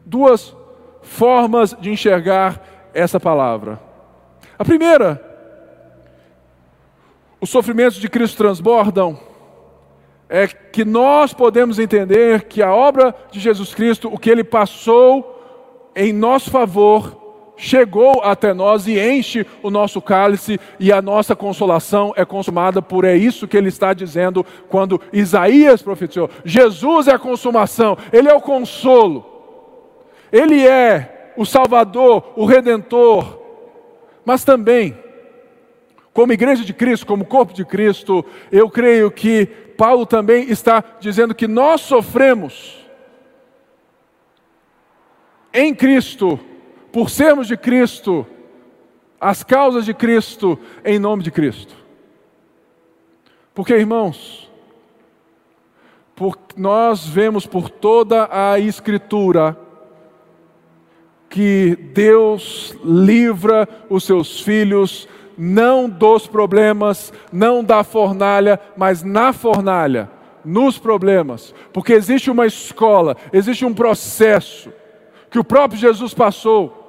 Duas 0.05 0.55
formas 1.01 1.75
de 1.77 1.91
enxergar 1.91 2.89
essa 2.93 3.19
palavra. 3.19 3.77
A 4.57 4.63
primeira, 4.63 5.21
os 7.41 7.49
sofrimentos 7.49 7.97
de 7.97 8.07
Cristo 8.07 8.37
transbordam 8.37 9.19
é 10.29 10.47
que 10.47 10.85
nós 10.85 11.33
podemos 11.33 11.77
entender 11.77 12.43
que 12.43 12.63
a 12.63 12.73
obra 12.73 13.13
de 13.29 13.41
Jesus 13.41 13.75
Cristo, 13.75 14.07
o 14.07 14.17
que 14.17 14.29
ele 14.29 14.45
passou 14.45 15.91
em 15.93 16.13
nosso 16.13 16.49
favor, 16.49 17.24
chegou 17.57 18.21
até 18.23 18.53
nós 18.53 18.87
e 18.87 18.99
enche 18.99 19.45
o 19.63 19.69
nosso 19.69 20.01
cálice 20.01 20.59
e 20.79 20.91
a 20.91 21.01
nossa 21.01 21.35
consolação 21.35 22.13
é 22.15 22.25
consumada 22.25 22.81
por 22.81 23.05
é 23.05 23.15
isso 23.15 23.47
que 23.47 23.55
ele 23.57 23.69
está 23.69 23.93
dizendo 23.93 24.45
quando 24.69 25.01
Isaías 25.11 25.81
profetizou. 25.81 26.29
Jesus 26.43 27.07
é 27.07 27.13
a 27.13 27.19
consumação, 27.19 27.97
ele 28.11 28.29
é 28.29 28.33
o 28.33 28.41
consolo. 28.41 29.33
Ele 30.31 30.67
é 30.67 31.33
o 31.37 31.45
salvador, 31.45 32.33
o 32.35 32.45
redentor. 32.45 33.39
Mas 34.25 34.43
também 34.43 34.97
como 36.15 36.31
igreja 36.31 36.63
de 36.63 36.73
Cristo, 36.73 37.05
como 37.05 37.25
corpo 37.25 37.53
de 37.53 37.65
Cristo, 37.65 38.25
eu 38.49 38.69
creio 38.69 39.11
que 39.11 39.45
Paulo 39.77 40.05
também 40.05 40.49
está 40.49 40.81
dizendo 40.97 41.35
que 41.35 41.45
nós 41.45 41.81
sofremos 41.81 42.85
em 45.53 45.75
Cristo, 45.75 46.39
por 46.95 47.09
sermos 47.09 47.47
de 47.47 47.57
Cristo, 47.57 48.25
as 49.19 49.43
causas 49.43 49.83
de 49.83 49.93
Cristo, 49.93 50.57
em 50.81 50.97
nome 50.97 51.23
de 51.23 51.29
Cristo. 51.29 51.75
Porque, 53.53 53.73
irmãos, 53.73 54.49
por, 56.15 56.37
nós 56.55 57.05
vemos 57.05 57.45
por 57.45 57.69
toda 57.69 58.29
a 58.31 58.57
Escritura 58.59 59.59
que 61.29 61.75
Deus 61.93 62.73
livra 62.81 63.67
os 63.89 64.05
seus 64.05 64.39
filhos 64.39 65.05
não 65.37 65.89
dos 65.89 66.27
problemas, 66.27 67.11
não 67.29 67.61
da 67.61 67.83
fornalha, 67.83 68.57
mas 68.77 69.03
na 69.03 69.33
fornalha, 69.33 70.09
nos 70.45 70.77
problemas, 70.77 71.53
porque 71.73 71.91
existe 71.91 72.31
uma 72.31 72.45
escola, 72.45 73.17
existe 73.33 73.65
um 73.65 73.73
processo 73.73 74.71
que 75.29 75.37
o 75.37 75.43
próprio 75.43 75.77
Jesus 75.77 76.13
passou 76.13 76.84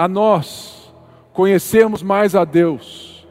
a 0.00 0.08
nós 0.08 0.90
conhecermos 1.30 2.02
mais 2.02 2.34
a 2.34 2.46
Deus 2.46 3.28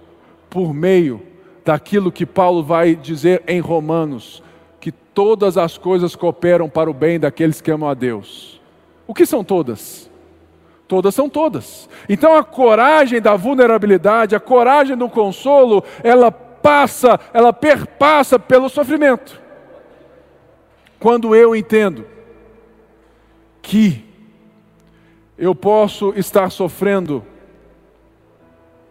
por 0.52 0.72
meio 0.72 1.20
daquilo 1.66 2.12
que 2.12 2.28
Paulo 2.28 2.62
vai 2.62 2.94
dizer 2.94 3.42
em 3.48 3.60
Romanos, 3.60 4.44
que 4.80 4.92
todas 4.92 5.58
as 5.58 5.80
coisas 5.80 6.16
cooperam 6.16 6.70
para 6.70 6.88
o 6.88 6.94
bem 6.94 7.20
daqueles 7.20 7.60
que 7.60 7.72
amam 7.72 7.90
a 7.90 7.96
Deus. 7.96 8.62
O 9.08 9.16
que 9.16 9.26
são 9.26 9.44
todas? 9.44 10.12
Todas 10.88 11.16
são 11.16 11.28
todas. 11.28 11.90
Então 12.08 12.36
a 12.36 12.44
coragem 12.44 13.20
da 13.20 13.36
vulnerabilidade, 13.36 14.36
a 14.36 14.40
coragem 14.40 14.96
do 14.96 15.10
consolo, 15.10 15.84
ela 16.04 16.32
passa, 16.32 17.20
ela 17.34 17.52
perpassa 17.52 18.38
pelo 18.38 18.70
sofrimento. 18.70 19.42
Quando 21.00 21.36
eu 21.36 21.56
entendo 21.56 22.06
que 23.60 24.08
eu 25.40 25.56
posso 25.56 26.14
estar 26.16 26.50
sofrendo, 26.50 27.24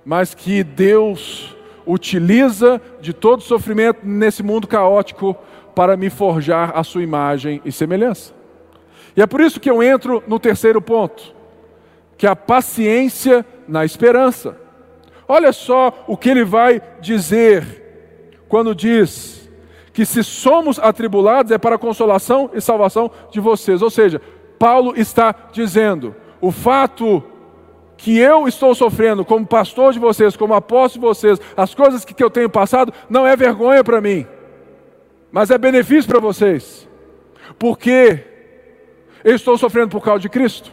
mas 0.04 0.34
que 0.34 0.64
Deus 0.64 1.54
utiliza 1.86 2.80
de 3.00 3.12
todo 3.12 3.42
sofrimento 3.42 4.00
nesse 4.02 4.42
mundo 4.42 4.66
caótico 4.66 5.36
para 5.74 5.96
me 5.96 6.10
forjar 6.10 6.72
a 6.74 6.82
sua 6.82 7.02
imagem 7.02 7.60
e 7.64 7.70
semelhança. 7.70 8.34
E 9.14 9.22
é 9.22 9.26
por 9.26 9.40
isso 9.40 9.60
que 9.60 9.70
eu 9.70 9.82
entro 9.82 10.22
no 10.26 10.40
terceiro 10.40 10.80
ponto 10.80 11.36
que 12.16 12.26
a 12.26 12.34
paciência 12.34 13.46
na 13.68 13.84
esperança. 13.84 14.56
Olha 15.28 15.52
só 15.52 16.04
o 16.08 16.16
que 16.16 16.28
ele 16.28 16.44
vai 16.44 16.82
dizer 17.00 18.42
quando 18.48 18.74
diz 18.74 19.48
que 19.92 20.04
se 20.04 20.24
somos 20.24 20.78
atribulados 20.78 21.52
é 21.52 21.58
para 21.58 21.76
a 21.76 21.78
consolação 21.78 22.50
e 22.52 22.60
salvação 22.60 23.10
de 23.30 23.38
vocês. 23.38 23.82
Ou 23.82 23.90
seja, 23.90 24.20
Paulo 24.58 24.94
está 24.96 25.34
dizendo: 25.52 26.14
o 26.40 26.50
fato 26.50 27.22
que 27.96 28.16
eu 28.16 28.46
estou 28.46 28.74
sofrendo 28.74 29.24
como 29.24 29.44
pastor 29.44 29.92
de 29.92 29.98
vocês, 29.98 30.36
como 30.36 30.54
apóstolo 30.54 31.02
de 31.02 31.08
vocês, 31.08 31.40
as 31.56 31.74
coisas 31.74 32.04
que 32.04 32.22
eu 32.22 32.30
tenho 32.30 32.48
passado, 32.48 32.92
não 33.10 33.26
é 33.26 33.34
vergonha 33.36 33.82
para 33.82 34.00
mim, 34.00 34.26
mas 35.32 35.50
é 35.50 35.58
benefício 35.58 36.08
para 36.08 36.20
vocês, 36.20 36.88
porque 37.58 38.24
eu 39.24 39.34
estou 39.34 39.58
sofrendo 39.58 39.88
por 39.88 40.02
causa 40.02 40.20
de 40.20 40.28
Cristo. 40.28 40.70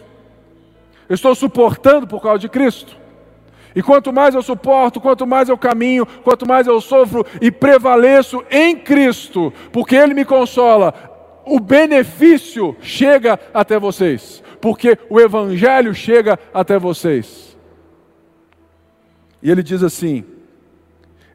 Eu 1.09 1.15
estou 1.15 1.35
suportando 1.35 2.07
por 2.07 2.21
causa 2.21 2.39
de 2.39 2.49
Cristo. 2.49 2.97
E 3.75 3.83
quanto 3.83 4.13
mais 4.13 4.33
eu 4.33 4.41
suporto, 4.41 5.01
quanto 5.01 5.27
mais 5.27 5.49
eu 5.49 5.57
caminho, 5.57 6.05
quanto 6.23 6.47
mais 6.47 6.65
eu 6.65 6.79
sofro 6.79 7.25
e 7.41 7.51
prevaleço 7.51 8.43
em 8.49 8.77
Cristo, 8.77 9.51
porque 9.71 9.95
Ele 9.95 10.13
me 10.13 10.23
consola, 10.23 10.93
o 11.45 11.59
benefício 11.59 12.75
chega 12.81 13.39
até 13.53 13.79
vocês, 13.79 14.43
porque 14.59 14.97
o 15.09 15.19
Evangelho 15.19 15.93
chega 15.93 16.39
até 16.53 16.79
vocês. 16.79 17.55
E 19.41 19.51
ele 19.51 19.61
diz 19.61 19.83
assim: 19.83 20.23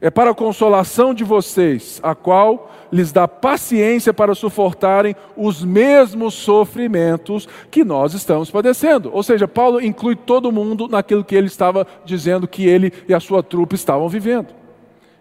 é 0.01 0.09
para 0.09 0.31
a 0.31 0.35
consolação 0.35 1.13
de 1.13 1.23
vocês, 1.23 1.99
a 2.01 2.15
qual 2.15 2.71
lhes 2.91 3.11
dá 3.11 3.27
paciência 3.27 4.11
para 4.11 4.33
suportarem 4.33 5.15
os 5.37 5.63
mesmos 5.63 6.33
sofrimentos 6.33 7.47
que 7.69 7.83
nós 7.83 8.13
estamos 8.13 8.49
padecendo. 8.49 9.11
Ou 9.13 9.21
seja, 9.21 9.47
Paulo 9.47 9.79
inclui 9.79 10.15
todo 10.15 10.51
mundo 10.51 10.87
naquilo 10.87 11.23
que 11.23 11.35
ele 11.35 11.47
estava 11.47 11.85
dizendo 12.03 12.47
que 12.47 12.65
ele 12.65 12.91
e 13.07 13.13
a 13.13 13.19
sua 13.19 13.43
trupe 13.43 13.75
estavam 13.75 14.09
vivendo. 14.09 14.47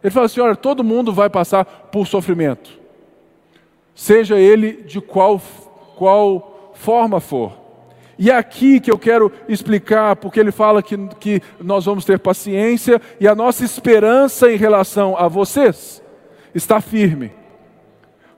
Ele 0.03 0.11
fala 0.11 0.27
assim: 0.27 0.41
olha, 0.41 0.57
todo 0.57 0.83
mundo 0.83 1.13
vai 1.13 1.29
passar 1.29 1.65
por 1.65 2.07
sofrimento, 2.07 2.80
seja 4.01 4.39
ele 4.39 4.83
de 4.85 4.99
qual, 4.99 5.39
qual 5.95 6.73
forma 6.73 7.21
for. 7.21 7.53
E 8.19 8.31
é 8.31 8.35
aqui 8.35 8.81
que 8.81 8.91
eu 8.91 8.99
quero 8.99 9.31
explicar, 9.47 10.17
porque 10.17 10.41
ele 10.41 10.51
fala 10.51 10.83
que, 10.83 10.97
que 11.21 11.43
nós 11.61 11.85
vamos 11.85 12.07
ter 12.07 12.19
paciência 12.19 12.99
e 13.21 13.29
a 13.29 13.35
nossa 13.35 13.63
esperança 13.63 14.51
em 14.51 14.57
relação 14.57 15.19
a 15.19 15.29
vocês 15.29 16.03
está 16.55 16.81
firme. 16.81 17.31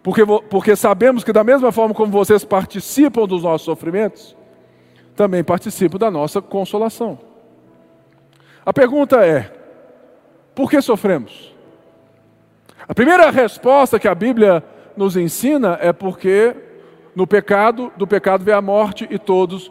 Porque, 0.02 0.22
porque 0.50 0.74
sabemos 0.74 1.22
que, 1.22 1.32
da 1.32 1.44
mesma 1.44 1.70
forma 1.70 1.94
como 1.94 2.10
vocês 2.10 2.44
participam 2.44 3.24
dos 3.24 3.44
nossos 3.44 3.64
sofrimentos, 3.64 4.36
também 5.14 5.44
participam 5.44 5.96
da 5.96 6.10
nossa 6.10 6.42
consolação. 6.42 7.20
A 8.66 8.72
pergunta 8.72 9.24
é: 9.24 9.48
por 10.56 10.68
que 10.68 10.82
sofremos? 10.82 11.54
A 12.88 12.92
primeira 12.92 13.30
resposta 13.30 14.00
que 14.00 14.08
a 14.08 14.14
Bíblia 14.14 14.71
nos 14.96 15.16
ensina 15.16 15.78
é 15.80 15.92
porque 15.92 16.56
no 17.14 17.26
pecado, 17.26 17.92
do 17.96 18.06
pecado 18.06 18.44
veio 18.44 18.56
a 18.56 18.62
morte 18.62 19.06
e 19.10 19.18
todos 19.18 19.70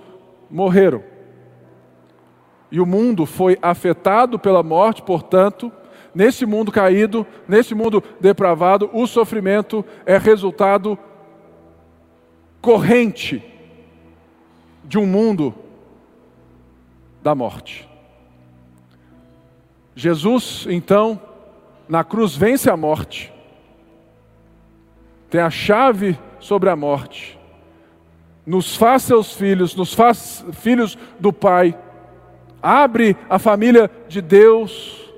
morreram. 0.50 1.04
E 2.72 2.80
o 2.80 2.86
mundo 2.86 3.26
foi 3.26 3.58
afetado 3.62 4.40
pela 4.40 4.64
morte, 4.64 5.02
portanto, 5.02 5.72
nesse 6.14 6.46
mundo 6.46 6.72
caído, 6.72 7.26
nesse 7.48 7.76
mundo 7.76 8.04
depravado, 8.20 8.90
o 8.94 9.06
sofrimento 9.08 9.84
é 10.06 10.18
resultado 10.18 10.98
corrente 12.62 13.44
de 14.84 14.98
um 14.98 15.06
mundo 15.06 15.54
da 17.22 17.36
morte. 17.36 17.90
Jesus, 19.96 20.66
então, 20.70 21.20
na 21.88 22.04
cruz 22.04 22.36
vence 22.36 22.70
a 22.70 22.78
morte, 22.78 23.34
tem 25.32 25.40
a 25.40 25.50
chave 25.50 26.20
sobre 26.42 26.70
a 26.70 26.76
morte, 26.76 27.40
nos 28.46 28.76
faz 28.76 29.04
seus 29.04 29.32
filhos, 29.32 29.74
nos 29.78 29.94
faz 29.94 30.46
filhos 30.52 30.98
do 31.18 31.32
Pai, 31.32 31.74
abre 32.62 33.16
a 33.30 33.40
família 33.40 33.90
de 34.10 34.22
Deus, 34.22 35.10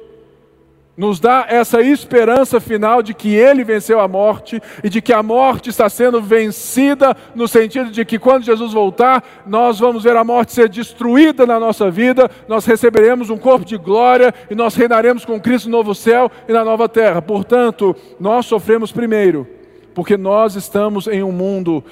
nos 0.96 1.20
dá 1.20 1.48
essa 1.50 1.82
esperança 1.82 2.60
final 2.60 3.02
de 3.02 3.16
que 3.16 3.34
Ele 3.34 3.64
venceu 3.64 4.00
a 4.00 4.08
morte 4.08 4.62
e 4.84 4.90
de 4.90 5.02
que 5.02 5.12
a 5.12 5.24
morte 5.24 5.72
está 5.72 5.90
sendo 5.90 6.22
vencida, 6.22 7.18
no 7.34 7.48
sentido 7.48 7.90
de 7.90 8.06
que 8.06 8.20
quando 8.20 8.44
Jesus 8.44 8.72
voltar, 8.72 9.24
nós 9.48 9.80
vamos 9.80 10.04
ver 10.04 10.16
a 10.16 10.24
morte 10.24 10.54
ser 10.54 10.70
destruída 10.70 11.48
na 11.48 11.60
nossa 11.60 11.90
vida, 11.90 12.30
nós 12.48 12.68
receberemos 12.68 13.32
um 13.32 13.38
corpo 13.38 13.66
de 13.66 13.78
glória 13.78 14.32
e 14.48 14.54
nós 14.54 14.76
reinaremos 14.76 15.26
com 15.26 15.42
Cristo 15.42 15.72
no 15.72 15.78
novo 15.78 15.96
céu 15.96 16.30
e 16.48 16.54
na 16.54 16.64
nova 16.64 16.88
terra. 16.88 17.20
Portanto, 17.20 17.96
nós 18.20 18.46
sofremos 18.46 18.92
primeiro 18.92 19.63
Porque 19.94 20.18
nós 20.18 20.56
estamos 20.56 21.08
em 21.08 21.24
um 21.24 21.32
mundo 21.32 21.84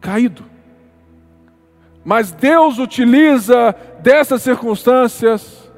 caído. 0.00 0.44
Mas 2.04 2.30
Deus 2.30 2.78
utiliza 2.78 3.74
dessas 4.00 4.42
circunstâncias 4.42 5.70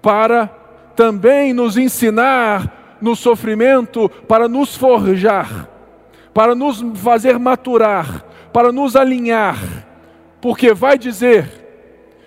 para 0.00 0.46
também 0.94 1.52
nos 1.52 1.76
ensinar 1.76 2.98
no 3.00 3.14
sofrimento, 3.14 4.08
para 4.08 4.48
nos 4.48 4.74
forjar, 4.74 5.68
para 6.32 6.54
nos 6.54 6.82
fazer 6.94 7.38
maturar, 7.38 8.24
para 8.52 8.72
nos 8.72 8.96
alinhar, 8.96 9.58
porque 10.40 10.72
vai 10.72 10.96
dizer 10.96 11.66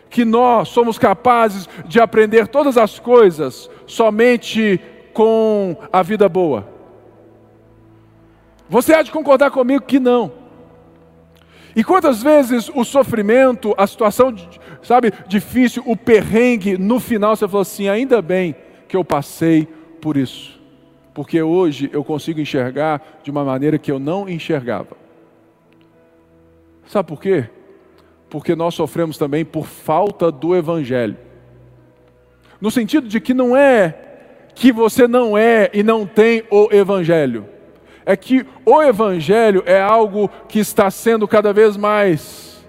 que 0.10 0.24
nós 0.24 0.70
somos 0.70 1.00
capazes 1.00 1.68
de 1.86 2.00
aprender 2.00 2.48
todas 2.48 2.78
as 2.78 3.00
coisas 3.00 3.70
somente 3.88 4.80
com 5.14 5.76
a 5.92 6.04
vida 6.04 6.30
boa. 6.30 6.79
Você 8.70 8.94
há 8.94 9.02
de 9.02 9.12
concordar 9.12 9.52
comigo 9.52 9.86
que 9.86 10.00
não. 10.00 10.32
E 11.76 11.84
quantas 11.84 12.22
vezes 12.22 12.70
o 12.74 12.84
sofrimento, 12.84 13.74
a 13.78 13.86
situação, 13.88 14.36
sabe, 14.82 15.12
difícil, 15.28 15.84
o 15.86 15.96
perrengue, 15.96 16.78
no 16.78 17.00
final 17.00 17.36
você 17.36 17.48
falou 17.48 17.62
assim: 17.62 17.88
ainda 17.88 18.22
bem 18.22 18.56
que 18.88 18.96
eu 18.96 19.04
passei 19.04 19.68
por 20.02 20.18
isso, 20.18 20.60
porque 21.14 21.42
hoje 21.42 21.90
eu 21.94 22.04
consigo 22.04 22.40
enxergar 22.40 23.20
de 23.24 23.32
uma 23.32 23.44
maneira 23.44 23.78
que 23.78 23.92
eu 23.92 24.00
não 24.00 24.28
enxergava. 24.28 24.98
Sabe 26.88 27.08
por 27.08 27.22
quê? 27.22 27.50
porque 28.30 28.56
nós 28.56 28.76
sofremos 28.76 29.18
também 29.18 29.44
por 29.44 29.66
falta 29.66 30.32
do 30.32 30.56
Evangelho. 30.56 31.18
No 32.62 32.70
sentido 32.70 33.08
de 33.08 33.20
que 33.20 33.34
não 33.34 33.58
é 33.58 33.96
que 34.54 34.72
você 34.72 35.08
não 35.08 35.38
é 35.38 35.70
e 35.74 35.82
não 35.82 36.06
tem 36.06 36.44
o 36.52 36.70
Evangelho, 36.72 37.48
é 38.10 38.18
que 38.18 38.44
o 38.66 38.82
Evangelho 38.82 39.62
é 39.68 39.80
algo 39.80 40.32
que 40.48 40.58
está 40.58 40.90
sendo 40.90 41.28
cada 41.28 41.54
vez 41.54 41.78
mais 41.78 42.66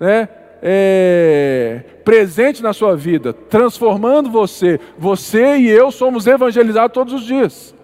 né, 0.00 0.26
é, 0.62 1.84
presente 2.02 2.62
na 2.62 2.72
sua 2.72 2.96
vida, 2.96 3.34
transformando 3.34 4.30
você. 4.30 4.80
Você 4.96 5.58
e 5.58 5.68
eu 5.68 5.90
somos 5.90 6.26
evangelizados 6.26 6.94
todos 6.94 7.12
os 7.12 7.26
dias. 7.26 7.74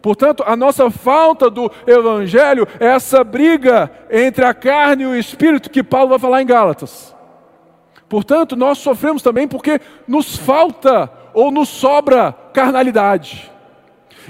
Portanto, 0.00 0.44
a 0.46 0.54
nossa 0.54 0.88
falta 0.88 1.50
do 1.50 1.68
Evangelho 1.84 2.64
é 2.78 2.86
essa 2.90 3.24
briga 3.24 3.90
entre 4.08 4.44
a 4.44 4.54
carne 4.54 5.02
e 5.02 5.06
o 5.06 5.16
espírito 5.16 5.68
que 5.68 5.82
Paulo 5.82 6.10
vai 6.10 6.18
falar 6.20 6.42
em 6.42 6.46
Gálatas. 6.46 7.12
Portanto, 8.08 8.54
nós 8.54 8.78
sofremos 8.78 9.20
também 9.20 9.48
porque 9.48 9.80
nos 10.06 10.36
falta 10.36 11.10
ou 11.34 11.50
nos 11.50 11.68
sobra 11.68 12.32
carnalidade. 12.52 13.55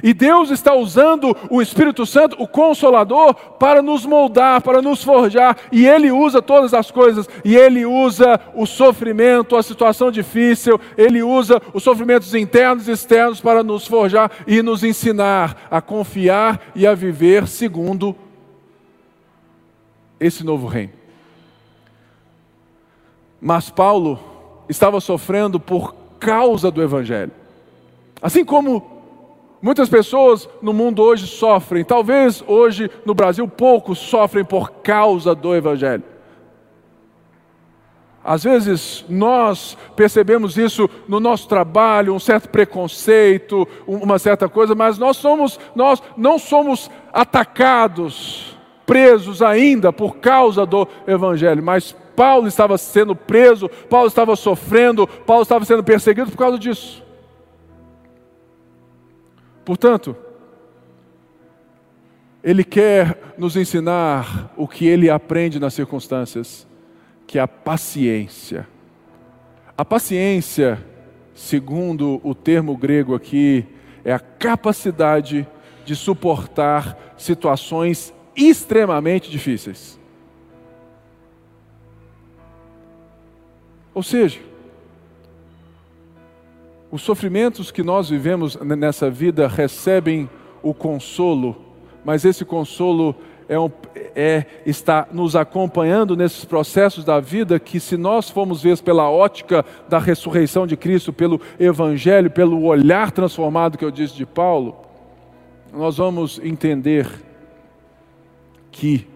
E 0.03 0.13
Deus 0.13 0.51
está 0.51 0.75
usando 0.75 1.37
o 1.51 1.61
Espírito 1.61 2.05
Santo, 2.05 2.37
o 2.39 2.47
Consolador, 2.47 3.35
para 3.35 3.83
nos 3.83 4.05
moldar, 4.05 4.61
para 4.63 4.83
nos 4.83 5.03
forjar. 5.03 5.57
E 5.71 5.87
Ele 5.87 6.11
usa 6.11 6.43
todas 6.43 6.75
as 6.75 6.91
coisas. 6.91 7.29
E 7.45 7.57
Ele 7.57 7.85
usa 7.85 8.41
o 8.55 8.67
sofrimento, 8.67 9.57
a 9.57 9.63
situação 9.63 10.11
difícil. 10.11 10.81
Ele 10.97 11.23
usa 11.23 11.61
os 11.73 11.83
sofrimentos 11.83 12.35
internos 12.35 12.89
e 12.89 12.93
externos 12.93 13.41
para 13.41 13.63
nos 13.63 13.87
forjar 13.87 14.31
e 14.47 14.63
nos 14.63 14.85
ensinar 14.85 15.67
a 15.71 15.81
confiar 15.81 16.61
e 16.75 16.87
a 16.87 16.95
viver 16.95 17.47
segundo 17.47 18.15
esse 20.19 20.45
novo 20.45 20.67
reino. 20.67 20.93
Mas 23.41 23.71
Paulo 23.71 24.19
estava 24.69 25.01
sofrendo 25.01 25.61
por 25.61 25.95
causa 26.19 26.71
do 26.71 26.83
Evangelho. 26.83 27.33
Assim 28.21 28.45
como 28.45 28.96
Muitas 29.61 29.89
pessoas 29.89 30.49
no 30.61 30.73
mundo 30.73 31.03
hoje 31.03 31.27
sofrem, 31.27 31.85
talvez 31.85 32.45
hoje 32.47 32.91
no 33.05 33.15
Brasil 33.15 33.49
poucos 33.49 33.99
sofrem 33.99 34.45
por 34.45 34.71
causa 34.83 35.35
do 35.35 35.55
Evangelho. 35.55 36.05
Às 38.27 38.43
vezes 38.43 39.05
nós 39.09 39.79
percebemos 39.95 40.59
isso 40.59 40.91
no 41.07 41.21
nosso 41.21 41.47
trabalho, 41.47 42.13
um 42.13 42.19
certo 42.19 42.49
preconceito, 42.49 43.69
uma 43.87 44.19
certa 44.19 44.49
coisa, 44.49 44.75
mas 44.75 44.99
nós 44.99 45.17
somos, 45.17 45.61
nós 45.77 46.03
não 46.17 46.37
somos 46.37 46.91
atacados, 47.13 48.59
presos 48.85 49.43
ainda 49.43 49.93
por 49.93 50.17
causa 50.17 50.67
do 50.67 50.89
evangelho, 51.07 51.63
mas 51.63 51.95
Paulo 52.17 52.49
estava 52.49 52.77
sendo 52.77 53.15
preso, 53.15 53.69
Paulo 53.89 54.09
estava 54.09 54.35
sofrendo, 54.35 55.07
Paulo 55.07 55.43
estava 55.43 55.65
sendo 55.65 55.85
perseguido 55.85 56.33
por 56.33 56.39
causa 56.39 56.59
disso. 56.59 57.06
Portanto, 59.67 60.15
ele 62.41 62.63
quer 62.63 63.35
nos 63.37 63.57
ensinar 63.57 64.55
o 64.57 64.69
que 64.69 64.87
ele 64.87 65.11
aprende 65.11 65.59
nas 65.59 65.75
circunstâncias, 65.75 66.65
que 67.27 67.37
é 67.37 67.43
a 67.43 67.49
paciência. 67.49 68.65
A 69.77 69.85
paciência, 69.85 70.79
segundo 71.35 72.21
o 72.23 72.33
termo 72.33 72.77
grego 72.77 73.13
aqui, 73.13 73.67
é 74.05 74.13
a 74.13 74.21
capacidade 74.21 75.45
de 75.85 75.97
suportar 75.97 76.97
situações 77.19 78.15
extremamente 78.37 79.29
difíceis. 79.29 79.99
Ou 83.93 84.05
seja, 84.05 84.39
os 86.97 87.03
sofrimentos 87.03 87.71
que 87.71 87.83
nós 87.83 88.09
vivemos 88.09 88.57
nessa 88.57 89.11
vida 89.11 89.47
recebem 89.47 90.31
o 90.63 90.73
consolo, 90.73 91.55
mas 92.03 92.25
esse 92.25 92.43
consolo 92.43 93.15
é, 93.47 93.61
um, 93.61 93.71
é, 94.15 94.47
está 94.65 95.07
nos 95.13 95.37
acompanhando 95.37 96.17
nesses 96.17 96.47
processos 96.47 97.05
da 97.05 97.21
vida 97.21 97.61
que, 97.61 97.79
se 97.79 97.99
nós 97.99 98.31
formos 98.31 98.63
ver 98.63 98.81
pela 98.81 99.11
ótica 99.11 99.63
da 99.91 99.99
ressurreição 99.99 100.67
de 100.67 100.75
Cristo, 100.75 101.13
pelo 101.13 101.39
Evangelho, 101.61 102.31
pelo 102.31 102.65
olhar 102.65 103.11
transformado 103.11 103.77
que 103.77 103.85
eu 103.85 103.91
disse 103.91 104.15
de 104.17 104.25
Paulo, 104.25 104.75
nós 105.75 105.99
vamos 105.99 106.41
entender 106.43 107.07
que 108.71 109.07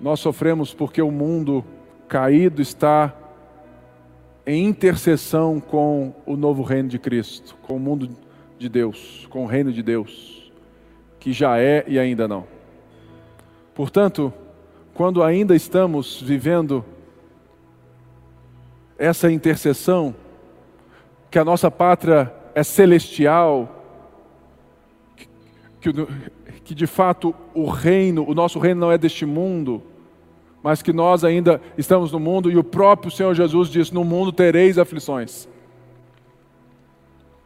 Nós 0.00 0.20
sofremos 0.20 0.74
porque 0.74 1.00
o 1.00 1.10
mundo 1.10 1.64
caído 2.08 2.60
está 2.60 3.14
em 4.46 4.64
intercessão 4.66 5.58
com 5.58 6.14
o 6.24 6.36
novo 6.36 6.62
reino 6.62 6.88
de 6.88 6.98
Cristo, 6.98 7.56
com 7.62 7.76
o 7.76 7.80
mundo 7.80 8.10
de 8.58 8.68
Deus, 8.68 9.26
com 9.30 9.44
o 9.44 9.46
reino 9.46 9.72
de 9.72 9.82
Deus, 9.82 10.52
que 11.18 11.32
já 11.32 11.58
é 11.58 11.84
e 11.88 11.98
ainda 11.98 12.28
não. 12.28 12.46
Portanto, 13.74 14.32
quando 14.94 15.22
ainda 15.22 15.54
estamos 15.54 16.22
vivendo 16.22 16.84
essa 18.98 19.30
intercessão, 19.30 20.14
que 21.30 21.38
a 21.38 21.44
nossa 21.44 21.70
pátria 21.70 22.32
é 22.54 22.62
celestial, 22.62 23.84
que, 25.16 25.28
que 25.80 26.08
de 26.74 26.86
fato 26.86 27.34
o 27.54 27.68
reino, 27.68 28.24
o 28.28 28.34
nosso 28.34 28.58
reino 28.58 28.80
não 28.80 28.92
é 28.92 28.98
deste 28.98 29.24
mundo, 29.24 29.82
mas 30.62 30.82
que 30.82 30.92
nós 30.92 31.24
ainda 31.24 31.60
estamos 31.78 32.10
no 32.10 32.18
mundo 32.18 32.50
e 32.50 32.56
o 32.56 32.64
próprio 32.64 33.10
Senhor 33.10 33.34
Jesus 33.34 33.68
diz: 33.68 33.90
No 33.90 34.04
mundo 34.04 34.32
tereis 34.32 34.78
aflições. 34.78 35.48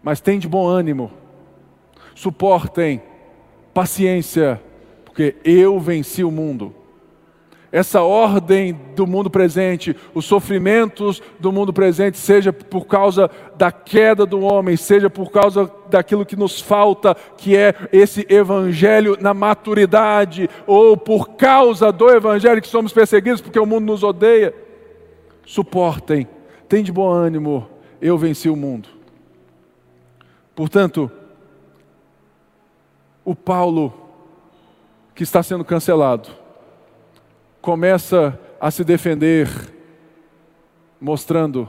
Mas 0.02 0.20
tem 0.20 0.38
de 0.38 0.48
bom 0.48 0.66
ânimo, 0.66 1.10
suportem, 2.14 3.02
paciência, 3.74 4.60
porque 5.04 5.36
eu 5.44 5.78
venci 5.78 6.24
o 6.24 6.30
mundo 6.30 6.74
essa 7.72 8.02
ordem 8.02 8.72
do 8.96 9.06
mundo 9.06 9.30
presente, 9.30 9.96
os 10.12 10.24
sofrimentos 10.24 11.22
do 11.38 11.52
mundo 11.52 11.72
presente, 11.72 12.18
seja 12.18 12.52
por 12.52 12.86
causa 12.86 13.30
da 13.56 13.70
queda 13.70 14.26
do 14.26 14.40
homem, 14.40 14.76
seja 14.76 15.08
por 15.08 15.30
causa 15.30 15.70
daquilo 15.88 16.26
que 16.26 16.34
nos 16.34 16.60
falta, 16.60 17.14
que 17.36 17.56
é 17.56 17.74
esse 17.92 18.26
evangelho 18.28 19.16
na 19.20 19.32
maturidade, 19.32 20.50
ou 20.66 20.96
por 20.96 21.30
causa 21.36 21.92
do 21.92 22.08
evangelho 22.10 22.60
que 22.60 22.68
somos 22.68 22.92
perseguidos 22.92 23.40
porque 23.40 23.58
o 23.58 23.66
mundo 23.66 23.86
nos 23.86 24.02
odeia. 24.02 24.52
Suportem, 25.46 26.26
tem 26.68 26.82
de 26.82 26.90
bom 26.90 27.08
ânimo, 27.08 27.68
eu 28.00 28.18
venci 28.18 28.48
o 28.48 28.56
mundo. 28.56 28.88
Portanto, 30.56 31.10
o 33.24 33.34
Paulo 33.34 33.94
que 35.14 35.22
está 35.22 35.42
sendo 35.42 35.64
cancelado, 35.64 36.30
começa 37.60 38.38
a 38.60 38.70
se 38.70 38.84
defender, 38.84 39.48
mostrando 41.00 41.68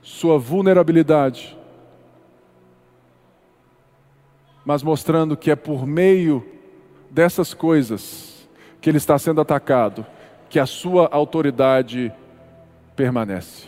sua 0.00 0.38
vulnerabilidade, 0.38 1.56
mas 4.64 4.82
mostrando 4.82 5.36
que 5.36 5.50
é 5.50 5.56
por 5.56 5.86
meio 5.86 6.44
dessas 7.10 7.52
coisas 7.52 8.48
que 8.80 8.90
ele 8.90 8.98
está 8.98 9.18
sendo 9.18 9.40
atacado, 9.40 10.06
que 10.48 10.58
a 10.58 10.66
sua 10.66 11.08
autoridade 11.12 12.12
permanece. 12.94 13.66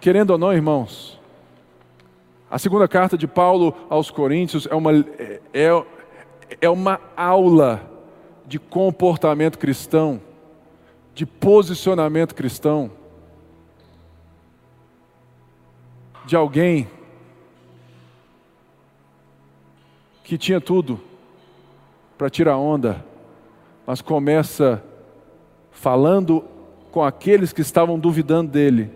Querendo 0.00 0.30
ou 0.30 0.38
não, 0.38 0.52
irmãos, 0.52 1.18
a 2.50 2.58
segunda 2.58 2.86
carta 2.86 3.18
de 3.18 3.26
Paulo 3.26 3.74
aos 3.90 4.10
Coríntios 4.10 4.66
é 4.70 4.74
uma, 4.74 4.92
é, 5.52 5.84
é 6.60 6.68
uma 6.70 7.00
aula 7.16 7.97
de 8.48 8.58
comportamento 8.58 9.58
cristão, 9.58 10.18
de 11.14 11.26
posicionamento 11.26 12.34
cristão, 12.34 12.90
de 16.24 16.34
alguém 16.34 16.88
que 20.24 20.38
tinha 20.38 20.60
tudo 20.60 20.98
para 22.16 22.30
tirar 22.30 22.56
onda, 22.56 23.04
mas 23.86 24.00
começa 24.00 24.82
falando 25.70 26.42
com 26.90 27.04
aqueles 27.04 27.52
que 27.52 27.60
estavam 27.60 27.98
duvidando 27.98 28.50
dele. 28.50 28.90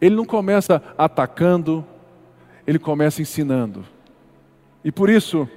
Ele 0.00 0.14
não 0.16 0.24
começa 0.24 0.82
atacando, 0.96 1.84
ele 2.66 2.78
começa 2.78 3.20
ensinando. 3.20 3.84
E 4.82 4.90
por 4.90 5.10
isso, 5.10 5.48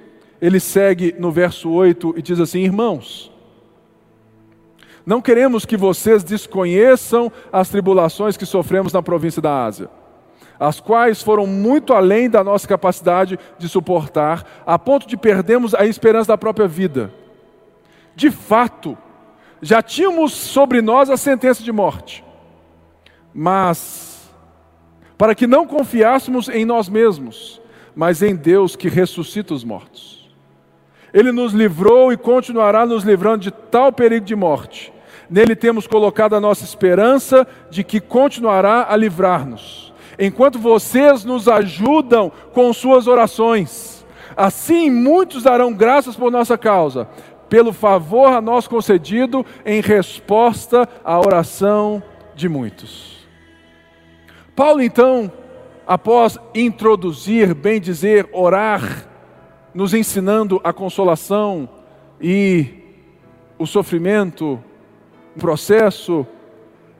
ele 0.42 0.58
segue 0.58 1.14
no 1.16 1.30
verso 1.30 1.70
8 1.70 2.14
e 2.16 2.20
diz 2.20 2.40
assim: 2.40 2.58
Irmãos, 2.58 3.30
não 5.06 5.22
queremos 5.22 5.64
que 5.64 5.76
vocês 5.76 6.24
desconheçam 6.24 7.30
as 7.52 7.68
tribulações 7.68 8.36
que 8.36 8.44
sofremos 8.44 8.92
na 8.92 9.00
província 9.00 9.40
da 9.40 9.64
Ásia, 9.64 9.88
as 10.58 10.80
quais 10.80 11.22
foram 11.22 11.46
muito 11.46 11.92
além 11.92 12.28
da 12.28 12.42
nossa 12.42 12.66
capacidade 12.66 13.38
de 13.56 13.68
suportar, 13.68 14.44
a 14.66 14.76
ponto 14.76 15.06
de 15.06 15.16
perdermos 15.16 15.76
a 15.76 15.86
esperança 15.86 16.28
da 16.28 16.38
própria 16.38 16.66
vida. 16.66 17.14
De 18.16 18.28
fato, 18.28 18.98
já 19.60 19.80
tínhamos 19.80 20.32
sobre 20.32 20.82
nós 20.82 21.08
a 21.08 21.16
sentença 21.16 21.62
de 21.62 21.70
morte, 21.70 22.24
mas 23.32 24.28
para 25.16 25.36
que 25.36 25.46
não 25.46 25.68
confiássemos 25.68 26.48
em 26.48 26.64
nós 26.64 26.88
mesmos, 26.88 27.62
mas 27.94 28.22
em 28.22 28.34
Deus 28.34 28.74
que 28.74 28.88
ressuscita 28.88 29.54
os 29.54 29.62
mortos. 29.62 30.21
Ele 31.12 31.30
nos 31.32 31.52
livrou 31.52 32.12
e 32.12 32.16
continuará 32.16 32.86
nos 32.86 33.04
livrando 33.04 33.38
de 33.38 33.50
tal 33.50 33.92
perigo 33.92 34.24
de 34.24 34.34
morte. 34.34 34.92
Nele 35.28 35.54
temos 35.56 35.86
colocado 35.86 36.34
a 36.34 36.40
nossa 36.40 36.64
esperança 36.64 37.46
de 37.70 37.82
que 37.82 38.00
continuará 38.00 38.86
a 38.88 38.96
livrar-nos, 38.96 39.92
enquanto 40.18 40.58
vocês 40.58 41.24
nos 41.24 41.48
ajudam 41.48 42.30
com 42.52 42.72
suas 42.72 43.06
orações. 43.06 44.04
Assim, 44.36 44.90
muitos 44.90 45.42
darão 45.42 45.72
graças 45.72 46.16
por 46.16 46.30
nossa 46.30 46.56
causa, 46.56 47.08
pelo 47.48 47.72
favor 47.72 48.28
a 48.32 48.40
nós 48.40 48.66
concedido 48.66 49.44
em 49.64 49.80
resposta 49.80 50.88
à 51.04 51.18
oração 51.18 52.02
de 52.34 52.48
muitos. 52.48 53.26
Paulo, 54.56 54.82
então, 54.82 55.30
após 55.86 56.38
introduzir, 56.54 57.54
bem 57.54 57.80
dizer, 57.80 58.28
orar, 58.32 59.06
nos 59.74 59.94
ensinando 59.94 60.60
a 60.62 60.72
consolação 60.72 61.68
e 62.20 62.66
o 63.58 63.66
sofrimento, 63.66 64.62
o 65.36 65.40
processo, 65.40 66.26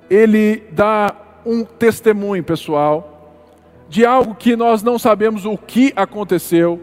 ele 0.09 0.63
dá 0.71 1.15
um 1.45 1.65
testemunho 1.65 2.43
pessoal 2.43 3.09
de 3.89 4.07
algo 4.07 4.35
que 4.35 4.57
nós 4.57 4.83
não 4.83 4.99
sabemos 4.99 5.45
o 5.45 5.57
que 5.57 5.93
aconteceu 5.95 6.81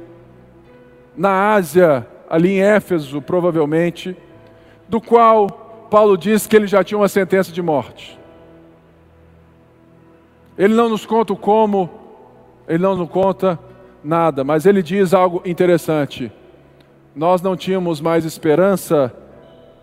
na 1.17 1.53
Ásia, 1.53 2.07
ali 2.29 2.51
em 2.51 2.61
Éfeso, 2.61 3.21
provavelmente, 3.21 4.15
do 4.87 5.01
qual 5.01 5.87
Paulo 5.89 6.17
diz 6.17 6.45
que 6.45 6.55
ele 6.55 6.67
já 6.67 6.83
tinha 6.83 6.97
uma 6.97 7.07
sentença 7.07 7.51
de 7.51 7.61
morte. 7.61 8.19
Ele 10.57 10.73
não 10.73 10.87
nos 10.87 11.05
conta 11.05 11.33
o 11.33 11.37
como, 11.37 11.89
ele 12.67 12.83
não 12.83 12.95
nos 12.95 13.09
conta 13.09 13.59
nada, 14.03 14.43
mas 14.43 14.65
ele 14.65 14.81
diz 14.81 15.13
algo 15.13 15.41
interessante. 15.45 16.31
Nós 17.15 17.41
não 17.41 17.55
tínhamos 17.55 17.99
mais 17.99 18.25
esperança 18.25 19.13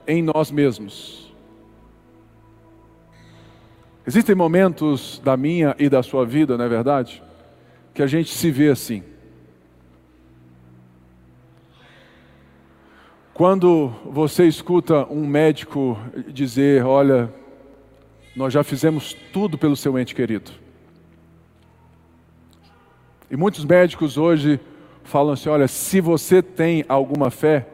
em 0.07 0.23
nós 0.23 0.51
mesmos. 0.51 1.35
Existem 4.07 4.35
momentos 4.35 5.21
da 5.25 5.37
minha 5.37 5.75
e 5.79 5.89
da 5.89 6.03
sua 6.03 6.25
vida, 6.25 6.57
não 6.57 6.65
é 6.65 6.69
verdade? 6.69 7.23
Que 7.93 8.03
a 8.03 8.07
gente 8.07 8.33
se 8.33 8.51
vê 8.51 8.69
assim. 8.69 9.03
Quando 13.35 13.93
você 14.05 14.47
escuta 14.47 15.05
um 15.11 15.27
médico 15.27 15.99
dizer: 16.29 16.85
Olha, 16.85 17.31
nós 18.35 18.53
já 18.53 18.63
fizemos 18.63 19.13
tudo 19.33 19.59
pelo 19.59 19.77
seu 19.77 19.99
ente 19.99 20.15
querido. 20.15 20.53
E 23.31 23.37
muitos 23.37 23.65
médicos 23.65 24.17
hoje 24.17 24.61
falam 25.03 25.33
assim: 25.33 25.49
olha, 25.49 25.67
se 25.67 26.01
você 26.01 26.43
tem 26.43 26.85
alguma 26.89 27.31
fé, 27.31 27.67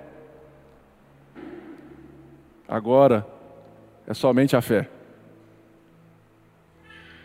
agora 2.67 3.27
é 4.07 4.15
somente 4.15 4.57
a 4.57 4.63
fé. 4.63 4.89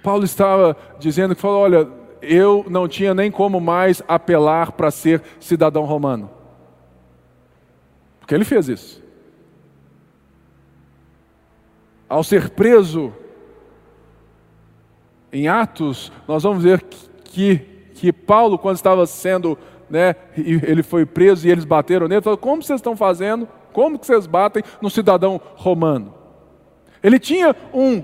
Paulo 0.04 0.26
estava 0.26 0.76
dizendo 1.00 1.36
que 1.36 1.42
falou: 1.42 1.62
olha, 1.62 1.88
eu 2.22 2.66
não 2.70 2.88
tinha 2.88 3.14
nem 3.14 3.32
como 3.32 3.60
mais 3.60 4.02
apelar 4.08 4.74
para 4.74 4.92
ser 4.92 5.22
cidadão 5.40 5.86
romano. 5.86 6.30
Porque 8.20 8.36
ele 8.36 8.46
fez 8.46 8.68
isso. 8.68 9.04
Ao 12.10 12.24
ser 12.24 12.50
preso 12.50 13.14
em 15.32 15.48
Atos, 15.48 16.12
nós 16.28 16.44
vamos 16.44 16.64
ver 16.64 16.82
que 17.24 17.77
que 17.98 18.14
Paulo, 18.14 18.60
quando 18.60 18.76
estava 18.76 19.06
sendo, 19.08 19.58
né, 19.90 20.16
ele 20.38 20.84
foi 20.84 21.06
preso 21.06 21.48
e 21.48 21.52
eles 21.52 21.66
bateram 21.66 22.08
nele, 22.08 22.22
falou: 22.22 22.38
como 22.38 22.62
vocês 22.62 22.80
estão 22.80 22.96
fazendo? 22.96 23.48
Como 23.74 23.98
que 23.98 24.06
vocês 24.06 24.28
batem 24.28 24.64
no 24.80 24.90
cidadão 24.90 25.42
romano? 25.56 26.14
Ele 27.04 27.20
tinha 27.20 27.56
um 27.74 28.04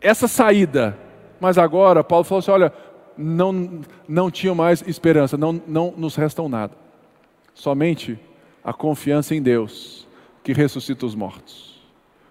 essa 0.00 0.26
saída, 0.26 0.96
mas 1.40 1.58
agora 1.58 2.04
Paulo 2.04 2.24
falou 2.24 2.38
assim: 2.38 2.50
olha, 2.52 2.72
não, 3.18 3.80
não 4.08 4.30
tinha 4.30 4.54
mais 4.54 4.82
esperança, 4.86 5.36
não, 5.36 5.60
não 5.66 5.92
nos 5.96 6.14
restam 6.14 6.48
nada, 6.48 6.74
somente 7.54 8.18
a 8.62 8.72
confiança 8.72 9.34
em 9.34 9.42
Deus 9.42 10.06
que 10.44 10.52
ressuscita 10.52 11.04
os 11.06 11.14
mortos. 11.14 11.82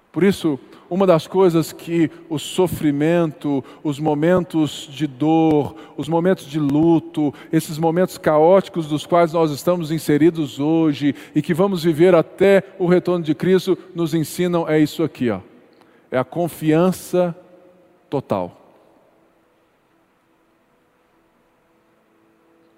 Por 0.09 0.23
isso, 0.23 0.57
uma 0.91 1.07
das 1.07 1.25
coisas 1.25 1.71
que 1.71 2.11
o 2.29 2.37
sofrimento, 2.37 3.63
os 3.81 3.97
momentos 3.97 4.89
de 4.91 5.07
dor, 5.07 5.73
os 5.95 6.09
momentos 6.09 6.45
de 6.45 6.59
luto, 6.59 7.33
esses 7.49 7.77
momentos 7.77 8.17
caóticos 8.17 8.87
dos 8.87 9.05
quais 9.05 9.31
nós 9.31 9.51
estamos 9.51 9.89
inseridos 9.89 10.59
hoje 10.59 11.15
e 11.33 11.41
que 11.41 11.53
vamos 11.53 11.81
viver 11.81 12.13
até 12.13 12.61
o 12.77 12.87
retorno 12.87 13.23
de 13.23 13.33
Cristo, 13.33 13.77
nos 13.95 14.13
ensinam 14.13 14.67
é 14.67 14.79
isso 14.79 15.01
aqui, 15.01 15.29
ó. 15.29 15.39
É 16.11 16.17
a 16.17 16.25
confiança 16.25 17.33
total. 18.09 18.57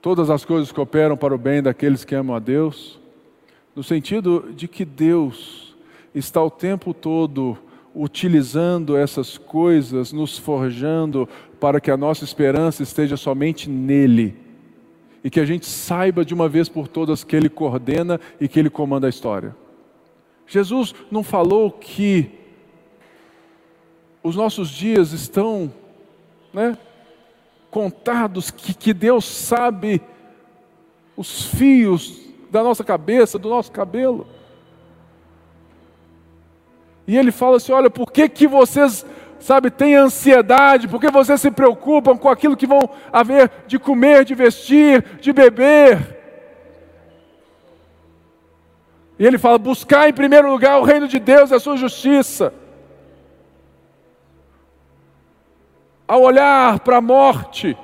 Todas 0.03 0.29
as 0.29 0.45
coisas 0.45 0.71
cooperam 0.71 1.17
para 1.17 1.33
o 1.33 1.37
bem 1.39 1.63
daqueles 1.63 2.05
que 2.05 2.13
amam 2.13 2.35
a 2.35 2.39
Deus, 2.39 2.99
no 3.75 3.81
sentido 3.81 4.51
de 4.55 4.67
que 4.67 4.85
Deus 4.85 5.75
está 6.13 6.43
o 6.43 6.51
tempo 6.51 6.93
todo 6.93 7.57
utilizando 7.95 8.97
essas 8.97 9.37
coisas, 9.37 10.11
nos 10.11 10.37
forjando 10.37 11.27
para 11.59 11.79
que 11.79 11.91
a 11.91 11.97
nossa 11.97 12.23
esperança 12.23 12.81
esteja 12.83 13.15
somente 13.15 13.69
nele. 13.69 14.35
E 15.23 15.29
que 15.29 15.39
a 15.39 15.45
gente 15.45 15.65
saiba 15.65 16.25
de 16.25 16.33
uma 16.33 16.49
vez 16.49 16.67
por 16.67 16.87
todas 16.87 17.23
que 17.23 17.35
ele 17.35 17.49
coordena 17.49 18.19
e 18.41 18.47
que 18.47 18.59
ele 18.59 18.69
comanda 18.69 19.07
a 19.07 19.09
história. 19.09 19.55
Jesus 20.45 20.93
não 21.09 21.23
falou 21.23 21.71
que 21.71 22.29
os 24.21 24.35
nossos 24.35 24.69
dias 24.69 25.11
estão 25.11 25.71
né, 26.53 26.77
contados, 27.69 28.51
que, 28.51 28.73
que 28.73 28.93
Deus 28.93 29.25
sabe 29.25 30.01
os 31.15 31.45
fios 31.45 32.21
da 32.51 32.63
nossa 32.63 32.83
cabeça, 32.83 33.39
do 33.39 33.49
nosso 33.49 33.71
cabelo. 33.71 34.27
E 37.07 37.17
ele 37.17 37.31
fala 37.31 37.57
assim: 37.57 37.71
olha, 37.71 37.89
por 37.89 38.11
que, 38.11 38.29
que 38.29 38.47
vocês, 38.47 39.05
sabe, 39.39 39.69
têm 39.69 39.95
ansiedade? 39.95 40.87
Por 40.87 40.99
que 40.99 41.11
vocês 41.11 41.39
se 41.41 41.51
preocupam 41.51 42.17
com 42.17 42.29
aquilo 42.29 42.57
que 42.57 42.67
vão 42.67 42.89
haver 43.11 43.51
de 43.67 43.77
comer, 43.77 44.23
de 44.23 44.33
vestir, 44.33 45.03
de 45.19 45.33
beber? 45.33 46.21
E 49.19 49.25
ele 49.25 49.37
fala: 49.37 49.57
buscar 49.57 50.09
em 50.09 50.13
primeiro 50.13 50.49
lugar 50.49 50.79
o 50.79 50.83
reino 50.83 51.07
de 51.07 51.19
Deus 51.19 51.51
e 51.51 51.55
a 51.55 51.59
sua 51.59 51.77
justiça. 51.77 52.53
Ao 56.07 56.21
olhar 56.21 56.79
para 56.79 56.97
a 56.97 57.01
morte, 57.01 57.77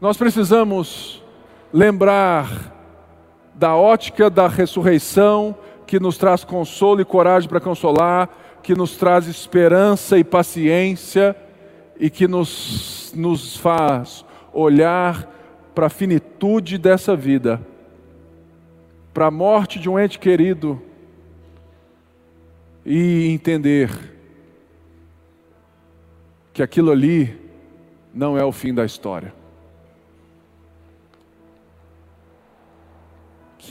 nós 0.00 0.16
precisamos 0.16 1.22
lembrar 1.72 2.79
da 3.60 3.76
ótica 3.76 4.30
da 4.30 4.48
ressurreição 4.48 5.54
que 5.86 6.00
nos 6.00 6.16
traz 6.16 6.42
consolo 6.42 7.02
e 7.02 7.04
coragem 7.04 7.46
para 7.46 7.60
consolar, 7.60 8.30
que 8.62 8.74
nos 8.74 8.96
traz 8.96 9.26
esperança 9.26 10.16
e 10.16 10.24
paciência 10.24 11.36
e 11.98 12.08
que 12.08 12.26
nos, 12.26 13.12
nos 13.14 13.58
faz 13.58 14.24
olhar 14.50 15.30
para 15.74 15.88
a 15.88 15.90
finitude 15.90 16.78
dessa 16.78 17.14
vida, 17.14 17.60
para 19.12 19.26
a 19.26 19.30
morte 19.30 19.78
de 19.78 19.90
um 19.90 19.98
ente 19.98 20.18
querido 20.18 20.80
e 22.86 23.26
entender 23.26 23.90
que 26.54 26.62
aquilo 26.62 26.90
ali 26.90 27.38
não 28.14 28.38
é 28.38 28.44
o 28.44 28.52
fim 28.52 28.72
da 28.72 28.86
história. 28.86 29.39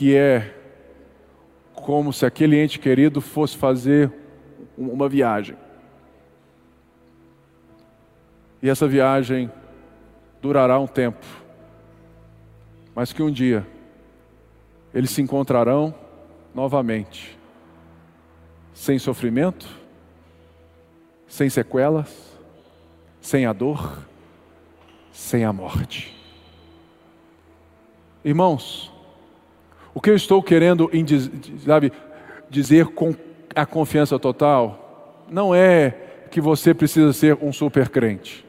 Que 0.00 0.16
é 0.16 0.54
como 1.74 2.10
se 2.10 2.24
aquele 2.24 2.56
ente 2.56 2.78
querido 2.78 3.20
fosse 3.20 3.54
fazer 3.54 4.10
uma 4.74 5.06
viagem. 5.10 5.58
E 8.62 8.70
essa 8.70 8.88
viagem 8.88 9.52
durará 10.40 10.80
um 10.80 10.86
tempo, 10.86 11.26
mas 12.94 13.12
que 13.12 13.22
um 13.22 13.30
dia 13.30 13.66
eles 14.94 15.10
se 15.10 15.20
encontrarão 15.20 15.94
novamente, 16.54 17.38
sem 18.72 18.98
sofrimento, 18.98 19.68
sem 21.28 21.50
sequelas, 21.50 22.38
sem 23.20 23.44
a 23.44 23.52
dor, 23.52 23.98
sem 25.12 25.44
a 25.44 25.52
morte. 25.52 26.18
Irmãos, 28.24 28.90
o 29.94 30.00
que 30.00 30.10
eu 30.10 30.16
estou 30.16 30.42
querendo 30.42 30.90
sabe, 31.64 31.92
dizer 32.48 32.86
com 32.86 33.14
a 33.54 33.66
confiança 33.66 34.18
total 34.18 35.26
não 35.30 35.54
é 35.54 35.90
que 36.30 36.40
você 36.40 36.72
precisa 36.72 37.12
ser 37.12 37.38
um 37.40 37.52
super 37.52 37.88
crente. 37.88 38.44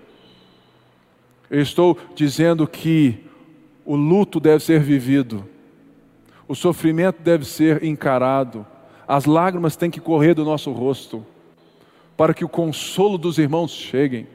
Eu 1.50 1.62
estou 1.62 1.98
dizendo 2.16 2.68
que 2.68 3.26
o 3.86 3.96
luto 3.96 4.39
deve 4.39 4.64
ser 4.64 4.80
vivido, 4.80 5.46
o 6.48 6.56
sofrimento 6.56 7.22
deve 7.22 7.46
ser 7.46 7.84
encarado, 7.84 8.66
as 9.08 9.26
lágrimas 9.26 9.76
têm 9.76 9.92
que 9.92 10.00
correr 10.00 10.34
do 10.34 10.46
nosso 10.46 10.72
rosto, 10.72 11.26
para 12.16 12.34
que 12.34 12.46
o 12.46 12.50
consolo 12.50 13.18
dos 13.18 13.38
irmãos 13.38 13.72
cheguem, 13.72 14.28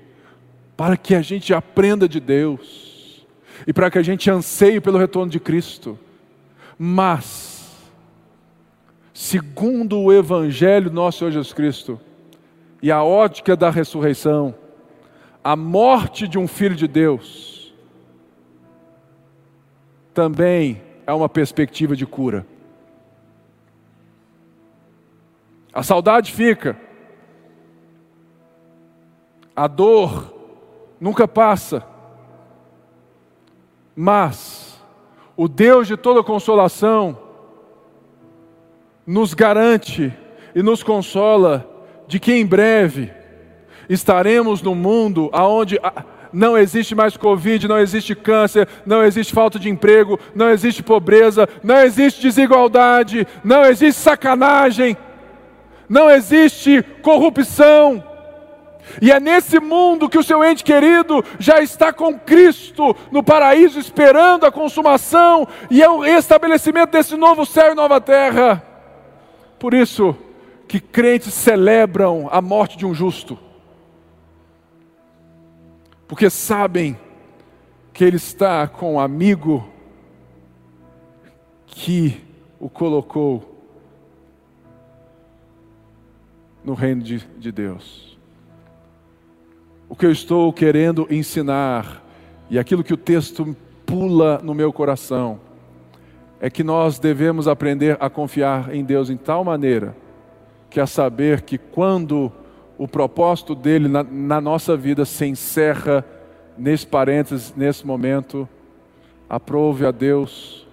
para 0.76 0.96
que 0.96 1.14
a 1.14 1.22
gente 1.22 1.54
aprenda 1.54 2.08
de 2.08 2.20
Deus 2.20 3.24
e 3.66 3.72
para 3.72 3.90
que 3.90 3.98
a 3.98 4.02
gente 4.02 4.30
anseie 4.30 4.80
pelo 4.80 4.98
retorno 4.98 5.30
de 5.30 5.40
Cristo. 5.40 5.98
Mas, 6.78 7.74
segundo 9.14 9.98
o 10.00 10.12
Evangelho 10.12 10.90
nosso 10.90 11.18
Senhor 11.18 11.30
Jesus 11.30 11.52
Cristo 11.52 12.00
e 12.82 12.92
a 12.92 13.02
ótica 13.02 13.56
da 13.56 13.70
ressurreição, 13.70 14.54
a 15.42 15.56
morte 15.56 16.28
de 16.28 16.38
um 16.38 16.46
filho 16.46 16.74
de 16.74 16.86
Deus 16.86 17.74
também 20.12 20.82
é 21.06 21.12
uma 21.12 21.28
perspectiva 21.28 21.94
de 21.94 22.06
cura. 22.06 22.46
A 25.72 25.82
saudade 25.82 26.32
fica, 26.32 26.76
a 29.54 29.66
dor 29.66 30.34
nunca 30.98 31.28
passa, 31.28 31.86
mas 33.94 34.65
o 35.36 35.46
Deus 35.46 35.86
de 35.86 35.96
toda 35.96 36.22
consolação 36.22 37.18
nos 39.06 39.34
garante 39.34 40.12
e 40.54 40.62
nos 40.62 40.82
consola 40.82 41.68
de 42.08 42.18
que 42.18 42.32
em 42.32 42.46
breve 42.46 43.12
estaremos 43.88 44.62
num 44.62 44.74
mundo 44.74 45.30
onde 45.32 45.78
não 46.32 46.56
existe 46.56 46.94
mais 46.94 47.16
Covid, 47.16 47.68
não 47.68 47.78
existe 47.78 48.14
câncer, 48.14 48.68
não 48.84 49.02
existe 49.02 49.32
falta 49.32 49.58
de 49.58 49.68
emprego, 49.68 50.18
não 50.34 50.50
existe 50.50 50.82
pobreza, 50.82 51.48
não 51.62 51.78
existe 51.78 52.22
desigualdade, 52.22 53.26
não 53.44 53.64
existe 53.64 54.00
sacanagem, 54.00 54.96
não 55.88 56.10
existe 56.10 56.82
corrupção. 57.02 58.02
E 59.00 59.10
é 59.10 59.18
nesse 59.20 59.58
mundo 59.60 60.08
que 60.08 60.18
o 60.18 60.22
seu 60.22 60.44
ente 60.44 60.64
querido 60.64 61.24
já 61.38 61.60
está 61.60 61.92
com 61.92 62.18
Cristo 62.18 62.96
no 63.10 63.22
paraíso, 63.22 63.78
esperando 63.78 64.46
a 64.46 64.52
consumação 64.52 65.46
e 65.70 65.82
é 65.82 65.88
o 65.88 66.04
estabelecimento 66.04 66.90
desse 66.90 67.16
novo 67.16 67.44
céu 67.44 67.72
e 67.72 67.74
nova 67.74 68.00
terra. 68.00 68.62
Por 69.58 69.74
isso 69.74 70.16
que 70.68 70.80
crentes 70.80 71.34
celebram 71.34 72.28
a 72.30 72.40
morte 72.40 72.76
de 72.76 72.84
um 72.84 72.94
justo 72.94 73.46
porque 76.08 76.30
sabem 76.30 76.98
que 77.92 78.04
ele 78.04 78.16
está 78.16 78.68
com 78.68 78.94
um 78.94 79.00
amigo 79.00 79.68
que 81.66 82.20
o 82.60 82.68
colocou 82.68 83.54
no 86.64 86.74
reino 86.74 87.02
de, 87.02 87.18
de 87.18 87.52
Deus. 87.52 88.15
O 89.88 89.94
que 89.94 90.06
eu 90.06 90.10
estou 90.10 90.52
querendo 90.52 91.06
ensinar, 91.10 92.02
e 92.50 92.58
aquilo 92.58 92.84
que 92.84 92.94
o 92.94 92.96
texto 92.96 93.56
pula 93.84 94.40
no 94.42 94.54
meu 94.54 94.72
coração, 94.72 95.40
é 96.40 96.50
que 96.50 96.64
nós 96.64 96.98
devemos 96.98 97.48
aprender 97.48 97.96
a 98.00 98.10
confiar 98.10 98.74
em 98.74 98.84
Deus 98.84 99.10
em 99.10 99.16
tal 99.16 99.44
maneira 99.44 99.96
que 100.68 100.80
a 100.80 100.86
saber 100.86 101.42
que 101.42 101.56
quando 101.56 102.30
o 102.78 102.86
propósito 102.86 103.54
dele 103.54 103.88
na, 103.88 104.02
na 104.02 104.40
nossa 104.40 104.76
vida 104.76 105.04
se 105.04 105.24
encerra 105.24 106.04
nesse 106.56 106.86
parênteses, 106.86 107.54
nesse 107.56 107.86
momento. 107.86 108.48
Aprove 109.28 109.84
a 109.84 109.90
Deus 109.90 110.66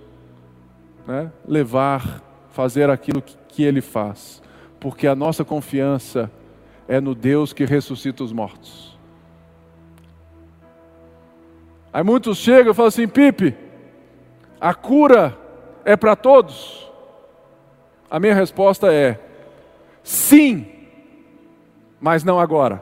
né, 1.07 1.32
levar, 1.47 2.22
fazer 2.51 2.89
aquilo 2.89 3.22
que, 3.22 3.36
que 3.47 3.64
ele 3.64 3.82
faz, 3.82 4.41
porque 4.80 5.07
a 5.07 5.16
nossa 5.16 5.43
confiança 5.43 6.32
é 6.88 6.99
no 6.99 7.16
Deus 7.16 7.53
que 7.53 7.66
ressuscita 7.66 8.24
os 8.24 8.32
mortos. 8.32 8.93
Aí 11.94 12.04
muitos 12.04 12.39
chegam 12.39 12.72
e 12.72 12.76
falam 12.76 12.88
assim: 12.88 13.08
Pipe, 13.08 13.56
a 14.60 14.74
cura 14.74 15.38
é 15.86 15.96
para 15.96 16.16
todos? 16.16 16.91
A 18.10 18.20
minha 18.20 18.34
resposta 18.34 18.91
é: 18.91 19.20
sim, 20.02 20.66
mas 22.02 22.24
não 22.24 22.39
agora. 22.39 22.82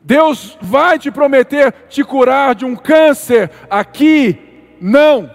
Deus 0.00 0.58
vai 0.60 0.98
te 0.98 1.10
prometer 1.10 1.72
te 1.88 2.02
curar 2.02 2.54
de 2.54 2.64
um 2.64 2.76
câncer 2.76 3.50
aqui, 3.68 4.76
não. 4.80 5.30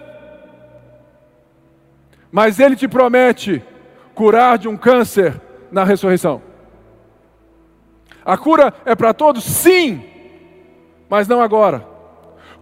Mas 2.30 2.58
Ele 2.58 2.76
te 2.76 2.86
promete 2.86 3.62
curar 4.14 4.58
de 4.58 4.68
um 4.68 4.76
câncer 4.76 5.40
na 5.70 5.84
ressurreição. 5.84 6.42
A 8.24 8.36
cura 8.36 8.74
é 8.84 8.94
para 8.94 9.14
todos? 9.14 9.44
Sim, 9.44 10.04
mas 11.08 11.26
não 11.28 11.40
agora. 11.40 11.86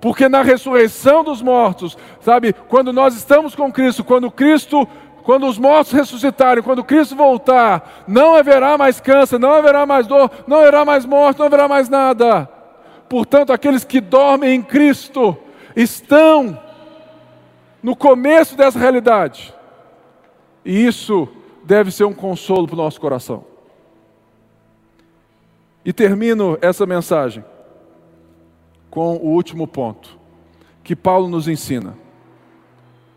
Porque 0.01 0.29
na 0.29 0.43
ressurreição 0.43 1.25
dos 1.25 1.41
mortos, 1.41 1.97
sabe, 2.21 2.53
quando 2.53 2.93
nós 2.93 3.15
estamos 3.15 3.55
com 3.55 3.73
Cristo, 3.73 4.05
quando 4.05 4.31
Cristo 4.31 4.87
quando 5.27 5.49
os 5.49 5.59
mortos 5.59 5.93
ressuscitarem, 5.93 6.63
quando 6.63 6.85
Cristo 6.85 7.17
voltar, 7.17 8.05
não 8.07 8.37
haverá 8.37 8.79
mais 8.79 9.01
câncer, 9.01 9.41
não 9.41 9.51
haverá 9.51 9.85
mais 9.85 10.07
dor, 10.07 10.31
não 10.47 10.59
haverá 10.59 10.85
mais 10.85 11.05
morte, 11.05 11.41
não 11.41 11.47
haverá 11.47 11.67
mais 11.67 11.89
nada. 11.89 12.49
Portanto, 13.09 13.53
aqueles 13.53 13.83
que 13.83 14.01
dormem 14.01 14.55
em 14.55 14.63
Cristo 14.63 15.37
estão 15.75 16.57
no 17.83 17.97
começo 17.97 18.57
dessa 18.57 18.79
realidade. 18.79 19.53
E 20.65 20.87
isso 20.87 21.27
deve 21.65 21.91
ser 21.91 22.05
um 22.05 22.15
consolo 22.15 22.69
para 22.69 22.75
o 22.75 22.79
nosso 22.79 23.01
coração. 23.01 23.45
E 25.85 25.93
termino 25.93 26.57
essa 26.63 26.87
mensagem 26.87 27.45
com 28.97 29.17
o 29.17 29.29
último 29.29 29.67
ponto 29.67 30.19
que 30.83 30.97
Paulo 30.97 31.29
nos 31.29 31.49
ensina. 31.49 31.95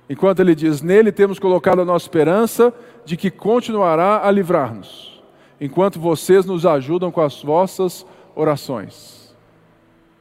Enquanto 0.09 0.41
ele 0.41 0.53
diz: 0.53 0.81
Nele 0.81 1.09
temos 1.09 1.39
colocado 1.39 1.79
a 1.79 1.85
nossa 1.85 2.03
esperança 2.03 2.73
de 3.05 3.15
que 3.15 3.31
continuará 3.31 4.27
a 4.27 4.29
livrar-nos, 4.29 5.23
enquanto 5.57 5.97
vocês 5.97 6.45
nos 6.45 6.65
ajudam 6.65 7.09
com 7.09 7.21
as 7.21 7.41
vossas 7.41 8.05
orações. 8.35 9.33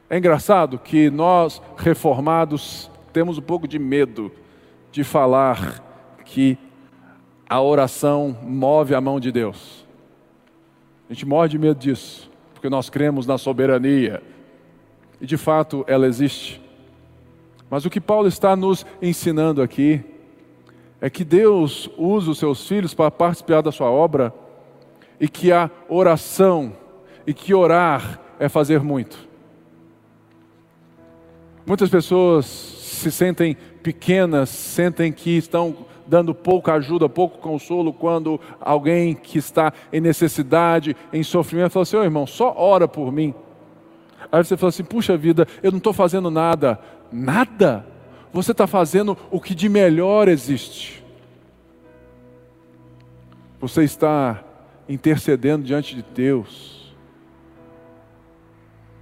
É 0.09 0.17
engraçado 0.17 0.79
que 0.79 1.09
nós, 1.09 1.61
reformados, 1.75 2.89
temos 3.11 3.37
um 3.37 3.41
pouco 3.41 3.67
de 3.67 3.77
medo 3.77 4.31
de 4.93 5.03
falar 5.03 5.83
que 6.23 6.57
a 7.49 7.61
oração 7.61 8.33
move 8.43 8.95
a 8.95 9.01
mão 9.01 9.19
de 9.19 9.29
Deus. 9.29 9.85
A 11.09 11.13
gente 11.13 11.25
morre 11.25 11.49
de 11.49 11.59
medo 11.59 11.77
disso, 11.77 12.31
porque 12.53 12.69
nós 12.69 12.89
cremos 12.89 13.27
na 13.27 13.37
soberania. 13.37 14.23
E 15.21 15.25
de 15.25 15.37
fato 15.37 15.83
ela 15.87 16.07
existe. 16.07 16.61
Mas 17.69 17.85
o 17.85 17.89
que 17.89 18.01
Paulo 18.01 18.27
está 18.27 18.55
nos 18.55 18.85
ensinando 19.01 19.61
aqui 19.61 20.03
é 21.01 21.09
que 21.09 21.23
Deus 21.23 21.89
usa 21.97 22.31
os 22.31 22.39
seus 22.39 22.67
filhos 22.67 22.93
para 22.93 23.11
participar 23.11 23.61
da 23.61 23.71
sua 23.71 23.89
obra 23.89 24.33
e 25.19 25.27
que 25.27 25.51
a 25.51 25.69
oração 25.87 26.73
e 27.25 27.33
que 27.33 27.53
orar 27.53 28.19
é 28.39 28.49
fazer 28.49 28.81
muito. 28.81 29.27
Muitas 31.65 31.89
pessoas 31.89 32.45
se 32.45 33.11
sentem 33.11 33.55
pequenas, 33.83 34.49
sentem 34.49 35.11
que 35.11 35.37
estão 35.37 35.85
dando 36.07 36.33
pouca 36.33 36.73
ajuda, 36.73 37.07
pouco 37.07 37.37
consolo, 37.37 37.93
quando 37.93 38.41
alguém 38.59 39.13
que 39.13 39.37
está 39.37 39.71
em 39.93 40.01
necessidade, 40.01 40.95
em 41.13 41.21
sofrimento, 41.21 41.73
fala 41.73 41.83
assim: 41.83 41.97
oh, 41.97 42.03
irmão, 42.03 42.25
só 42.25 42.55
ora 42.57 42.87
por 42.87 43.11
mim. 43.11 43.33
Aí 44.31 44.43
você 44.43 44.55
fala 44.55 44.69
assim: 44.69 44.83
puxa 44.83 45.17
vida, 45.17 45.47
eu 45.63 45.71
não 45.71 45.77
estou 45.77 45.93
fazendo 45.93 46.29
nada. 46.29 46.79
Nada? 47.11 47.85
Você 48.31 48.51
está 48.51 48.67
fazendo 48.67 49.17
o 49.31 49.39
que 49.39 49.55
de 49.55 49.67
melhor 49.67 50.27
existe. 50.27 51.03
Você 53.59 53.83
está 53.83 54.43
intercedendo 54.87 55.65
diante 55.65 55.95
de 55.95 56.01
Deus 56.01 56.79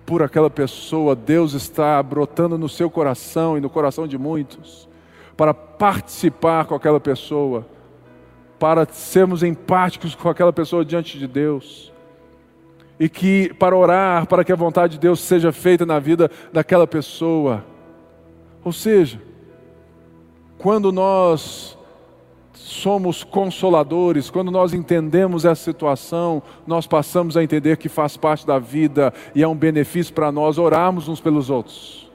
por 0.08 0.24
aquela 0.24 0.50
pessoa, 0.50 1.14
Deus 1.14 1.52
está 1.52 2.02
brotando 2.02 2.58
no 2.58 2.70
seu 2.70 2.90
coração 2.90 3.58
e 3.58 3.62
no 3.62 3.70
coração 3.70 4.08
de 4.08 4.18
muitos, 4.18 4.88
para 5.36 5.54
participar 5.54 6.66
com 6.66 6.74
aquela 6.74 7.00
pessoa, 7.00 7.68
para 8.58 8.86
sermos 8.86 9.44
empáticos 9.44 10.16
com 10.16 10.30
aquela 10.30 10.54
pessoa 10.54 10.86
diante 10.86 11.20
de 11.20 11.28
Deus. 11.28 11.92
E 13.00 13.08
que 13.08 13.54
para 13.56 13.76
orar, 13.76 14.26
para 14.28 14.44
que 14.44 14.52
a 14.52 14.56
vontade 14.56 14.94
de 14.94 15.00
Deus 15.00 15.20
seja 15.20 15.52
feita 15.52 15.86
na 15.86 16.00
vida 16.00 16.32
daquela 16.52 16.88
pessoa. 16.88 17.64
Ou 18.64 18.72
seja, 18.72 19.22
quando 20.58 20.92
nós 20.92 21.78
somos 22.54 23.24
consoladores, 23.24 24.30
quando 24.30 24.52
nós 24.52 24.74
entendemos 24.74 25.46
essa 25.46 25.64
situação, 25.64 26.42
nós 26.66 26.86
passamos 26.86 27.38
a 27.38 27.44
entender 27.44 27.78
que 27.78 27.88
faz 27.88 28.18
parte 28.18 28.46
da 28.46 28.60
vida 28.60 29.14
e 29.34 29.42
é 29.42 29.48
um 29.48 29.56
benefício 29.56 30.14
para 30.14 30.32
nós 30.32 30.58
orarmos 30.58 31.08
uns 31.08 31.22
pelos 31.22 31.50
outros. 31.50 32.12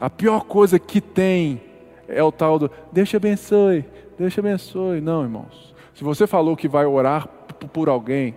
A 0.00 0.08
pior 0.08 0.44
coisa 0.44 0.78
que 0.78 1.00
tem 1.00 1.60
é 2.08 2.22
o 2.22 2.32
tal 2.32 2.58
do 2.58 2.70
Deus 2.90 3.08
te 3.08 3.16
abençoe, 3.16 3.84
Deus 4.18 4.32
te 4.32 4.40
abençoe. 4.40 5.00
Não, 5.00 5.22
irmãos. 5.22 5.74
Se 5.94 6.02
você 6.02 6.26
falou 6.26 6.56
que 6.56 6.66
vai 6.66 6.86
orar 6.86 7.28
por 7.68 7.88
alguém, 7.88 8.34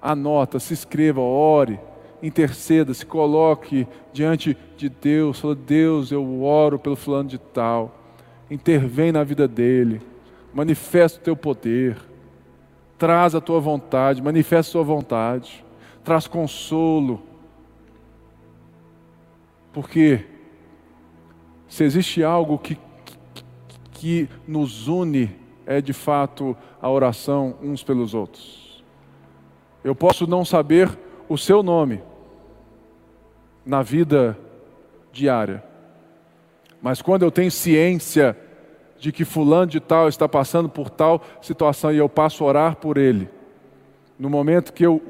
anota, 0.00 0.58
se 0.58 0.72
inscreva, 0.72 1.20
ore 1.20 1.78
interceda, 2.22 2.92
se 2.92 3.04
coloque 3.04 3.86
diante 4.12 4.56
de 4.76 4.88
Deus, 4.88 5.40
fala, 5.40 5.54
Deus, 5.54 6.12
eu 6.12 6.42
oro 6.42 6.78
pelo 6.78 6.96
fulano 6.96 7.28
de 7.28 7.38
tal, 7.38 7.94
intervém 8.50 9.12
na 9.12 9.24
vida 9.24 9.48
dele, 9.48 10.00
manifesta 10.52 11.18
o 11.18 11.22
teu 11.22 11.36
poder, 11.36 11.96
traz 12.98 13.34
a 13.34 13.40
tua 13.40 13.60
vontade, 13.60 14.22
manifesta 14.22 14.70
a 14.70 14.72
tua 14.72 14.84
vontade, 14.84 15.64
traz 16.04 16.26
consolo, 16.26 17.22
porque 19.72 20.26
se 21.68 21.84
existe 21.84 22.22
algo 22.22 22.58
que, 22.58 22.74
que, 22.74 23.14
que 23.92 24.28
nos 24.46 24.88
une, 24.88 25.39
é 25.70 25.80
de 25.80 25.92
fato 25.92 26.56
a 26.82 26.90
oração 26.90 27.54
uns 27.62 27.80
pelos 27.80 28.12
outros. 28.12 28.82
Eu 29.84 29.94
posso 29.94 30.26
não 30.26 30.44
saber 30.44 30.90
o 31.28 31.38
seu 31.38 31.62
nome, 31.62 32.02
na 33.64 33.80
vida 33.80 34.36
diária. 35.12 35.62
Mas 36.82 37.00
quando 37.00 37.22
eu 37.22 37.30
tenho 37.30 37.52
ciência 37.52 38.36
de 38.98 39.12
que 39.12 39.24
fulano 39.24 39.68
de 39.68 39.78
tal 39.78 40.08
está 40.08 40.28
passando 40.28 40.68
por 40.68 40.90
tal 40.90 41.22
situação 41.40 41.92
e 41.92 41.98
eu 41.98 42.08
passo 42.08 42.42
a 42.42 42.48
orar 42.48 42.74
por 42.74 42.98
ele, 42.98 43.28
no 44.18 44.28
momento 44.28 44.72
que 44.72 44.84
eu 44.84 45.00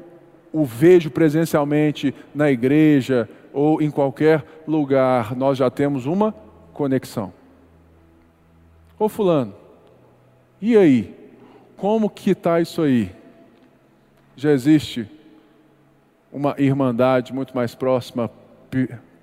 o 0.53 0.63
vejo 0.63 1.09
presencialmente 1.09 2.13
na 2.35 2.51
igreja 2.51 3.27
ou 3.51 3.81
em 3.81 3.89
qualquer 3.89 4.45
lugar, 4.67 5.35
nós 5.35 5.57
já 5.57 5.71
temos 5.71 6.05
uma 6.05 6.35
conexão. 6.71 7.33
Ô 8.99 9.09
fulano, 9.09 9.55
e 10.61 10.77
aí? 10.77 11.15
Como 11.75 12.09
que 12.09 12.31
está 12.31 12.61
isso 12.61 12.81
aí? 12.81 13.11
Já 14.35 14.51
existe 14.51 15.09
uma 16.31 16.55
irmandade 16.57 17.33
muito 17.33 17.55
mais 17.55 17.73
próxima 17.73 18.29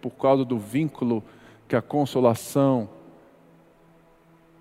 por 0.01 0.11
causa 0.11 0.45
do 0.45 0.59
vínculo 0.59 1.23
que 1.67 1.77
a 1.77 1.83
consolação 1.83 2.89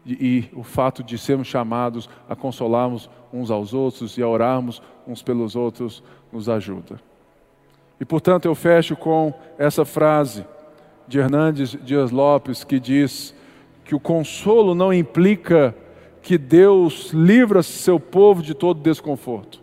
e, 0.05 0.13
e 0.13 0.49
o 0.55 0.63
fato 0.63 1.03
de 1.03 1.17
sermos 1.17 1.47
chamados 1.47 2.09
a 2.29 2.35
consolarmos 2.35 3.09
uns 3.33 3.51
aos 3.51 3.73
outros 3.73 4.17
e 4.17 4.23
a 4.23 4.27
orarmos 4.27 4.81
uns 5.05 5.21
pelos 5.21 5.55
outros 5.55 6.01
nos 6.31 6.47
ajuda. 6.47 6.99
E 7.99 8.05
portanto 8.05 8.45
eu 8.45 8.55
fecho 8.55 8.95
com 8.95 9.33
essa 9.57 9.83
frase 9.83 10.45
de 11.07 11.19
Hernandes 11.19 11.71
Dias 11.83 12.11
Lopes 12.11 12.63
que 12.63 12.79
diz 12.79 13.35
que 13.83 13.95
o 13.95 13.99
consolo 13.99 14.75
não 14.75 14.93
implica 14.93 15.75
que 16.27 16.37
Deus 16.37 17.11
livra 17.13 17.63
seu 17.63 17.97
povo 17.97 18.43
de 18.43 18.53
todo 18.53 18.81
desconforto. 18.81 19.61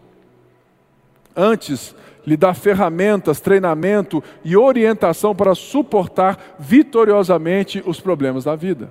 Antes, 1.37 1.95
lhe 2.27 2.39
dá 2.39 2.55
ferramentas, 2.55 3.39
treinamento 3.39 4.25
e 4.43 4.57
orientação 4.57 5.35
para 5.35 5.55
suportar 5.55 6.57
vitoriosamente 6.59 7.83
os 7.85 8.01
problemas 8.01 8.45
da 8.45 8.57
vida. 8.57 8.91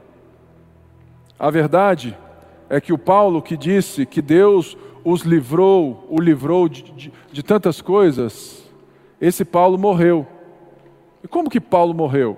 A 1.40 1.50
verdade 1.50 2.16
é 2.70 2.80
que 2.80 2.94
o 2.94 2.98
Paulo 3.00 3.42
que 3.42 3.58
disse 3.58 4.06
que 4.06 4.22
Deus 4.22 4.78
os 5.04 5.24
livrou, 5.24 6.06
o 6.12 6.22
livrou 6.22 6.70
de, 6.70 6.84
de, 6.84 7.14
de 7.32 7.42
tantas 7.42 7.82
coisas, 7.82 8.72
esse 9.20 9.44
Paulo 9.44 9.80
morreu. 9.80 10.28
E 11.24 11.28
como 11.28 11.50
que 11.50 11.60
Paulo 11.60 11.92
morreu? 11.92 12.38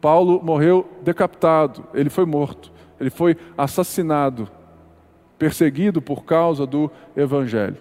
Paulo 0.00 0.40
morreu 0.42 0.88
decapitado, 1.02 1.84
ele 1.92 2.08
foi 2.08 2.24
morto, 2.24 2.72
ele 2.98 3.10
foi 3.10 3.36
assassinado, 3.56 4.48
perseguido 5.38 6.00
por 6.00 6.24
causa 6.24 6.66
do 6.66 6.90
Evangelho. 7.16 7.76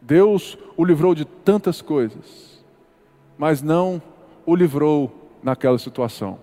Deus 0.00 0.56
o 0.76 0.84
livrou 0.84 1.14
de 1.14 1.24
tantas 1.24 1.82
coisas, 1.82 2.64
mas 3.36 3.62
não 3.62 4.00
o 4.44 4.54
livrou 4.54 5.12
naquela 5.42 5.78
situação. 5.78 6.38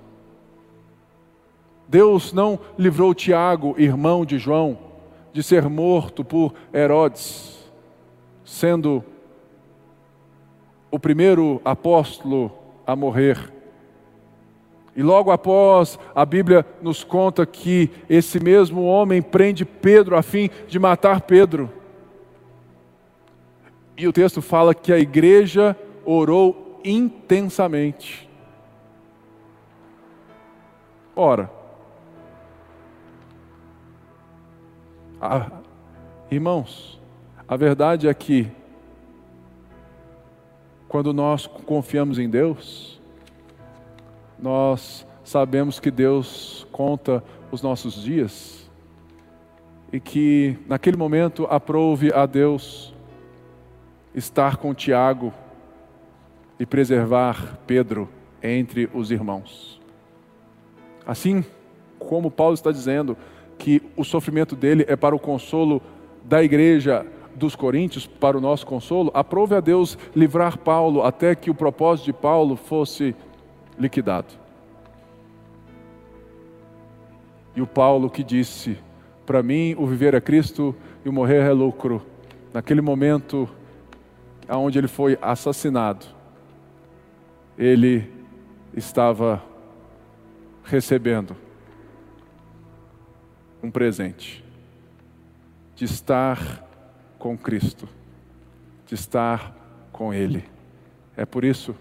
Deus 1.88 2.34
não 2.34 2.60
livrou 2.78 3.14
Tiago, 3.14 3.76
irmão 3.78 4.26
de 4.26 4.38
João, 4.38 4.78
de 5.32 5.44
ser 5.44 5.70
morto 5.70 6.24
por 6.24 6.54
Herodes, 6.74 7.72
sendo 8.44 9.04
o 10.90 11.00
primeiro 11.00 11.62
apóstolo 11.64 12.52
a 12.86 12.96
morrer. 12.96 13.52
E 14.96 15.02
logo 15.02 15.32
após, 15.32 15.98
a 16.14 16.24
Bíblia 16.24 16.66
nos 16.82 17.04
conta 17.04 17.46
que 17.46 17.90
esse 18.08 18.40
mesmo 18.40 18.84
homem 18.84 19.22
prende 19.22 19.66
Pedro 19.66 20.16
a 20.16 20.22
fim 20.22 20.50
de 20.68 20.78
matar 20.78 21.22
Pedro. 21.22 21.70
E 23.98 24.08
o 24.08 24.14
texto 24.14 24.42
fala 24.42 24.76
que 24.76 24.94
a 24.94 25.00
igreja 25.00 25.76
orou 26.06 26.80
intensamente. 26.84 28.30
Ora, 31.16 31.50
a, 35.22 35.52
irmãos, 36.30 37.00
a 37.48 37.56
verdade 37.56 38.08
é 38.08 38.14
que 38.14 38.52
quando 40.88 41.14
nós 41.14 41.48
confiamos 41.48 42.20
em 42.20 42.30
Deus, 42.30 43.02
nós 44.44 45.08
sabemos 45.24 45.80
que 45.80 45.90
Deus 45.90 46.68
conta 46.70 47.24
os 47.50 47.62
nossos 47.62 48.04
dias 48.04 48.70
e 49.90 50.02
que 50.02 50.58
naquele 50.68 50.98
momento 50.98 51.48
aprove 51.50 52.12
a 52.14 52.26
Deus 52.26 52.94
estar 54.14 54.58
com 54.58 54.74
Tiago 54.74 55.34
e 56.60 56.66
preservar 56.66 57.58
Pedro 57.66 58.10
entre 58.44 58.90
os 58.94 59.12
irmãos. 59.12 59.80
Assim 61.08 61.46
como 61.98 62.30
Paulo 62.30 62.54
está 62.54 62.70
dizendo 62.70 63.16
que 63.58 63.82
o 63.96 64.04
sofrimento 64.04 64.58
dele 64.58 64.84
é 64.90 64.98
para 64.98 65.16
o 65.16 65.20
consolo 65.20 65.82
da 66.22 66.44
igreja 66.44 67.08
dos 67.34 67.56
coríntios, 67.56 68.06
para 68.06 68.38
o 68.38 68.42
nosso 68.42 68.66
consolo, 68.66 69.10
aprove 69.14 69.56
a 69.56 69.62
Deus 69.62 69.98
livrar 70.14 70.58
Paulo 70.58 71.02
até 71.02 71.34
que 71.34 71.50
o 71.50 71.56
propósito 71.56 72.08
de 72.08 72.14
Paulo 72.14 72.58
fosse 72.58 73.16
liquidado. 73.78 74.34
E 77.56 77.62
o 77.62 77.68
Paulo 77.68 78.10
que 78.10 78.24
disse: 78.24 78.78
Para 79.26 79.44
mim, 79.44 79.76
o 79.78 79.86
viver 79.86 80.14
é 80.14 80.22
Cristo 80.22 80.76
e 81.06 81.10
o 81.10 81.14
morrer 81.14 81.42
é 81.42 81.52
lucro. 81.52 82.02
Naquele 82.54 82.82
momento, 82.82 83.50
aonde 84.48 84.78
ele 84.78 84.88
foi 84.88 85.18
assassinado, 85.22 86.06
ele 87.58 88.12
estava 88.76 89.42
recebendo 90.64 91.36
um 93.62 93.70
presente 93.72 94.44
de 95.76 95.86
estar 95.86 96.64
com 97.18 97.38
Cristo, 97.38 97.88
de 98.86 98.96
estar 98.96 99.56
com 99.92 100.14
Ele. 100.14 100.44
É 101.16 101.26
por 101.26 101.44
isso 101.44 101.76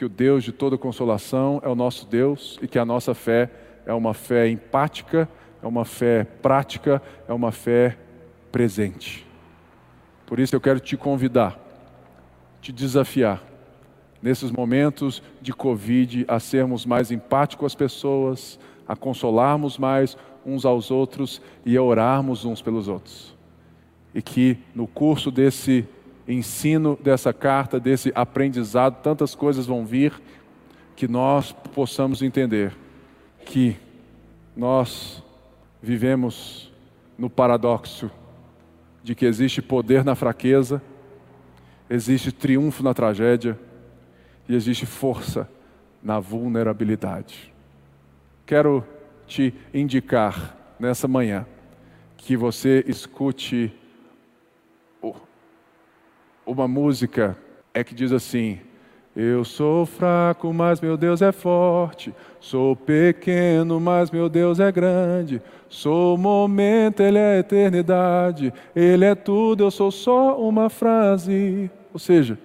que 0.00 0.04
o 0.06 0.08
Deus 0.08 0.42
de 0.42 0.50
toda 0.50 0.78
consolação 0.78 1.60
é 1.62 1.68
o 1.68 1.74
nosso 1.74 2.06
Deus 2.06 2.58
e 2.62 2.66
que 2.66 2.78
a 2.78 2.86
nossa 2.86 3.12
fé 3.12 3.50
é 3.84 3.92
uma 3.92 4.14
fé 4.14 4.48
empática, 4.48 5.28
é 5.62 5.66
uma 5.66 5.84
fé 5.84 6.24
prática, 6.24 7.02
é 7.28 7.34
uma 7.34 7.52
fé 7.52 7.98
presente. 8.50 9.26
Por 10.24 10.38
isso 10.38 10.56
eu 10.56 10.60
quero 10.60 10.80
te 10.80 10.96
convidar, 10.96 11.60
te 12.62 12.72
desafiar, 12.72 13.44
nesses 14.22 14.50
momentos 14.50 15.22
de 15.38 15.52
Covid, 15.52 16.24
a 16.26 16.40
sermos 16.40 16.86
mais 16.86 17.10
empáticos 17.10 17.66
as 17.66 17.74
pessoas, 17.74 18.58
a 18.88 18.96
consolarmos 18.96 19.76
mais 19.76 20.16
uns 20.46 20.64
aos 20.64 20.90
outros 20.90 21.42
e 21.62 21.76
a 21.76 21.82
orarmos 21.82 22.46
uns 22.46 22.62
pelos 22.62 22.88
outros. 22.88 23.36
E 24.14 24.22
que 24.22 24.56
no 24.74 24.86
curso 24.86 25.30
desse 25.30 25.86
ensino, 26.30 26.98
dessa 27.02 27.32
carta, 27.32 27.80
desse 27.80 28.12
aprendizado, 28.14 29.02
tantas 29.02 29.34
coisas 29.34 29.66
vão 29.66 29.84
vir, 29.84 30.20
que 30.94 31.08
nós 31.08 31.52
possamos 31.74 32.22
entender 32.22 32.76
que 33.44 33.76
nós 34.56 35.22
vivemos 35.82 36.70
no 37.16 37.30
paradoxo 37.30 38.10
de 39.02 39.14
que 39.14 39.24
existe 39.24 39.62
poder 39.62 40.04
na 40.04 40.14
fraqueza, 40.14 40.82
existe 41.88 42.30
triunfo 42.30 42.82
na 42.82 42.92
tragédia 42.92 43.58
e 44.48 44.54
existe 44.54 44.84
força 44.84 45.48
na 46.02 46.20
vulnerabilidade. 46.20 47.52
Quero 48.44 48.84
te 49.26 49.54
indicar 49.72 50.56
nessa 50.78 51.08
manhã 51.08 51.46
que 52.16 52.36
você 52.36 52.84
escute 52.86 53.72
uma 56.46 56.66
música 56.66 57.36
é 57.72 57.84
que 57.84 57.94
diz 57.94 58.12
assim: 58.12 58.58
Eu 59.14 59.44
sou 59.44 59.86
fraco, 59.86 60.52
mas 60.52 60.80
meu 60.80 60.96
Deus 60.96 61.22
é 61.22 61.32
forte. 61.32 62.14
Sou 62.40 62.74
pequeno, 62.74 63.80
mas 63.80 64.10
meu 64.10 64.28
Deus 64.28 64.60
é 64.60 64.70
grande. 64.72 65.42
Sou 65.68 66.16
momento, 66.16 67.00
Ele 67.00 67.18
é 67.18 67.38
eternidade. 67.38 68.52
Ele 68.74 69.04
é 69.04 69.14
tudo, 69.14 69.64
eu 69.64 69.70
sou 69.70 69.90
só 69.90 70.40
uma 70.40 70.68
frase. 70.68 71.70
Ou 71.92 71.98
seja, 71.98 72.38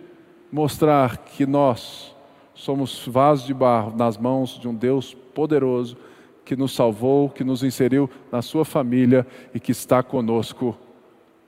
mostrar 0.51 1.17
que 1.17 1.45
nós 1.45 2.15
somos 2.53 3.05
vasos 3.07 3.45
de 3.45 3.53
barro 3.53 3.95
nas 3.95 4.17
mãos 4.17 4.59
de 4.59 4.67
um 4.67 4.73
Deus 4.73 5.13
poderoso 5.13 5.97
que 6.45 6.55
nos 6.55 6.73
salvou, 6.73 7.29
que 7.29 7.43
nos 7.43 7.63
inseriu 7.63 8.09
na 8.31 8.41
sua 8.41 8.63
família 8.63 9.25
e 9.53 9.59
que 9.59 9.71
está 9.71 10.03
conosco 10.03 10.77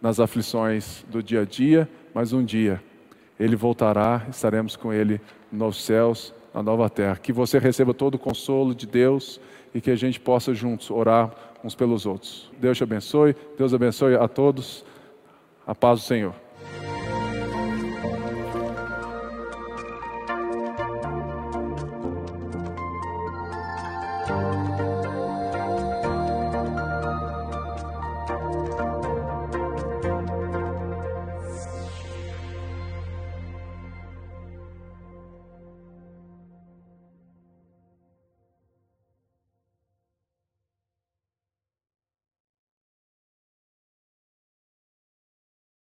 nas 0.02 0.20
aflições 0.20 1.06
do 1.10 1.22
dia 1.22 1.42
a 1.42 1.46
dia, 1.46 1.90
mas 2.18 2.34
um 2.34 2.44
dia 2.44 2.82
ele 3.40 3.56
voltará, 3.56 4.26
estaremos 4.28 4.76
com 4.76 4.92
ele 4.92 5.22
nos 5.52 5.86
céus, 5.86 6.34
na 6.52 6.64
nova 6.64 6.90
terra. 6.90 7.16
Que 7.16 7.32
você 7.32 7.60
receba 7.60 7.94
todo 7.94 8.16
o 8.16 8.18
consolo 8.18 8.74
de 8.74 8.88
Deus 8.88 9.40
e 9.72 9.80
que 9.80 9.92
a 9.92 9.96
gente 9.96 10.20
possa 10.20 10.52
juntos 10.52 10.90
orar 10.90 11.32
uns 11.64 11.76
pelos 11.76 12.08
outros. 12.08 12.52
Deus 12.60 12.76
te 12.76 12.84
abençoe, 12.84 13.36
Deus 13.56 13.72
abençoe 13.72 14.16
a 14.16 14.28
todos. 14.28 14.84
A 15.68 15.76
paz 15.76 16.00
do 16.00 16.06
Senhor. 16.08 16.47